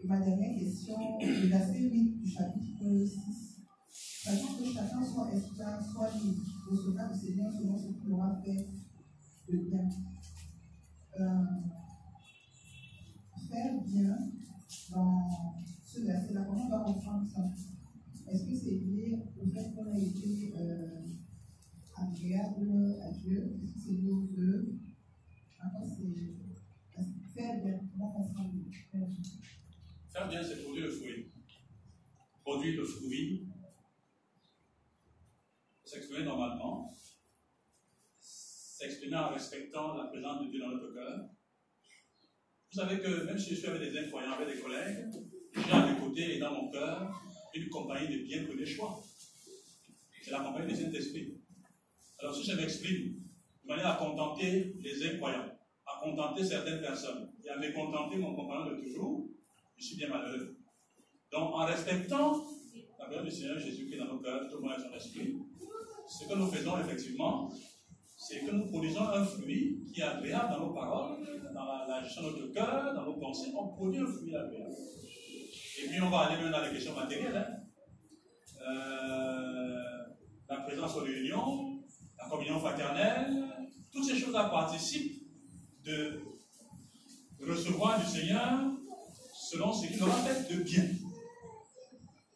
Et 0.00 0.06
ma 0.06 0.20
dernière 0.20 0.58
question, 0.58 0.96
le 1.20 1.46
verset 1.48 1.80
8 1.80 2.18
du 2.18 2.30
chapitre 2.30 3.06
6. 3.06 3.58
Sachant 3.90 4.58
que 4.58 4.64
chacun 4.64 5.02
soit 5.02 5.32
esclave, 5.32 5.84
soit 5.92 6.10
libre, 6.22 6.42
recevra 6.70 7.08
du 7.08 7.18
Seigneur 7.18 7.50
selon 7.52 7.78
ce 7.78 7.88
qu'il 7.88 8.12
aura 8.12 8.40
fait 8.44 8.66
de 9.48 9.58
bien. 9.58 9.88
Euh, 11.18 11.44
faire 13.50 13.80
bien 13.82 14.18
dans 14.90 15.28
ce 15.82 16.00
verset-là, 16.02 16.44
comment 16.46 16.66
on 16.66 16.70
va 16.70 16.84
comprendre 16.84 17.26
ça? 17.26 17.42
Est-ce 18.30 18.44
que 18.44 18.54
c'est 18.54 18.70
lié 18.70 19.18
au 19.40 19.46
fait 19.50 19.72
qu'on 19.74 19.90
a 19.90 19.98
été 19.98 20.52
euh, 20.58 21.00
agréable 21.96 22.96
à 23.02 23.10
Dieu? 23.10 23.58
Est-ce 23.62 23.72
que 23.72 23.80
c'est 23.80 23.92
lié 23.92 24.10
aux 24.10 24.28
c'est 25.82 27.34
faire 27.34 27.62
bien, 27.62 27.80
comment 27.92 28.12
comprendre 28.12 28.52
Faire 30.12 30.28
bien, 30.28 30.42
c'est 30.42 30.62
produire 30.62 30.86
le 30.86 30.92
fruit. 30.92 31.30
Produire 32.42 32.80
le 32.80 32.84
fruit, 32.84 33.48
s'exprimer 35.84 36.24
normalement, 36.24 36.92
s'exprimer 38.18 39.16
en 39.16 39.30
respectant 39.30 39.94
la 39.94 40.04
présence 40.04 40.44
de 40.44 40.50
Dieu 40.50 40.60
dans 40.60 40.70
notre 40.70 40.94
cœur. 40.94 41.28
Vous 42.72 42.80
savez 42.80 43.00
que 43.00 43.24
même 43.24 43.38
si 43.38 43.50
je 43.50 43.54
suis 43.56 43.66
avec 43.66 43.90
des 43.90 43.98
incroyants, 43.98 44.32
avec 44.32 44.54
des 44.54 44.62
collègues, 44.62 45.06
j'ai 45.54 45.72
à 45.72 45.92
mes 45.92 45.98
côtés 45.98 46.36
et 46.36 46.38
dans 46.38 46.52
mon 46.52 46.70
cœur 46.70 47.10
une 47.54 47.68
compagnie 47.68 48.08
de 48.08 48.22
bien 48.24 48.44
que 48.44 48.64
choix. 48.64 49.02
C'est 50.22 50.30
la 50.30 50.40
compagnie 50.40 50.72
des 50.72 50.82
Saint-Esprit. 50.82 51.34
Alors 52.18 52.34
si 52.34 52.44
je 52.44 52.56
m'exprime 52.56 53.14
de 53.64 53.68
manière 53.68 53.88
à 53.88 53.96
contenter 53.96 54.74
les 54.80 55.06
incroyants, 55.06 55.48
à 55.86 56.00
contenter 56.02 56.44
certaines 56.44 56.80
personnes 56.80 57.30
et 57.44 57.48
à 57.48 57.58
mécontenter 57.58 58.16
mon 58.16 58.34
compagnon 58.34 58.66
de 58.70 58.82
toujours, 58.82 59.28
je 59.76 59.84
suis 59.84 59.96
bien 59.96 60.08
malheureux. 60.08 60.56
Donc, 61.30 61.54
en 61.54 61.66
respectant 61.66 62.42
la 62.98 63.06
gloire 63.06 63.24
du 63.24 63.30
Seigneur 63.30 63.58
Jésus 63.58 63.86
qui 63.86 63.94
est 63.94 63.98
dans 63.98 64.06
nos 64.06 64.18
cœurs, 64.18 64.48
tout 64.50 64.56
le 64.56 64.62
monde 64.62 64.72
est 64.78 64.82
son 64.82 64.94
esprit, 64.94 65.36
ce 66.08 66.26
que 66.26 66.34
nous 66.34 66.46
faisons 66.48 66.78
effectivement, 66.80 67.52
c'est 68.16 68.40
que 68.40 68.50
nous 68.50 68.66
produisons 68.66 69.02
un 69.02 69.24
fruit 69.24 69.84
qui 69.92 70.00
est 70.00 70.04
agréable 70.04 70.50
dans 70.50 70.66
nos 70.66 70.72
paroles, 70.72 71.24
dans 71.54 71.64
la, 71.86 72.02
gestion 72.02 72.22
de 72.22 72.38
notre 72.38 72.52
cœur, 72.52 72.94
dans 72.94 73.04
nos 73.04 73.18
pensées. 73.18 73.52
On 73.56 73.68
produit 73.68 74.00
un 74.00 74.06
fruit 74.06 74.34
agréable. 74.34 74.74
Et 75.82 75.88
puis, 75.88 76.00
on 76.00 76.10
va 76.10 76.18
aller 76.20 76.42
même 76.42 76.50
dans 76.50 76.62
les 76.64 76.70
questions 76.70 76.94
matérielles. 76.94 77.36
Hein. 77.36 77.58
Euh, 78.68 79.78
la 80.48 80.56
présence 80.58 80.96
aux 80.96 81.00
réunions, 81.00 81.82
la 82.18 82.28
communion 82.28 82.58
fraternelle, 82.58 83.44
toutes 83.92 84.04
ces 84.04 84.18
choses-là 84.18 84.44
participent 84.44 85.22
de 85.84 86.20
recevoir 87.40 88.00
du 88.00 88.06
Seigneur 88.06 88.60
selon 89.34 89.72
ce 89.72 89.86
qu'il 89.86 90.02
aura 90.02 90.16
fait 90.22 90.52
de 90.54 90.62
bien. 90.62 90.84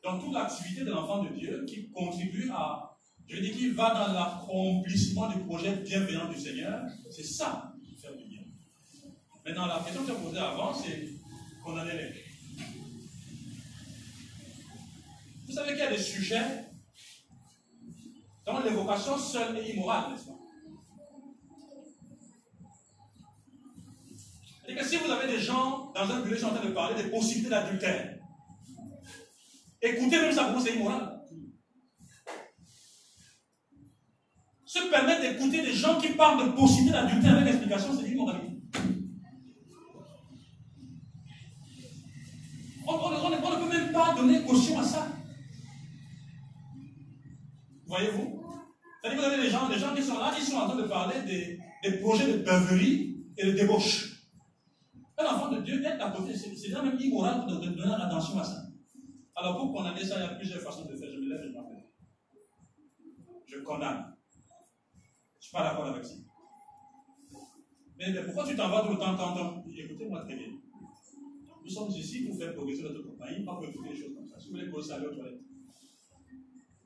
Dans 0.03 0.19
toute 0.19 0.33
l'activité 0.33 0.85
de 0.85 0.91
l'enfant 0.91 1.25
de 1.25 1.29
Dieu 1.31 1.65
qui 1.67 1.91
contribue 1.91 2.51
à, 2.53 2.97
je 3.29 3.41
dis 3.41 3.53
qu'il 3.53 3.75
va 3.75 3.95
dans 3.95 4.13
l'accomplissement 4.13 5.29
du 5.29 5.41
projet 5.41 5.77
bienveillant 5.77 6.29
du 6.29 6.39
Seigneur, 6.39 6.83
c'est 7.11 7.25
ça, 7.25 7.73
faire 8.01 8.17
du 8.17 8.25
bien. 8.25 8.43
Maintenant, 9.45 9.67
la 9.67 9.81
question 9.81 10.03
que 10.03 10.13
j'ai 10.13 10.19
posée 10.19 10.39
avant, 10.39 10.75
c'est 10.75 11.09
condamner 11.65 11.93
les. 11.93 12.32
Vous 15.53 15.59
savez 15.59 15.73
qu'il 15.73 15.81
y 15.81 15.87
a 15.87 15.91
des 15.91 16.03
sujets 16.03 16.65
dont 18.47 18.61
l'évocation 18.61 19.19
seule 19.19 19.59
est 19.59 19.69
immorale, 19.69 20.11
n'est-ce 20.11 20.25
pas? 20.25 20.39
Et 24.67 24.75
que 24.75 24.83
si 24.83 24.97
vous 24.97 25.11
avez 25.11 25.31
des 25.31 25.39
gens 25.39 25.93
dans 25.95 26.11
un 26.11 26.37
sont 26.39 26.47
en 26.47 26.55
train 26.55 26.65
de 26.65 26.73
parler 26.73 27.03
des 27.03 27.11
possibilités 27.11 27.51
d'adultère, 27.51 28.19
écoutez 29.83 30.21
même 30.21 30.33
ça 30.33 30.45
pour 30.45 30.59
vous, 30.59 30.65
c'est 30.65 30.75
immoral. 30.75 31.21
Se 34.65 34.89
permettre 34.89 35.21
d'écouter 35.21 35.61
des 35.61 35.75
gens 35.75 36.01
qui 36.01 36.15
parlent 36.15 36.47
de 36.47 36.53
possibilités 36.53 36.95
d'adultère 36.95 37.37
avec 37.37 37.49
explication, 37.49 38.01
c'est 38.01 38.09
immoralité. 38.09 38.57
On, 42.87 43.11
ne 43.31 43.37
peut 43.37 43.79
même 43.79 43.93
pas 43.93 44.15
donner 44.15 44.43
caution 44.45 44.81
à 44.81 44.85
ça. 44.85 45.09
Voyez-vous? 47.93 48.41
C'est-à-dire 49.03 49.21
que 49.21 49.27
vous 49.27 49.33
avez 49.33 49.43
des 49.43 49.51
gens, 49.51 49.69
des 49.69 49.79
gens 49.79 49.95
qui 49.95 50.03
sont 50.03 50.19
là, 50.19 50.33
ils 50.35 50.43
sont 50.43 50.57
en 50.57 50.67
train 50.67 50.81
de 50.81 50.89
parler 50.89 51.21
des, 51.27 51.59
des 51.83 51.99
projets 51.99 52.33
de 52.33 52.39
beuverie 52.39 53.19
et 53.37 53.45
de 53.45 53.53
débauche. 53.53 54.31
Un 55.19 55.27
enfant 55.27 55.53
de 55.53 55.61
Dieu 55.61 55.85
à 55.87 56.11
côté, 56.11 56.35
c'est 56.35 56.49
déjà 56.49 56.81
même 56.81 56.99
immoral 56.99 57.47
de, 57.47 57.55
donner 57.55 57.93
attention 57.93 58.39
à 58.39 58.45
ça. 58.45 58.63
Alors 59.37 59.59
pour 59.59 59.75
condamner 59.75 60.03
ça, 60.03 60.17
il 60.17 60.23
y 60.23 60.25
a 60.25 60.35
plusieurs 60.37 60.63
façons 60.63 60.87
de 60.87 60.97
faire. 60.97 61.11
Je 61.13 61.19
me 61.19 61.29
lève 61.29 61.45
et 61.45 61.49
je 61.49 61.53
m'appelle. 61.53 61.85
Je 63.45 63.59
condamne. 63.59 64.17
Je 64.95 65.37
ne 65.37 65.43
suis 65.43 65.53
pas 65.53 65.63
d'accord 65.63 65.85
avec 65.89 66.03
ça. 66.03 66.15
Mais, 67.99 68.25
pourquoi 68.25 68.47
tu 68.47 68.57
t'en 68.57 68.71
vas 68.71 68.87
tout 68.87 68.93
le 68.93 68.99
temps 68.99 69.17
quand 69.19 69.65
Écoutez-moi 69.69 70.23
très 70.25 70.37
bien. 70.37 70.49
Nous 71.63 71.71
sommes 71.71 71.91
ici 71.91 72.25
pour 72.25 72.39
faire 72.39 72.55
progresser 72.55 72.85
notre 72.85 73.03
compagnie, 73.03 73.45
pas 73.45 73.55
pour 73.57 73.67
écouter 73.67 73.91
des 73.91 73.97
choses 73.97 74.15
comme 74.15 74.27
ça. 74.27 74.41
Si 74.41 74.49
vous 74.49 74.55
voulez 74.55 74.71
poser 74.71 74.89
ça, 74.89 74.95
allez 74.97 75.09
aux 75.09 75.15
toilettes. 75.15 75.43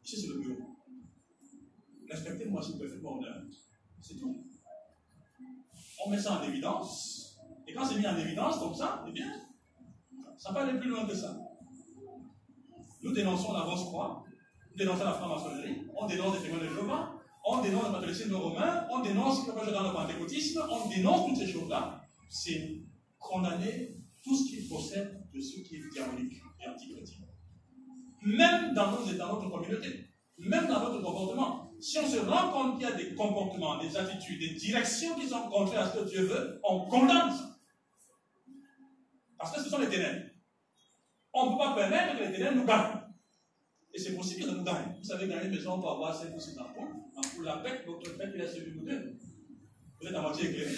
Ici, 0.03 0.21
c'est 0.21 0.29
le 0.35 0.41
bureau. 0.41 0.76
Respectez-moi 2.11 2.63
s'il 2.63 2.73
vous 2.73 2.79
plaît, 2.81 2.89
faites-moi 2.89 3.13
honneur. 3.19 3.43
C'est 4.01 4.19
tout. 4.19 4.45
On 6.05 6.11
met 6.11 6.19
ça 6.19 6.41
en 6.41 6.43
évidence. 6.43 7.39
Et 7.67 7.75
quand 7.75 7.85
c'est 7.85 7.99
mis 7.99 8.07
en 8.07 8.17
évidence 8.17 8.59
comme 8.59 8.75
ça, 8.75 9.05
eh 9.09 9.13
bien, 9.13 9.33
ça 10.39 10.53
peut 10.53 10.61
aller 10.61 10.79
plus 10.79 10.89
loin 10.89 11.07
que 11.07 11.15
ça. 11.15 11.37
Nous 13.03 13.13
dénonçons 13.13 13.53
la 13.53 13.61
rose 13.61 13.85
croix, 13.85 14.25
nous 14.71 14.77
dénonçons 14.77 15.05
la 15.05 15.15
franc-maçonnerie, 15.15 15.87
on 15.97 16.07
dénonce 16.07 16.37
les 16.37 16.43
témoins 16.43 16.61
de 16.61 16.69
Jéhovah, 16.69 17.13
on 17.45 17.63
dénonce 17.63 17.87
le 17.87 17.93
catholicisme 17.93 18.35
romain, 18.35 18.87
on 18.91 19.01
dénonce 19.01 19.47
le 19.47 19.73
dans 19.73 19.83
le 19.89 19.93
pentecôtisme, 19.95 20.63
on 20.71 20.89
dénonce 20.89 21.29
toutes 21.29 21.39
ces 21.39 21.53
choses-là. 21.53 22.01
C'est 22.29 22.83
condamner 23.19 23.97
tout 24.25 24.37
ce 24.37 24.51
qui 24.51 24.69
possède 24.69 25.23
de 25.33 25.41
ce 25.41 25.61
qui 25.61 25.77
est 25.77 25.89
diabolique 25.93 26.35
et 26.61 26.69
antichrétien. 26.69 27.27
Même 28.23 28.75
dans, 28.75 28.91
nos, 28.91 29.13
dans 29.13 29.35
notre 29.35 29.49
communauté, 29.49 30.07
même 30.39 30.67
dans 30.67 30.81
notre 30.81 31.03
comportement 31.03 31.66
si 31.81 31.99
on 31.99 32.09
se 32.09 32.19
rend 32.19 32.51
compte 32.51 32.79
qu'il 32.79 32.89
y 32.89 32.91
a 32.91 32.97
des 32.97 33.15
comportements, 33.15 33.79
des 33.79 33.97
attitudes, 33.97 34.41
des 34.41 34.55
directions 34.55 35.15
qui 35.15 35.29
sont 35.29 35.49
contraires 35.49 35.83
à 35.83 35.91
ce 35.91 35.99
que 35.99 36.09
Dieu 36.09 36.23
veut, 36.23 36.61
on 36.65 36.87
condamne 36.87 37.31
ça. 37.31 37.59
Parce 39.39 39.55
que 39.55 39.63
ce 39.63 39.69
sont 39.69 39.79
les 39.79 39.89
ténèbres. 39.89 40.27
On 41.33 41.47
ne 41.47 41.51
peut 41.53 41.59
pas 41.59 41.75
permettre 41.75 42.19
que 42.19 42.25
les 42.25 42.33
ténèbres 42.33 42.57
nous 42.57 42.67
gagnent. 42.67 43.01
Et 43.93 43.99
c'est 43.99 44.17
possible 44.17 44.47
que 44.47 44.51
nous 44.51 44.65
gagne. 44.65 44.97
Vous 44.99 45.05
savez, 45.05 45.27
dans 45.27 45.43
une 45.43 45.51
maison, 45.51 45.75
on 45.75 45.81
peut 45.81 45.89
avoir 45.89 46.15
5 46.15 46.35
ou 46.35 46.41
6 46.41 46.59
ampoules. 46.59 46.95
Ampoule 47.15 47.45
la 47.45 47.57
votre 47.87 48.17
pète, 48.17 48.33
il 48.35 48.41
a 48.41 48.49
celui 48.49 48.81
de 48.81 48.87
deux. 48.87 49.19
Vous 50.01 50.09
êtes 50.09 50.15
à 50.15 50.21
moitié 50.23 50.51
éclairé. 50.51 50.75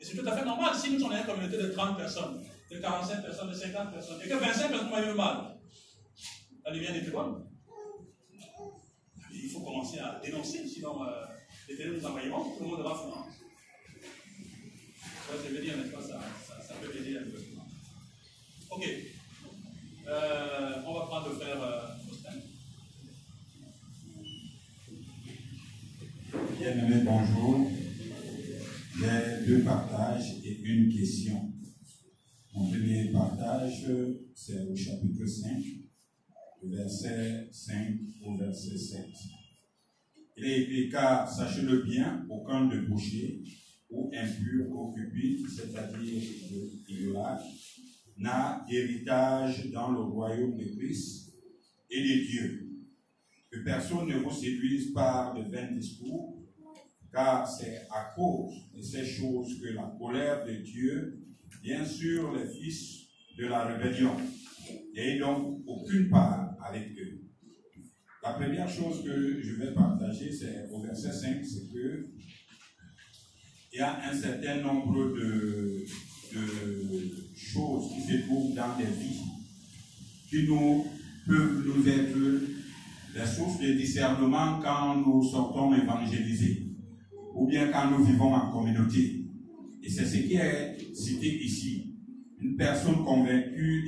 Et 0.00 0.04
c'est 0.04 0.16
tout 0.16 0.26
à 0.26 0.36
fait 0.36 0.44
normal. 0.44 0.74
Si 0.74 0.90
nous 0.90 0.98
sommes 0.98 1.12
une 1.12 1.24
communauté 1.24 1.58
de 1.58 1.68
30 1.68 1.96
personnes, 1.96 2.42
de 2.70 2.78
45 2.78 3.22
personnes, 3.22 3.50
de 3.50 3.54
50 3.54 3.92
personnes, 3.92 4.20
et 4.22 4.28
que 4.28 4.34
25 4.34 4.70
personnes 4.70 5.10
eu 5.10 5.14
mal, 5.14 5.58
la 6.64 6.72
lumière 6.72 6.92
n'est 6.92 7.02
plus 7.02 7.12
bonne 7.12 7.51
commencer 9.72 9.98
à 9.98 10.20
dénoncer, 10.22 10.68
sinon 10.68 11.02
euh, 11.02 11.24
les 11.68 11.76
ténèbres 11.76 11.96
nous 11.98 12.06
envahiront, 12.06 12.56
tout 12.56 12.64
le 12.64 12.70
monde 12.70 12.82
va 12.82 12.94
fondre. 12.94 13.26
Ça, 15.26 15.32
je 15.48 15.54
veux 15.54 15.62
dire, 15.62 15.76
n'est-ce 15.78 15.90
pas, 15.90 16.02
ça, 16.02 16.20
ça, 16.60 16.74
peut 16.74 16.94
aider 16.98 17.16
un 17.16 17.22
peu. 17.22 17.38
Ok. 18.70 18.88
Euh, 20.08 20.82
on 20.86 20.94
va 20.94 21.00
prendre 21.06 21.28
le 21.30 21.36
frère 21.36 21.62
euh, 21.62 21.88
Bien-aimé, 26.58 27.02
bonjour. 27.04 27.70
J'ai 28.98 29.46
deux 29.46 29.62
partages 29.64 30.34
et 30.44 30.60
une 30.62 30.92
question. 30.92 31.50
partage, 33.12 33.86
c'est 34.34 34.60
au 34.60 34.76
chapitre 34.76 35.26
5, 35.26 35.62
verset 36.62 37.48
5 37.50 37.98
au 38.24 38.36
verset 38.36 38.76
7. 38.76 39.41
Écrit, 40.44 40.88
car 40.90 41.30
sachez-le 41.30 41.82
bien, 41.82 42.26
aucun 42.28 42.66
débauché 42.66 43.42
ou 43.88 44.10
impur 44.12 44.70
ou 44.70 44.92
c'est-à-dire 45.48 46.22
idolâtre, 46.88 47.44
n'a 48.16 48.64
d'héritage 48.68 49.70
dans 49.70 49.92
le 49.92 50.00
royaume 50.00 50.56
de 50.56 50.64
Christ 50.76 51.32
et 51.90 52.02
de 52.02 52.26
Dieu. 52.26 52.68
Que 53.50 53.60
personne 53.60 54.08
ne 54.08 54.16
vous 54.16 54.32
séduise 54.32 54.92
par 54.92 55.34
de 55.34 55.42
vains 55.50 55.70
discours, 55.72 56.42
car 57.12 57.48
c'est 57.48 57.82
à 57.90 58.12
cause 58.16 58.54
de 58.74 58.80
ces 58.82 59.04
choses 59.04 59.60
que 59.60 59.68
la 59.74 59.94
colère 59.98 60.44
de 60.44 60.54
Dieu 60.56 61.22
vient 61.62 61.84
sur 61.84 62.34
les 62.34 62.46
fils 62.46 63.06
de 63.38 63.46
la 63.46 63.66
rébellion, 63.66 64.16
et 64.94 65.18
donc 65.18 65.62
aucune 65.66 66.08
part 66.08 66.56
avec 66.64 66.98
eux. 66.98 67.21
La 68.22 68.34
première 68.34 68.68
chose 68.68 69.02
que 69.04 69.42
je 69.42 69.54
vais 69.56 69.74
partager, 69.74 70.30
c'est 70.30 70.68
au 70.72 70.80
verset 70.80 71.10
5, 71.10 71.44
c'est 71.44 71.72
que 71.72 72.06
il 73.72 73.78
y 73.78 73.80
a 73.80 73.98
un 74.08 74.14
certain 74.14 74.60
nombre 74.60 75.12
de, 75.16 75.84
choses 77.34 77.92
qui 77.92 78.00
se 78.00 78.18
trouvent 78.22 78.54
dans 78.54 78.76
des 78.78 78.84
vies 78.84 79.20
qui 80.30 80.46
nous 80.46 80.86
peuvent 81.26 81.66
nous 81.66 81.88
être 81.88 82.16
la 83.14 83.26
source 83.26 83.58
de 83.60 83.72
discernement 83.72 84.60
quand 84.62 84.96
nous 84.96 85.22
sortons 85.24 85.74
évangéliser 85.74 86.68
ou 87.34 87.48
bien 87.48 87.68
quand 87.68 87.90
nous 87.90 88.04
vivons 88.04 88.32
en 88.32 88.52
communauté. 88.52 89.26
Et 89.82 89.90
c'est 89.90 90.06
ce 90.06 90.18
qui 90.18 90.34
est 90.34 90.78
cité 90.94 91.44
ici. 91.44 91.96
Une 92.40 92.56
personne 92.56 93.04
convaincue 93.04 93.84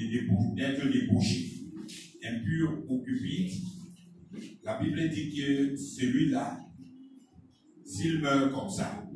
d'être 0.56 0.92
débauchée, 0.92 1.70
impure 2.22 2.82
ou 2.88 3.00
cupide, 3.02 3.52
la 4.64 4.78
Bible 4.78 5.08
dit 5.10 5.34
que 5.36 5.76
celui-là, 5.76 6.58
s'il 7.84 8.20
meurt 8.20 8.52
comme 8.52 8.70
ça, 8.70 9.06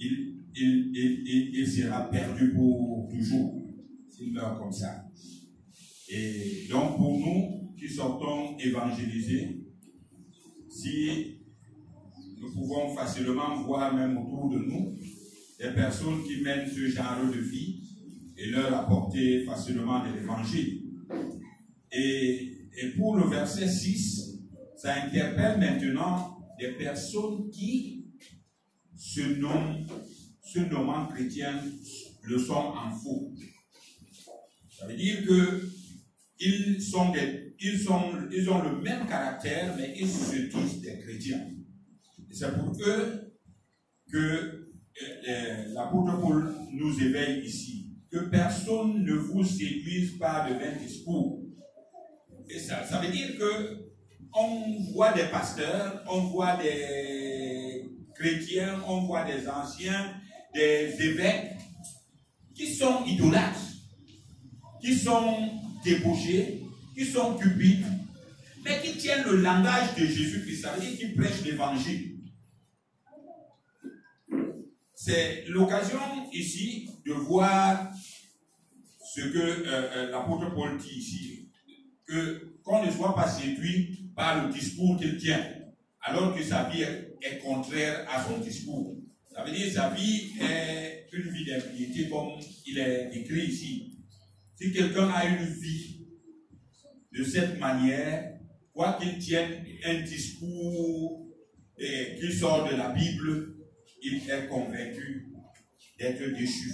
il, 0.00 0.42
il, 0.54 1.52
il, 1.54 1.66
sera 1.66 2.10
perdu 2.10 2.52
pour 2.52 3.08
toujours, 3.08 3.62
s'il 4.08 4.32
meurt 4.32 4.58
comme 4.58 4.72
ça. 4.72 5.04
Et 6.08 6.66
donc 6.68 6.96
pour 6.96 7.18
nous 7.18 7.74
qui 7.78 7.88
sortons 7.88 8.58
évangéliser, 8.58 9.64
si 10.68 11.38
nous 12.40 12.52
pouvons 12.52 12.94
facilement 12.94 13.62
voir 13.62 13.94
même 13.94 14.18
autour 14.18 14.50
de 14.50 14.58
nous 14.58 14.96
des 15.60 15.72
personnes 15.74 16.22
qui 16.24 16.40
mènent 16.42 16.68
ce 16.68 16.86
genre 16.88 17.26
de 17.32 17.38
vie 17.40 17.80
et 18.36 18.46
leur 18.50 18.72
apporter 18.74 19.44
facilement 19.44 20.04
de 20.06 20.14
l'évangile. 20.14 20.82
Et, 21.92 22.57
et, 22.80 22.90
pour 22.96 23.16
le 23.16 23.28
verset 23.28 23.68
6, 23.68 24.38
ça 24.76 24.94
interpelle 25.02 25.58
maintenant 25.58 26.38
des 26.58 26.72
personnes 26.72 27.50
qui 27.50 28.06
se 28.96 29.20
nomment, 29.20 29.86
nommant 30.70 31.06
chrétiens, 31.06 31.62
le 32.22 32.38
sont 32.38 32.52
en 32.52 32.90
faux. 32.90 33.32
Ça 34.70 34.86
veut 34.86 34.96
dire 34.96 35.24
que 35.26 35.68
ils, 36.40 36.80
sont 36.80 37.10
des, 37.10 37.54
ils, 37.60 37.78
sont, 37.78 38.12
ils 38.32 38.48
ont 38.48 38.62
le 38.62 38.80
même 38.80 39.06
caractère, 39.06 39.74
mais 39.76 39.94
ils 39.98 40.08
se 40.08 40.36
disent 40.36 40.80
des 40.80 40.98
chrétiens. 41.00 41.50
C'est 42.30 42.56
pour 42.56 42.72
eux 42.86 43.34
que 44.10 44.18
euh, 44.18 44.68
euh, 45.28 45.64
l'apôtre 45.74 46.20
Paul 46.20 46.54
nous 46.72 47.00
éveille 47.02 47.44
ici. 47.44 47.96
Que 48.10 48.28
personne 48.30 49.04
ne 49.04 49.14
vous 49.14 49.44
séduise 49.44 50.18
par 50.18 50.48
de 50.48 50.54
vains 50.54 50.76
discours. 50.76 51.47
Et 52.50 52.58
ça, 52.58 52.84
ça 52.84 52.98
veut 53.00 53.10
dire 53.10 53.36
que 53.38 53.88
on 54.34 54.78
voit 54.92 55.12
des 55.12 55.24
pasteurs, 55.24 56.02
on 56.08 56.20
voit 56.28 56.56
des 56.56 57.84
chrétiens, 58.14 58.80
on 58.86 59.02
voit 59.02 59.24
des 59.24 59.48
anciens, 59.48 60.14
des 60.54 60.94
évêques 61.00 61.56
qui 62.54 62.72
sont 62.74 63.04
idolâtres, 63.04 63.60
qui 64.80 64.94
sont 64.96 65.50
débauchés, 65.84 66.62
qui 66.94 67.04
sont 67.04 67.36
cupides, 67.36 67.86
mais 68.64 68.80
qui 68.82 68.96
tiennent 68.96 69.24
le 69.24 69.36
langage 69.36 69.94
de 69.94 70.04
Jésus-Christ. 70.04 70.62
Ça 70.62 70.72
veut 70.72 70.80
dire 70.80 70.98
qu'ils 70.98 71.14
prêchent 71.14 71.44
l'évangile. 71.44 72.16
C'est 74.94 75.44
l'occasion 75.46 76.00
ici 76.32 76.88
de 77.06 77.12
voir 77.12 77.92
ce 79.14 79.20
que 79.20 79.38
euh, 79.38 79.64
euh, 79.66 80.10
l'apôtre 80.10 80.52
Paul 80.54 80.76
dit 80.76 80.98
ici, 80.98 81.47
que 82.08 82.58
qu'on 82.64 82.84
ne 82.84 82.90
soit 82.90 83.14
pas 83.14 83.28
séduit 83.28 84.10
par 84.16 84.46
le 84.46 84.52
discours 84.52 84.98
qu'il 84.98 85.16
tient, 85.16 85.44
alors 86.00 86.34
que 86.34 86.42
sa 86.42 86.68
vie 86.68 86.82
est, 86.82 87.38
contraire 87.38 88.06
à 88.10 88.24
son 88.24 88.38
discours. 88.38 88.96
Ça 89.30 89.44
veut 89.44 89.52
dire 89.52 89.72
sa 89.72 89.90
vie 89.90 90.32
est 90.40 91.06
une 91.12 91.30
vie 91.30 91.44
d'impiété 91.44 92.08
comme 92.08 92.40
il 92.66 92.78
est 92.78 93.10
écrit 93.14 93.46
ici. 93.46 93.98
Si 94.56 94.72
quelqu'un 94.72 95.08
a 95.10 95.24
une 95.26 95.46
vie 95.46 96.06
de 97.12 97.24
cette 97.24 97.58
manière, 97.58 98.38
quoi 98.72 98.98
qu'il 99.00 99.18
tienne 99.18 99.64
un 99.84 100.02
discours 100.02 101.26
qui 101.78 102.32
sort 102.32 102.68
de 102.68 102.76
la 102.76 102.90
Bible, 102.90 103.54
il 104.02 104.16
est 104.28 104.48
convaincu 104.48 105.32
d'être 105.98 106.36
déchu. 106.36 106.70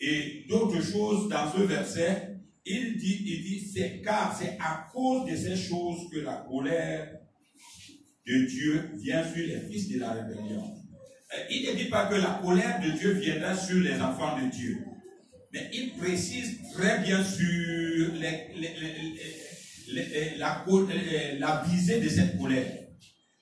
Et 0.00 0.44
d'autres 0.48 0.82
choses 0.82 1.28
dans 1.28 1.50
ce 1.52 1.62
verset, 1.62 2.33
il 2.66 2.96
dit, 2.96 3.22
il 3.26 3.42
dit, 3.42 3.70
c'est 3.74 4.00
car 4.02 4.34
c'est 4.36 4.56
à 4.60 4.88
cause 4.92 5.30
de 5.30 5.36
ces 5.36 5.56
choses 5.56 6.10
que 6.10 6.20
la 6.20 6.44
colère 6.48 7.18
de 8.26 8.46
Dieu 8.46 8.90
vient 8.96 9.24
sur 9.24 9.46
les 9.46 9.60
fils 9.70 9.88
de 9.90 10.00
la 10.00 10.12
rébellion. 10.12 10.74
Euh, 11.34 11.44
il 11.50 11.68
ne 11.68 11.74
dit 11.76 11.90
pas 11.90 12.06
que 12.06 12.14
la 12.14 12.40
colère 12.42 12.80
de 12.80 12.90
Dieu 12.90 13.12
viendra 13.12 13.54
sur 13.54 13.80
les 13.80 14.00
enfants 14.00 14.38
de 14.38 14.48
Dieu, 14.50 14.78
mais 15.52 15.68
il 15.74 15.92
précise 15.92 16.58
très 16.72 17.00
bien 17.00 17.22
sur 17.22 18.14
la, 18.14 18.30
la 21.38 21.64
visée 21.68 22.00
de 22.00 22.08
cette 22.08 22.38
colère. 22.38 22.84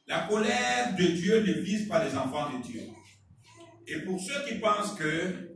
La 0.09 0.27
colère 0.29 0.97
de 0.99 1.07
Dieu 1.07 1.41
ne 1.43 1.53
vise 1.61 1.89
pas 1.89 2.05
les 2.05 2.17
enfants 2.17 2.51
de 2.59 2.63
Dieu. 2.63 2.83
Et 3.87 4.01
pour 4.01 4.21
ceux 4.21 4.45
qui 4.49 4.57
pensent 4.57 4.95
que 4.95 5.53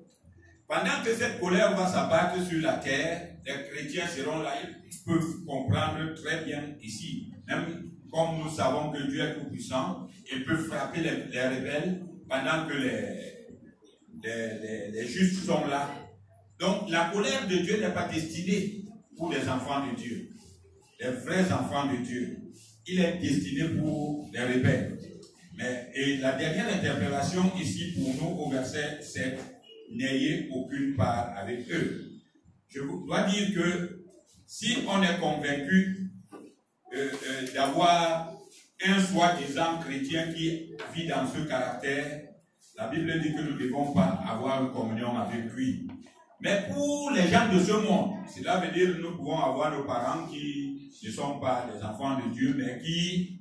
pendant 0.69 1.03
que 1.05 1.15
cette 1.15 1.41
colère 1.41 1.77
va 1.77 1.87
s'abattre 1.87 2.47
sur 2.47 2.61
la 2.61 2.75
terre, 2.75 3.36
les 3.47 3.69
chrétiens 3.71 4.07
seront 4.07 4.41
là, 4.41 4.55
ils 4.65 4.99
peuvent 5.05 5.45
comprendre 5.47 6.15
très 6.15 6.45
bien 6.45 6.63
ici. 6.83 7.33
Même 7.47 7.91
comme 8.11 8.39
nous 8.43 8.51
savons 8.51 8.91
que 8.91 9.03
Dieu 9.09 9.21
est 9.21 9.35
tout-puissant, 9.35 10.09
il 10.33 10.45
peut 10.45 10.57
frapper 10.57 11.01
les, 11.01 11.11
rebelles 11.11 12.03
pendant 12.29 12.67
que 12.67 12.75
les, 12.75 13.47
les, 14.23 14.91
les, 14.91 15.07
justes 15.07 15.45
sont 15.45 15.67
là. 15.67 15.89
Donc 16.59 16.91
la 16.91 17.11
colère 17.13 17.47
de 17.47 17.57
Dieu 17.57 17.81
n'est 17.81 17.95
pas 17.95 18.09
destinée 18.09 18.85
pour 19.17 19.33
les 19.33 19.49
enfants 19.49 19.87
de 19.87 19.97
Dieu, 19.97 20.31
les 21.01 21.11
vrais 21.11 21.53
enfants 21.53 21.93
de 21.93 21.99
Dieu 22.05 22.47
il 22.87 23.01
est 23.01 23.19
destiné 23.19 23.69
pour 23.81 24.29
les 24.33 24.41
rebelles. 24.41 24.99
Mais, 25.57 25.91
et 25.95 26.19
la 26.19 26.33
dernière 26.33 26.69
interpellation 26.69 27.51
ici 27.59 27.95
pour 27.95 28.15
nous 28.15 28.43
au 28.43 28.51
verset 28.51 28.99
7, 29.01 29.39
n'ayez 29.93 30.49
aucune 30.53 30.95
part 30.97 31.35
avec 31.37 31.71
eux. 31.71 32.06
Je 32.69 32.81
dois 32.81 33.23
dire 33.25 33.55
que 33.55 34.05
si 34.47 34.79
on 34.89 35.03
est 35.03 35.19
convaincu 35.19 36.11
euh, 36.95 37.11
euh, 37.27 37.53
d'avoir 37.55 38.33
un 38.85 39.01
soi-disant 39.01 39.79
chrétien 39.81 40.33
qui 40.33 40.73
vit 40.95 41.07
dans 41.07 41.27
ce 41.27 41.41
caractère, 41.49 42.29
la 42.77 42.89
Bible 42.89 43.21
dit 43.21 43.33
que 43.33 43.41
nous 43.41 43.55
ne 43.55 43.59
devons 43.59 43.93
pas 43.93 44.21
avoir 44.29 44.63
une 44.63 44.73
communion 44.73 45.17
avec 45.17 45.53
lui. 45.53 45.89
Mais 46.41 46.69
pour 46.71 47.11
les 47.13 47.29
gens 47.29 47.51
de 47.53 47.59
ce 47.59 47.73
monde, 47.73 48.17
cela 48.29 48.59
veut 48.59 48.73
dire 48.73 48.95
que 48.95 49.01
nous 49.01 49.17
pouvons 49.17 49.39
avoir 49.39 49.73
nos 49.73 49.85
parents 49.85 50.27
qui 50.27 50.93
ne 51.03 51.11
sont 51.11 51.41
pas 51.41 51.67
des 51.73 51.83
enfants 51.83 52.19
de 52.21 52.33
Dieu, 52.33 52.55
mais 52.59 52.79
qui 52.83 53.41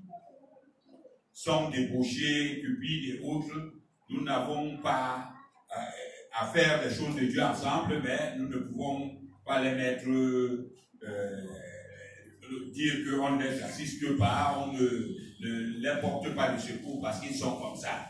sont 1.34 1.70
débauchés, 1.70 2.62
cupides 2.62 3.16
et 3.16 3.20
autres. 3.24 3.74
Nous 4.10 4.24
n'avons 4.24 4.78
pas 4.78 5.34
euh, 5.72 5.82
à 6.40 6.48
faire 6.48 6.82
des 6.82 6.94
choses 6.94 7.16
de 7.16 7.26
Dieu 7.26 7.44
ensemble, 7.44 8.02
mais 8.02 8.38
nous 8.38 8.48
ne 8.48 8.58
pouvons 8.58 9.15
pas 9.46 9.62
les 9.62 9.76
mettre, 9.76 10.08
euh, 10.08 10.72
dire 12.74 12.94
qu'on 13.06 13.38
ne 13.38 13.44
les 13.44 13.62
assiste 13.62 14.18
pas, 14.18 14.66
on 14.66 14.74
ne, 14.74 15.16
les 15.40 16.02
porte 16.02 16.34
pas 16.36 16.54
de 16.54 16.60
secours 16.62 17.02
parce 17.02 17.20
qu'ils 17.20 17.36
sont 17.36 17.56
comme 17.58 17.76
ça. 17.78 18.10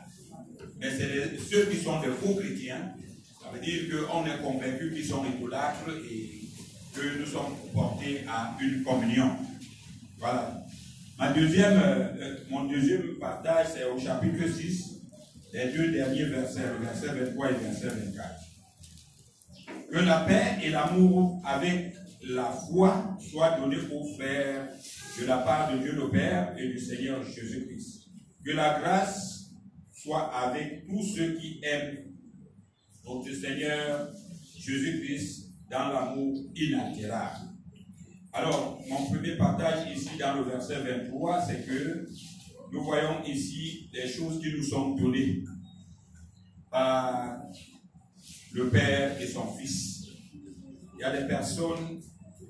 Mais 0.80 0.90
c'est 0.92 1.38
ceux 1.40 1.66
qui 1.66 1.78
sont 1.78 2.00
des 2.02 2.10
faux 2.10 2.36
chrétiens 2.36 2.94
ça 3.46 3.52
veut 3.52 3.64
dire 3.64 3.84
qu'on 3.92 4.26
est 4.26 4.42
convaincu 4.42 4.92
qu'ils 4.92 5.06
sont 5.06 5.24
idolâtres 5.24 5.90
et 6.12 6.42
que 6.96 7.20
nous 7.20 7.26
sommes 7.28 7.56
portés 7.74 8.26
à 8.28 8.58
une 8.60 8.84
communion. 8.84 9.36
Voilà. 10.18 10.66
Ma 11.20 11.32
deuxième, 11.32 11.80
euh, 11.80 12.38
mon 12.50 12.64
deuxième 12.64 13.20
partage, 13.20 13.68
c'est 13.76 13.84
au 13.84 14.00
chapitre 14.00 14.48
6, 14.52 14.96
les 15.54 15.72
deux 15.72 15.92
derniers 15.92 16.26
versets, 16.26 16.64
le 16.80 16.86
verset 16.86 17.08
23 17.08 17.50
et 17.50 17.52
le 17.52 17.60
verset 17.60 17.88
24. 17.88 18.45
Que 19.92 20.00
la 20.00 20.20
paix 20.22 20.58
et 20.64 20.70
l'amour 20.70 21.42
avec 21.46 21.94
la 22.28 22.52
foi 22.52 23.18
soient 23.20 23.60
donnés 23.60 23.78
aux 23.92 24.16
frères 24.16 24.68
de 25.20 25.26
la 25.26 25.38
part 25.40 25.72
de 25.72 25.78
Dieu 25.78 25.94
le 25.94 26.10
Père 26.10 26.56
et 26.58 26.68
du 26.68 26.80
Seigneur 26.80 27.24
Jésus-Christ. 27.24 28.10
Que 28.44 28.52
la 28.52 28.80
grâce 28.80 29.52
soit 29.94 30.34
avec 30.36 30.88
tous 30.88 31.04
ceux 31.16 31.36
qui 31.36 31.60
aiment 31.64 32.06
notre 33.06 33.32
Seigneur 33.34 34.10
Jésus-Christ 34.58 35.52
dans 35.70 35.90
l'amour 35.90 36.38
inaltérable. 36.56 37.50
Alors, 38.34 38.82
mon 38.90 39.06
premier 39.06 39.38
partage 39.38 39.90
ici 39.96 40.18
dans 40.20 40.36
le 40.36 40.44
verset 40.44 40.82
23, 40.82 41.42
c'est 41.42 41.66
que 41.66 42.08
nous 42.72 42.84
voyons 42.84 43.24
ici 43.26 43.90
des 43.94 44.08
choses 44.08 44.42
qui 44.42 44.52
nous 44.52 44.64
sont 44.64 44.96
données 44.96 45.44
par 46.70 47.38
le 48.56 48.70
Père 48.70 49.22
et 49.22 49.28
son 49.28 49.46
Fils. 49.48 50.08
Il 50.94 51.02
y 51.02 51.04
a 51.04 51.22
des 51.22 51.28
personnes 51.28 52.00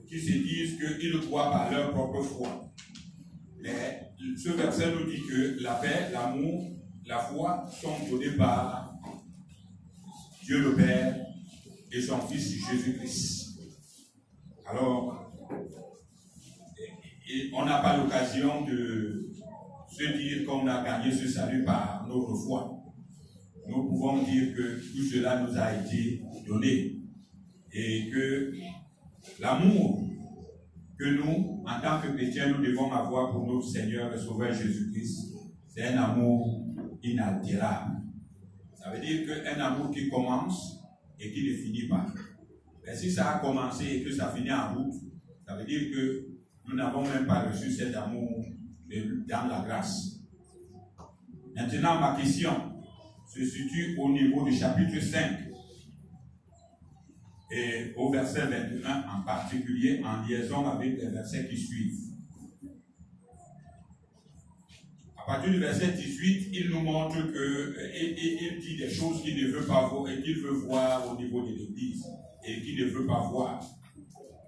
qui 0.08 0.20
se 0.20 0.34
disent 0.34 0.78
qu'ils 0.78 1.20
croient 1.22 1.50
par 1.50 1.72
leur 1.72 1.92
propre 1.92 2.22
foi. 2.22 2.72
Mais 3.60 4.12
ce 4.38 4.50
verset 4.50 4.92
nous 4.92 5.10
dit 5.10 5.22
que 5.28 5.64
la 5.64 5.74
paix, 5.74 6.12
l'amour, 6.14 6.78
la 7.08 7.18
foi 7.18 7.66
sont 7.82 8.08
donnés 8.08 8.36
par 8.38 8.94
Dieu 10.44 10.60
le 10.62 10.76
Père 10.76 11.26
et 11.92 12.02
son 12.02 12.20
Fils 12.22 12.54
Jésus-Christ. 12.70 13.60
Alors, 14.68 15.34
on 17.56 17.66
n'a 17.66 17.80
pas 17.80 17.98
l'occasion 17.98 18.64
de 18.66 19.32
se 19.90 20.04
dire 20.04 20.46
qu'on 20.46 20.68
a 20.68 20.84
gagné 20.84 21.12
ce 21.12 21.28
salut 21.28 21.64
par 21.64 22.06
notre 22.08 22.36
foi. 22.36 22.75
Nous 23.68 23.84
pouvons 23.88 24.24
dire 24.24 24.54
que 24.56 24.80
tout 24.80 25.04
cela 25.04 25.42
nous 25.42 25.58
a 25.58 25.74
été 25.74 26.22
donné 26.48 26.98
et 27.74 28.10
que 28.12 28.54
l'amour 29.40 30.02
que 30.98 31.06
nous, 31.06 31.64
en 31.66 31.82
tant 31.82 32.00
que 32.02 32.16
chrétiens, 32.16 32.54
nous 32.54 32.64
devons 32.64 32.92
avoir 32.92 33.32
pour 33.32 33.46
notre 33.46 33.68
Seigneur 33.68 34.14
et 34.14 34.18
Sauveur 34.18 34.54
Jésus-Christ, 34.54 35.34
c'est 35.68 35.88
un 35.88 35.98
amour 35.98 36.66
inaltérable. 37.04 38.02
Ça 38.74 38.92
veut 38.92 39.00
dire 39.00 39.26
qu'un 39.26 39.60
amour 39.60 39.92
qui 39.92 40.10
commence 40.10 40.80
et 41.20 41.32
qui 41.32 41.50
ne 41.50 41.56
finit 41.56 41.88
pas. 41.88 42.06
Mais 42.86 42.96
si 42.96 43.12
ça 43.12 43.36
a 43.36 43.40
commencé 43.40 43.86
et 43.86 44.04
que 44.04 44.12
ça 44.12 44.32
finit 44.32 44.52
en 44.52 44.76
route, 44.76 44.94
ça 45.46 45.56
veut 45.56 45.66
dire 45.66 45.92
que 45.92 46.28
nous 46.68 46.76
n'avons 46.76 47.04
même 47.04 47.26
pas 47.26 47.50
reçu 47.50 47.72
cet 47.72 47.96
amour 47.96 48.46
dans 49.28 49.48
la 49.48 49.64
grâce. 49.66 50.20
Maintenant, 51.56 52.00
ma 52.00 52.16
question 52.16 52.75
se 53.36 53.46
situe 53.46 53.98
au 53.98 54.12
niveau 54.12 54.46
du 54.46 54.56
chapitre 54.56 54.98
5 55.02 55.40
et 57.52 57.94
au 57.98 58.10
verset 58.10 58.48
21 58.48 59.04
en 59.14 59.24
particulier, 59.26 60.02
en 60.06 60.26
liaison 60.26 60.66
avec 60.66 60.98
les 60.98 61.10
versets 61.10 61.48
qui 61.50 61.58
suivent. 61.58 62.00
À 65.18 65.26
partir 65.26 65.52
du 65.52 65.60
verset 65.60 65.92
18, 65.92 66.50
il 66.54 66.70
nous 66.70 66.80
montre 66.80 67.18
que, 67.34 67.76
il 67.94 68.60
dit 68.62 68.78
des 68.78 68.90
choses 68.90 69.22
qu'il 69.22 69.36
ne 69.44 69.52
veut 69.52 69.66
pas 69.66 69.88
voir 69.88 70.10
et 70.10 70.22
qu'il 70.22 70.40
veut 70.40 70.54
voir 70.54 71.12
au 71.12 71.22
niveau 71.22 71.46
de 71.46 71.52
l'Église 71.56 72.06
et 72.46 72.62
qu'il 72.62 72.86
ne 72.86 72.90
veut 72.90 73.06
pas 73.06 73.28
voir. 73.30 73.60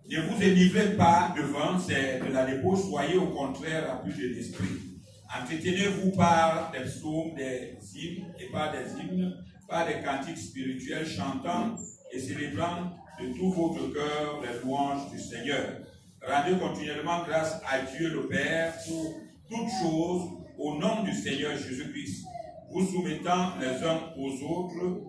Ne 0.09 0.21
vous 0.21 0.41
énivrez 0.41 0.95
pas 0.95 1.35
devant, 1.35 1.77
de 1.77 2.33
la 2.33 2.45
dépose, 2.45 2.87
soyez 2.87 3.17
au 3.17 3.27
contraire 3.27 3.91
à 3.91 4.01
plus 4.01 4.13
de 4.13 4.33
l'esprit. 4.33 4.86
Entretenez-vous 5.29 6.11
par 6.11 6.71
des 6.71 6.89
psaumes, 6.89 7.35
des 7.35 7.77
hymnes 7.95 8.33
et 8.39 8.45
par 8.51 8.71
des 8.71 9.01
hymnes, 9.01 9.33
par 9.67 9.85
des 9.85 10.01
cantiques 10.01 10.37
spirituels 10.37 11.05
chantant 11.05 11.75
et 12.11 12.19
célébrant 12.19 12.95
de 13.19 13.33
tout 13.37 13.51
votre 13.51 13.93
cœur 13.93 14.41
les 14.41 14.59
louanges 14.61 15.11
du 15.11 15.19
Seigneur. 15.19 15.81
Rendez 16.25 16.57
continuellement 16.57 17.23
grâce 17.23 17.61
à 17.69 17.81
Dieu 17.81 18.09
le 18.09 18.27
Père 18.27 18.73
pour 18.87 19.15
toutes 19.49 19.69
choses 19.81 20.29
au 20.57 20.79
nom 20.79 21.03
du 21.03 21.13
Seigneur 21.13 21.57
Jésus-Christ, 21.57 22.25
vous 22.71 22.85
soumettant 22.85 23.57
les 23.59 23.83
uns 23.83 24.13
aux 24.17 24.31
autres 24.43 25.01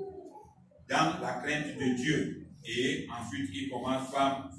dans 0.88 1.20
la 1.20 1.40
crainte 1.42 1.76
de 1.78 1.96
Dieu. 1.96 2.46
Et 2.64 3.06
ensuite, 3.08 3.50
il 3.52 3.70
commence 3.70 4.10
par 4.10 4.50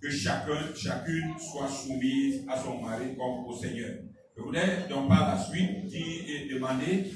que 0.00 0.10
chacun, 0.10 0.74
chacune 0.76 1.34
soit 1.38 1.68
soumise 1.68 2.44
à 2.48 2.56
son 2.62 2.80
mari 2.80 3.16
comme 3.16 3.46
au 3.46 3.56
Seigneur. 3.56 3.94
Je 4.36 4.42
voulais 4.42 4.88
donc 4.88 5.08
par 5.08 5.28
la 5.28 5.42
suite 5.42 5.86
dire 5.86 6.24
et 6.26 6.48
demander 6.52 7.12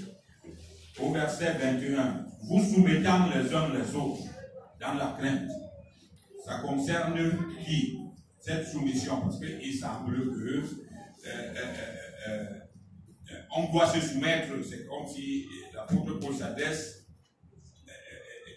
au 1.00 1.12
verset 1.12 1.54
21, 1.54 2.26
vous 2.44 2.62
soumettant 2.62 3.28
les 3.30 3.52
uns 3.52 3.72
les 3.74 3.94
autres 3.94 4.22
dans 4.80 4.94
la 4.94 5.16
crainte. 5.18 5.50
Ça 6.44 6.60
concerne 6.60 7.18
qui 7.64 7.98
Cette 8.40 8.66
soumission, 8.66 9.20
parce 9.20 9.40
qu'il 9.40 9.74
semble 9.74 10.32
que 10.32 10.62
euh, 10.62 10.62
euh, 11.26 11.54
euh, 12.28 12.44
on 13.56 13.70
doit 13.72 13.88
se 13.88 14.00
soumettre, 14.00 14.52
c'est 14.64 14.86
comme 14.86 15.06
si 15.06 15.46
l'apôtre 15.74 16.20
Paul 16.20 16.34
s'adresse, 16.34 17.04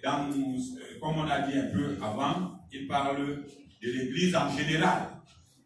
comme 0.03 1.17
on 1.17 1.27
a 1.27 1.47
dit 1.47 1.57
un 1.57 1.67
peu 1.71 1.97
avant, 2.01 2.59
il 2.71 2.87
parle 2.87 3.43
de 3.81 3.91
l'Église 3.91 4.35
en 4.35 4.49
général. 4.55 5.09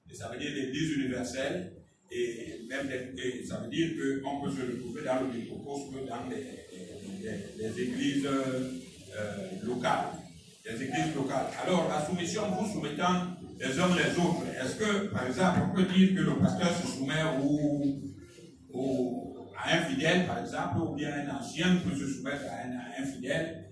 Et 0.10 0.16
ça 0.16 0.30
veut 0.30 0.40
dire 0.40 0.52
l'Église 0.56 0.94
universelle, 0.94 1.75
et 2.18 2.62
même 2.68 2.90
ça 3.46 3.58
veut 3.58 3.70
dire 3.70 3.90
qu'on 4.24 4.42
peut 4.42 4.52
se 4.52 4.62
retrouver 4.62 5.04
dans 5.04 5.20
le 5.22 5.38
microcosme 5.38 5.96
dans 6.08 6.30
les, 6.30 6.66
les, 7.58 7.82
églises 7.82 8.28
locales 9.64 10.12
des 10.66 10.84
églises 10.84 11.14
locales. 11.16 11.48
Alors, 11.64 11.88
la 11.90 12.04
soumission, 12.06 12.42
vous 12.52 12.74
soumettant 12.74 13.38
les 13.60 13.80
uns 13.80 13.96
les 13.96 14.18
autres, 14.20 14.44
est-ce 14.60 14.76
que, 14.76 15.08
par 15.08 15.28
exemple, 15.28 15.60
on 15.70 15.76
peut 15.76 15.86
dire 15.86 16.16
que 16.16 16.22
le 16.22 16.36
pasteur 16.40 16.76
se 16.76 16.88
soumet 16.88 17.22
à 17.22 17.36
un 19.68 19.82
fidèle, 19.84 20.26
par 20.26 20.40
exemple, 20.40 20.80
ou 20.80 20.96
bien 20.96 21.12
un 21.14 21.36
ancien 21.36 21.78
peut 21.78 21.96
se 21.96 22.08
soumettre 22.08 22.46
à 22.50 23.02
un, 23.02 23.06
fidèle, 23.06 23.70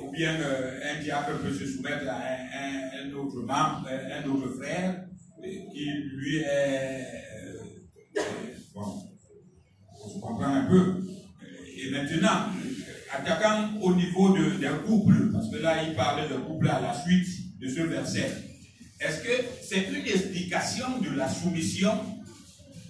ou 0.00 0.10
bien 0.12 0.34
euh, 0.40 0.80
un 0.94 1.02
diable 1.02 1.38
peut 1.42 1.52
se 1.52 1.66
soumettre 1.66 2.08
à 2.08 2.20
un, 3.04 3.12
autre 3.14 3.40
membre, 3.40 3.88
un 3.88 4.30
autre 4.30 4.48
frère, 4.60 5.04
qui 5.42 5.90
lui 6.14 6.38
est... 6.38 7.31
Euh, 8.16 8.22
bon, 8.74 9.08
on 10.04 10.08
se 10.08 10.18
comprend 10.20 10.54
un 10.54 10.64
peu. 10.66 11.02
Et 11.76 11.90
maintenant, 11.90 12.50
attaquant 13.12 13.70
au 13.80 13.94
niveau 13.94 14.36
de, 14.36 14.60
d'un 14.60 14.78
couple, 14.78 15.30
parce 15.32 15.50
que 15.50 15.56
là, 15.56 15.82
il 15.82 15.94
parlait 15.94 16.28
de 16.28 16.34
couple 16.34 16.68
à 16.68 16.80
la 16.80 16.94
suite 16.94 17.60
de 17.60 17.68
ce 17.68 17.80
verset. 17.82 18.30
Est-ce 19.00 19.22
que 19.22 19.44
c'est 19.62 19.88
une 19.88 20.06
explication 20.06 20.98
de 21.00 21.16
la 21.16 21.28
soumission 21.28 21.92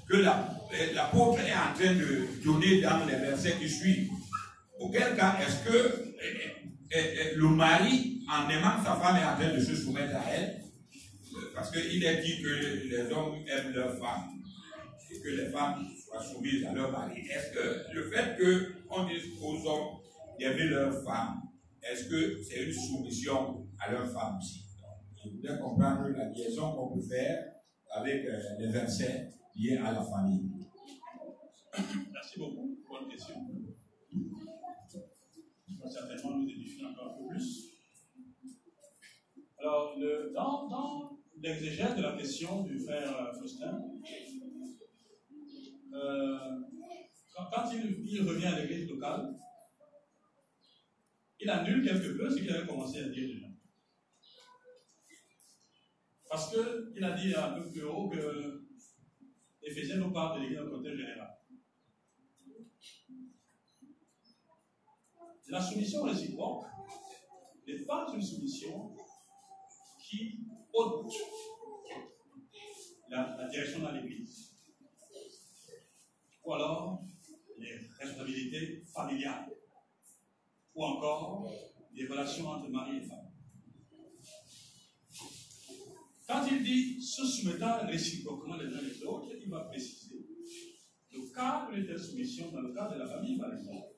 que 0.08 0.16
l'apôtre 0.16 1.40
est 1.40 1.52
en 1.52 1.74
train 1.74 1.94
de 1.94 2.26
donner 2.44 2.80
dans 2.80 3.04
les 3.06 3.16
versets 3.16 3.56
qui 3.60 3.68
suivent? 3.68 4.10
Auquel 4.78 5.16
cas, 5.16 5.38
est-ce 5.40 5.70
que 5.70 6.14
eh, 6.90 7.34
le 7.36 7.48
mari, 7.48 8.20
en 8.28 8.48
aimant 8.50 8.82
sa 8.84 8.96
femme, 8.96 9.16
est 9.16 9.24
en 9.24 9.36
train 9.36 9.56
de 9.56 9.62
se 9.62 9.74
soumettre 9.74 10.16
à 10.16 10.30
elle? 10.34 10.62
Parce 11.54 11.70
qu'il 11.70 12.04
est 12.04 12.22
dit 12.22 12.42
que 12.42 12.88
les 12.88 13.10
hommes 13.12 13.36
aiment 13.46 13.72
leurs 13.72 13.96
femmes 13.98 14.41
que 15.20 15.28
les 15.28 15.50
femmes 15.50 15.86
soient 16.04 16.22
soumises 16.22 16.64
à 16.64 16.72
leur 16.72 16.90
mari. 16.90 17.20
Est-ce 17.20 17.52
que 17.52 17.92
le 17.94 18.10
fait 18.10 18.36
qu'on 18.88 19.06
dise 19.06 19.24
aux 19.40 19.66
hommes 19.66 19.98
d'aimer 20.38 20.64
leur 20.64 21.02
femme, 21.04 21.42
est-ce 21.82 22.08
que 22.08 22.42
c'est 22.42 22.64
une 22.64 22.72
soumission 22.72 23.66
à 23.78 23.90
leur 23.92 24.10
femme 24.10 24.38
aussi? 24.38 24.62
Je 25.24 25.30
voudrais 25.30 25.58
comprendre 25.58 26.08
la 26.08 26.28
liaison 26.30 26.72
qu'on 26.72 26.94
peut 26.94 27.06
faire 27.06 27.52
avec 27.90 28.24
euh, 28.24 28.38
les 28.58 28.68
versets 28.68 29.30
liés 29.56 29.76
à 29.76 29.92
la 29.92 30.02
famille. 30.02 30.50
Merci 32.12 32.38
beaucoup. 32.38 32.78
Bonne 32.88 33.08
question. 33.08 33.34
Va 35.82 35.90
certainement 35.90 36.36
nous 36.38 36.48
édifier 36.48 36.84
encore 36.86 37.14
un 37.14 37.18
peu 37.18 37.28
plus. 37.28 37.70
Alors, 39.58 39.96
dans, 40.34 40.68
dans 40.68 41.18
l'exégèse 41.40 41.96
de 41.96 42.02
la 42.02 42.16
question 42.16 42.62
du 42.62 42.78
frère 42.78 43.16
euh, 43.16 43.32
Faustin, 43.38 43.80
euh, 46.02 46.60
quand, 47.34 47.70
il, 47.72 48.28
revient 48.28 48.46
à 48.46 48.60
l'église 48.60 48.88
locale, 48.88 49.34
il 51.40 51.50
annule 51.50 51.84
quelque 51.84 52.16
peu 52.16 52.30
ce 52.30 52.36
qu'il 52.36 52.50
avait 52.50 52.66
commencé 52.66 52.98
à 52.98 53.08
dire 53.08 53.28
déjà. 53.28 53.46
Parce 56.28 56.50
qu'il 56.50 57.04
a 57.04 57.12
dit 57.12 57.34
un 57.34 57.52
peu 57.52 57.70
plus 57.70 57.84
haut 57.84 58.08
que 58.08 58.64
Éphésiens 59.62 59.98
nous 59.98 60.12
parle 60.12 60.38
de 60.38 60.42
l'Église 60.42 60.60
en 60.60 60.70
côté 60.70 60.96
général. 60.96 61.38
La 65.48 65.60
soumission 65.60 66.02
réciproque 66.04 66.64
n'est 67.66 67.84
pas 67.84 68.06
une 68.14 68.22
soumission 68.22 68.96
qui 69.98 70.40
ôte 70.72 71.12
la, 73.10 73.36
la 73.36 73.48
direction 73.48 73.80
dans 73.80 73.92
l'Église. 73.92 74.51
Ou 76.44 76.54
alors 76.54 77.02
les 77.58 77.76
responsabilités 77.98 78.82
familiales 78.92 79.52
ou 80.74 80.84
encore 80.84 81.50
des 81.94 82.06
relations 82.06 82.48
entre 82.48 82.68
mari 82.68 82.98
et 82.98 83.02
femme. 83.02 83.30
Quand 86.26 86.46
il 86.50 86.62
dit 86.62 87.02
se 87.02 87.24
soumettant 87.24 87.86
réciproquement 87.86 88.56
les 88.56 88.74
uns 88.74 88.80
les 88.80 89.02
autres, 89.04 89.28
il 89.38 89.50
va 89.50 89.64
préciser 89.64 90.26
le 91.12 91.34
cadre 91.34 91.76
de 91.76 91.96
soumission 91.96 92.50
dans 92.50 92.62
le 92.62 92.72
cadre 92.72 92.94
de 92.94 93.00
la 93.00 93.06
famille, 93.06 93.38
par 93.38 93.52
exemple. 93.52 93.88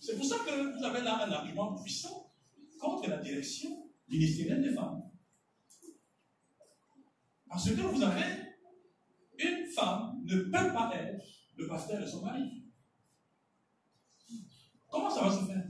C'est 0.00 0.16
pour 0.16 0.24
ça 0.24 0.36
que 0.38 0.78
vous 0.78 0.84
avez 0.84 1.02
là 1.02 1.26
un 1.26 1.30
argument 1.30 1.74
puissant 1.82 2.32
contre 2.78 3.10
la 3.10 3.18
direction 3.18 3.90
ministérielle 4.08 4.62
des 4.62 4.72
femmes. 4.72 5.02
Parce 7.48 7.68
que 7.68 7.80
vous 7.80 8.02
avez 8.02 8.24
une 9.38 9.66
femme 9.66 10.22
ne 10.24 10.42
peut 10.42 10.50
pas 10.50 10.90
être 10.94 11.24
le 11.56 11.66
pasteur 11.66 12.00
de 12.00 12.06
son 12.06 12.22
mari. 12.22 12.62
Comment 14.88 15.10
ça 15.10 15.22
va 15.22 15.30
se 15.30 15.44
faire? 15.44 15.64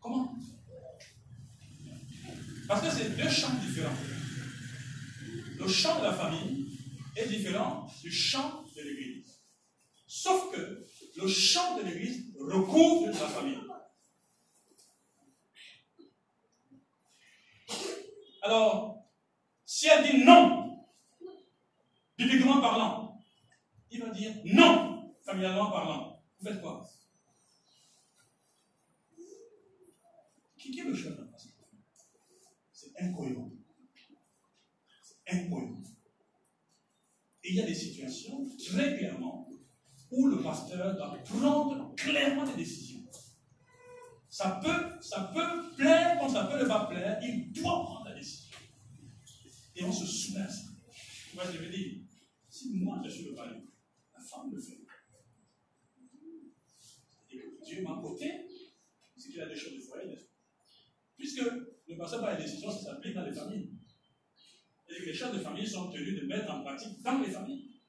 Comment? 0.00 0.34
Parce 2.66 2.82
que 2.82 2.90
c'est 2.90 3.16
deux 3.16 3.28
champs 3.28 3.54
différents. 3.54 3.96
Le 5.58 5.68
champ 5.68 5.98
de 5.98 6.04
la 6.04 6.12
famille 6.12 6.78
est 7.16 7.26
différent 7.26 7.86
du 8.00 8.10
champ 8.10 8.64
de 8.74 8.80
l'Église. 8.80 9.40
Sauf 10.06 10.54
que 10.54 10.86
le 11.16 11.28
champ 11.28 11.76
de 11.78 11.82
l'Église 11.82 12.34
recouvre 12.38 13.08
la 13.08 13.28
famille. 13.28 13.58
Alors, 18.42 19.04
si 19.66 19.86
elle 19.86 20.10
dit 20.10 20.24
non, 20.24 20.86
bibliquement 22.16 22.60
parlant, 22.60 23.09
il 23.90 24.00
va 24.00 24.10
dire 24.10 24.32
non, 24.44 25.14
familialement 25.24 25.70
parlant. 25.70 26.22
Vous 26.38 26.48
faites 26.48 26.60
quoi? 26.60 26.88
Qui 30.56 30.78
est 30.78 30.84
le 30.84 30.94
chef 30.94 31.18
C'est 32.72 32.92
incohérent. 33.00 33.50
C'est 35.02 35.34
incohérent. 35.34 35.82
Et 37.42 37.50
il 37.50 37.56
y 37.56 37.60
a 37.60 37.66
des 37.66 37.74
situations, 37.74 38.46
très 38.58 38.98
clairement, 38.98 39.48
où 40.10 40.26
le 40.28 40.42
pasteur 40.42 40.94
doit 40.94 41.16
prendre 41.24 41.94
clairement 41.94 42.44
des 42.44 42.56
décisions. 42.56 43.00
Ça 44.28 44.60
peut, 44.62 45.00
ça 45.00 45.32
peut 45.34 45.74
plaire 45.76 46.18
comme 46.20 46.32
ça 46.32 46.44
peut 46.44 46.62
ne 46.62 46.68
pas 46.68 46.86
plaire, 46.86 47.18
il 47.22 47.50
doit 47.52 47.84
prendre 47.84 48.08
la 48.08 48.14
décision. 48.14 48.56
Et 49.74 49.84
on 49.84 49.92
se 49.92 50.06
soumet 50.06 50.42
à 50.42 50.48
ça. 50.48 50.68
Moi, 51.34 51.44
je 51.52 51.58
veux 51.58 51.70
dire, 51.70 52.02
si 52.48 52.74
moi 52.74 53.00
je 53.04 53.08
suis 53.08 53.24
le 53.24 53.34
la 53.34 53.69
le. 54.52 54.60
Et 57.32 57.58
Dieu 57.64 57.82
m'a 57.82 58.00
côté, 58.00 58.46
c'est 59.16 59.30
qu'il 59.30 59.40
a 59.40 59.48
des 59.48 59.56
choses 59.56 59.74
de 59.74 59.80
foyer, 59.80 60.18
Puisque 61.16 61.42
ne 61.88 61.96
passez 61.96 62.16
pas 62.18 62.36
les 62.36 62.44
décisions, 62.44 62.70
ça 62.70 62.92
s'applique 62.92 63.14
dans 63.14 63.24
les 63.24 63.32
familles. 63.32 63.70
Et 64.88 64.96
que 64.96 65.06
les 65.06 65.14
choses 65.14 65.36
de 65.36 65.40
famille 65.40 65.66
sont 65.66 65.90
tenues 65.90 66.18
de 66.18 66.26
mettre 66.26 66.50
en 66.50 66.62
pratique 66.62 67.00
dans 67.02 67.20
les 67.20 67.30
familles. 67.30 67.80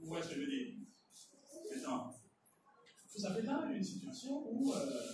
Vous 0.00 0.06
voyez 0.08 0.24
ce 0.24 0.30
que 0.30 0.34
je 0.34 0.40
veux 0.40 0.50
dire? 0.50 0.74
Maintenant, 1.70 2.14
vous 3.14 3.26
avez 3.26 3.42
là 3.42 3.70
une 3.72 3.82
situation 3.82 4.44
où 4.50 4.72
euh, 4.72 5.12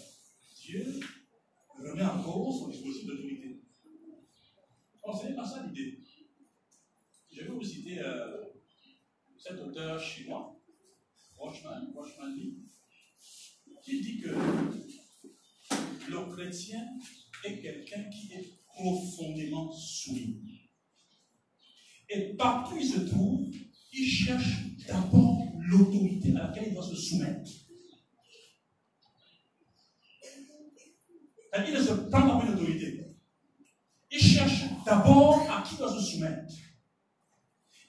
Dieu 0.57 1.01
remet 1.79 2.05
en 2.05 2.23
cause 2.23 2.61
son 2.61 2.69
dispositif 2.69 3.07
d'autorité. 3.07 3.61
Or, 5.03 5.21
ce 5.21 5.29
n'est 5.29 5.35
pas 5.35 5.47
ça 5.47 5.67
l'idée. 5.67 6.01
Je 7.31 7.43
vais 7.43 7.49
vous 7.49 7.63
citer 7.63 8.01
euh, 8.01 8.54
cet 9.47 9.61
auteur 9.61 10.01
chinois, 10.01 10.59
Rochman, 11.37 11.93
Rochman 11.95 12.35
Lee, 12.35 12.57
qui 13.83 14.01
dit 14.01 14.21
que 14.21 14.31
le 16.09 16.33
chrétien 16.33 16.83
est 17.45 17.61
quelqu'un 17.61 18.05
qui 18.05 18.33
est 18.33 18.59
profondément 18.67 19.71
soumis. 19.71 20.71
Et 22.09 22.35
partout 22.35 22.77
où 22.77 22.79
il 22.79 22.89
se 22.89 23.01
trouve, 23.01 23.51
il 23.93 24.07
cherche 24.07 24.63
d'abord 24.87 25.43
l'autorité 25.59 26.31
à 26.37 26.49
laquelle 26.49 26.69
il 26.69 26.75
doit 26.75 26.89
se 26.89 26.97
soumettre. 26.97 27.51
Il 31.67 31.75
ne 31.75 31.83
se 31.83 31.93
prend 31.93 32.39
pas 32.39 32.47
une 32.47 32.55
autorité. 32.55 33.15
Il 34.11 34.21
cherche 34.21 34.65
d'abord 34.87 35.43
à 35.51 35.63
qui 35.63 35.75
il 35.75 35.79
doit 35.79 35.95
se 35.95 36.01
soumettre. 36.01 36.55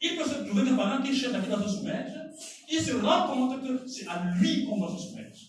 Il 0.08 0.16
peut 0.16 0.24
se 0.24 0.44
trouver 0.44 0.64
que 0.70 0.76
pendant 0.76 1.02
qu'il 1.02 1.16
cherche 1.16 1.34
à 1.34 1.40
qui 1.40 1.50
doit 1.50 1.68
se 1.68 1.78
soumettre, 1.78 2.12
il 2.70 2.80
se 2.80 2.92
rend 2.94 3.28
compte 3.28 3.60
que 3.60 3.88
c'est 3.88 4.08
à 4.08 4.32
lui 4.36 4.66
qu'on 4.66 4.78
doit 4.78 4.96
se 4.96 5.08
soumettre. 5.08 5.40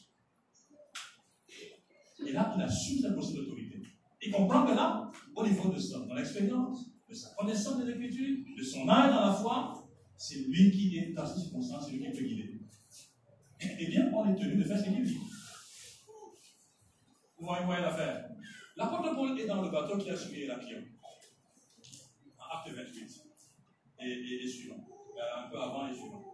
Et 2.27 2.33
là, 2.33 2.55
il 2.57 2.63
assume 2.63 3.01
sa 3.01 3.13
position 3.13 3.43
d'autorité. 3.43 3.83
Il 4.23 4.33
comprend 4.33 4.65
que 4.65 4.73
là, 4.73 5.11
au 5.35 5.47
niveau 5.47 5.69
de 5.69 5.79
son 5.79 6.17
expérience, 6.17 6.87
de 7.07 7.15
sa 7.15 7.35
connaissance 7.35 7.79
de 7.79 7.85
l'Écriture, 7.85 8.39
de 8.57 8.63
son 8.63 8.89
âge 8.89 9.11
dans 9.11 9.27
la 9.27 9.33
foi, 9.35 9.87
c'est 10.17 10.39
lui 10.39 10.71
qui 10.71 10.97
est 10.97 11.13
dans 11.13 11.27
ces 11.27 11.41
circonstances, 11.43 11.85
c'est 11.87 11.93
lui 11.93 12.11
qui 12.11 12.19
peut 12.19 12.25
guider. 12.25 12.59
Eh 13.61 13.87
bien, 13.89 14.11
on 14.15 14.33
est 14.33 14.37
tenu 14.37 14.57
de 14.57 14.65
faire 14.65 14.79
ce 14.79 14.85
qu'il 14.85 15.05
dit. 15.05 15.19
Vous 17.39 17.47
voyez, 17.47 17.67
voyez 17.67 17.83
l'affaire. 17.83 18.31
L'apôtre 18.77 19.15
Paul 19.15 19.39
est 19.39 19.47
dans 19.47 19.61
le 19.61 19.71
bateau 19.71 19.99
qui 19.99 20.09
a 20.09 20.17
suivi 20.17 20.47
la 20.47 20.57
en 20.57 20.59
acte 22.59 22.75
28 22.75 23.26
et, 24.01 24.11
et, 24.11 24.45
et 24.45 24.49
suivant, 24.49 24.77
euh, 25.17 25.45
un 25.45 25.51
peu 25.51 25.59
avant 25.59 25.89
et 25.89 25.95
suivant. 25.95 26.25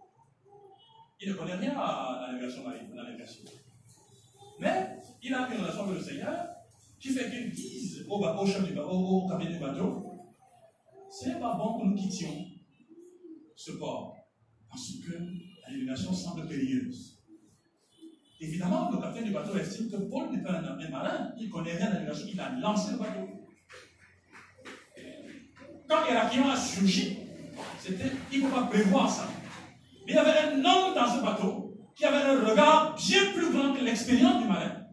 Il 1.19 1.29
ne 1.29 1.33
connaît 1.35 1.55
rien 1.55 1.73
à 1.77 2.27
navigation 2.31 2.63
marine, 2.63 2.93
la 2.93 3.03
navigation. 3.03 3.43
Mais 4.59 4.97
il 5.21 5.33
a 5.33 5.47
une 5.47 5.61
relation 5.61 5.83
avec 5.83 5.95
le 5.95 6.03
Seigneur 6.03 6.47
qui 6.99 7.09
fait 7.09 7.29
qu'il 7.29 7.51
dise 7.51 8.05
au, 8.09 8.45
chef 8.45 8.65
du 8.65 8.73
bateau, 8.73 8.89
au, 8.89 9.23
au 9.23 9.27
capitaine 9.27 9.53
du 9.53 9.59
bateau, 9.59 10.13
ce 11.09 11.29
n'est 11.29 11.39
pas 11.39 11.55
bon 11.55 11.79
que 11.79 11.85
nous 11.85 11.95
quittions 11.95 12.45
ce 13.55 13.71
port, 13.73 14.17
parce 14.69 14.91
que 15.05 15.13
la 15.13 15.71
navigation 15.71 16.11
semble 16.11 16.47
périlleuse. 16.47 17.19
Évidemment, 18.39 18.91
le 18.91 18.97
capitaine 18.97 19.25
du 19.25 19.31
bateau 19.31 19.55
estime 19.55 19.89
que 19.89 19.97
Paul 19.97 20.31
n'est 20.31 20.43
pas 20.43 20.59
un, 20.59 20.89
malin, 20.89 21.33
il 21.39 21.49
connaît 21.49 21.75
rien 21.77 21.89
la 21.89 21.93
navigation, 21.99 22.27
il 22.33 22.39
a 22.39 22.49
lancé 22.59 22.91
le 22.93 22.97
bateau. 22.97 23.29
Quand 25.87 26.05
Hérakion 26.09 26.49
a 26.49 26.57
surgi, 26.57 27.19
c'était, 27.79 28.11
il 28.31 28.43
ne 28.43 28.47
faut 28.47 28.55
pas 28.55 28.67
prévoir 28.67 29.09
ça. 29.09 29.27
Mais 30.05 30.13
il 30.13 30.15
y 30.15 30.17
avait 30.17 30.53
un 30.53 30.57
homme 30.57 30.95
dans 30.95 31.07
ce 31.07 31.21
bateau 31.21 31.77
qui 31.95 32.05
avait 32.05 32.17
un 32.17 32.45
regard 32.45 32.95
bien 32.95 33.31
plus 33.33 33.51
grand 33.51 33.73
que 33.73 33.83
l'expérience 33.83 34.41
du 34.41 34.47
malin. 34.47 34.87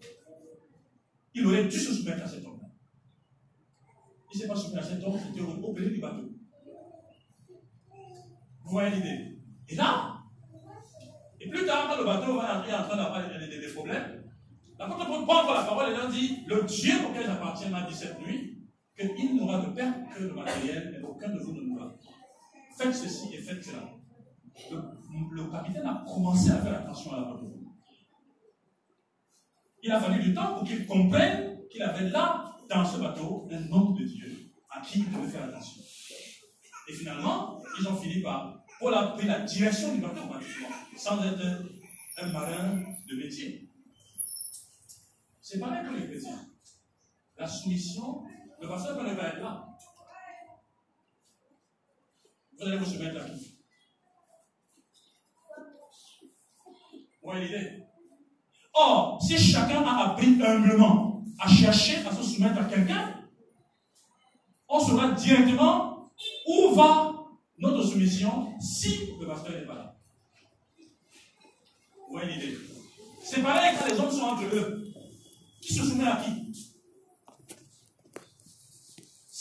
Il 1.35 1.47
aurait 1.47 1.65
dû 1.65 1.79
se 1.79 1.93
soumettre 1.93 2.25
à 2.25 2.29
cet 2.29 2.45
homme-là. 2.45 2.69
Il 4.33 4.37
ne 4.37 4.43
s'est 4.43 4.49
pas 4.49 4.57
soumis 4.57 4.79
à 4.79 4.83
cet 4.83 5.03
homme, 5.03 5.19
qui 5.19 5.29
était 5.29 5.41
au, 5.41 5.53
au 5.53 5.73
du 5.73 6.01
bateau. 6.01 6.31
Vous 8.65 8.71
voyez 8.71 8.97
l'idée 8.97 9.39
Et 9.69 9.75
là, 9.75 10.21
et 11.41 11.49
plus 11.49 11.65
tard, 11.65 11.89
quand 11.89 11.97
le 11.99 12.05
bateau 12.05 12.35
va 12.39 12.59
entrer 12.59 12.75
en 12.75 12.85
train 12.85 12.97
d'avoir 12.97 13.23
des, 13.27 13.69
problèmes, 13.75 14.25
l'apôtre 14.79 15.07
Paul 15.07 15.25
prend 15.25 15.55
la 15.55 15.63
parole 15.63 15.93
et 15.93 15.97
leur 15.97 16.09
dit 16.09 16.45
Le 16.47 16.63
Dieu 16.65 16.93
auquel 17.09 17.25
j'appartiens 17.25 17.71
m'a 17.71 17.83
dit 17.83 17.95
cette 17.95 18.21
nuit 18.21 18.59
qu'il 18.95 19.37
n'aura 19.37 19.65
de 19.65 19.73
perte 19.73 19.97
que 20.15 20.23
le 20.25 20.35
matériel 20.35 20.95
et 21.01 21.03
aucun 21.03 21.31
de 21.31 21.39
vous 21.39 21.55
ne 21.55 21.63
mourra. 21.63 21.97
Faites 22.81 22.95
ceci 22.95 23.35
et 23.35 23.43
faites 23.43 23.63
cela. 23.63 23.91
Le, 24.71 25.51
capitaine 25.51 25.87
a 25.87 26.03
commencé 26.09 26.51
à 26.51 26.63
faire 26.63 26.81
attention 26.81 27.13
à 27.13 27.17
la 27.19 27.23
parole. 27.25 27.53
Il 29.83 29.93
a 29.93 30.01
fallu 30.01 30.23
du 30.23 30.33
temps 30.33 30.55
pour 30.55 30.65
qu'il 30.67 30.87
comprenne 30.87 31.59
qu'il 31.69 31.83
avait 31.83 32.09
là, 32.09 32.57
dans 32.71 32.85
ce 32.85 32.99
bateau, 32.99 33.47
un 33.51 33.71
homme 33.71 33.95
de 33.95 34.05
Dieu 34.05 34.51
à 34.71 34.81
qui 34.81 35.01
il 35.01 35.13
devait 35.13 35.29
faire 35.29 35.45
attention. 35.45 35.83
Et 36.89 36.93
finalement, 36.95 37.63
ils 37.79 37.87
ont 37.87 37.97
fini 37.97 38.23
par 38.23 38.65
Paul 38.79 38.95
a 38.95 39.15
la 39.25 39.41
direction 39.41 39.95
du 39.95 40.01
bateau, 40.01 40.23
sans 40.97 41.23
être 41.23 41.63
un 42.17 42.33
marin 42.33 42.83
de 43.07 43.17
métier. 43.17 43.69
C'est 45.43 45.59
pareil 45.59 45.85
pour 45.85 45.97
les 45.97 46.07
chrétiens. 46.07 46.47
La 47.37 47.47
soumission, 47.47 48.23
le 48.59 48.69
pasteur 48.69 48.97
va 49.03 49.29
être 49.29 49.41
là. 49.41 49.67
Vous 52.61 52.67
allez 52.67 52.77
vous 52.77 52.85
soumettre 52.85 53.23
à 53.23 53.29
qui 53.29 53.57
voyez 57.23 57.47
l'idée 57.47 57.83
Or, 58.75 59.19
si 59.23 59.39
chacun 59.39 59.83
a 59.83 60.11
appris 60.11 60.41
humblement 60.43 61.25
à 61.39 61.49
chercher 61.49 61.97
à 62.07 62.15
se 62.15 62.23
soumettre 62.23 62.61
à 62.61 62.65
quelqu'un, 62.65 63.15
on 64.69 64.79
saura 64.79 65.13
directement 65.13 66.13
où 66.47 66.75
va 66.75 67.15
notre 67.59 67.83
soumission 67.85 68.53
si 68.61 69.13
le 69.19 69.27
pasteur 69.27 69.53
n'est 69.53 69.67
pas 69.67 69.75
là. 69.75 69.97
Vous 72.09 72.13
voyez 72.13 72.35
l'idée 72.35 72.59
C'est 73.23 73.43
pareil 73.43 73.77
quand 73.79 73.87
les 73.87 73.99
hommes 73.99 74.11
sont 74.11 74.23
entre 74.23 74.55
eux. 74.55 74.93
Qui 75.63 75.75
se 75.75 75.83
soumet 75.85 76.07
à 76.07 76.17
qui? 76.17 76.70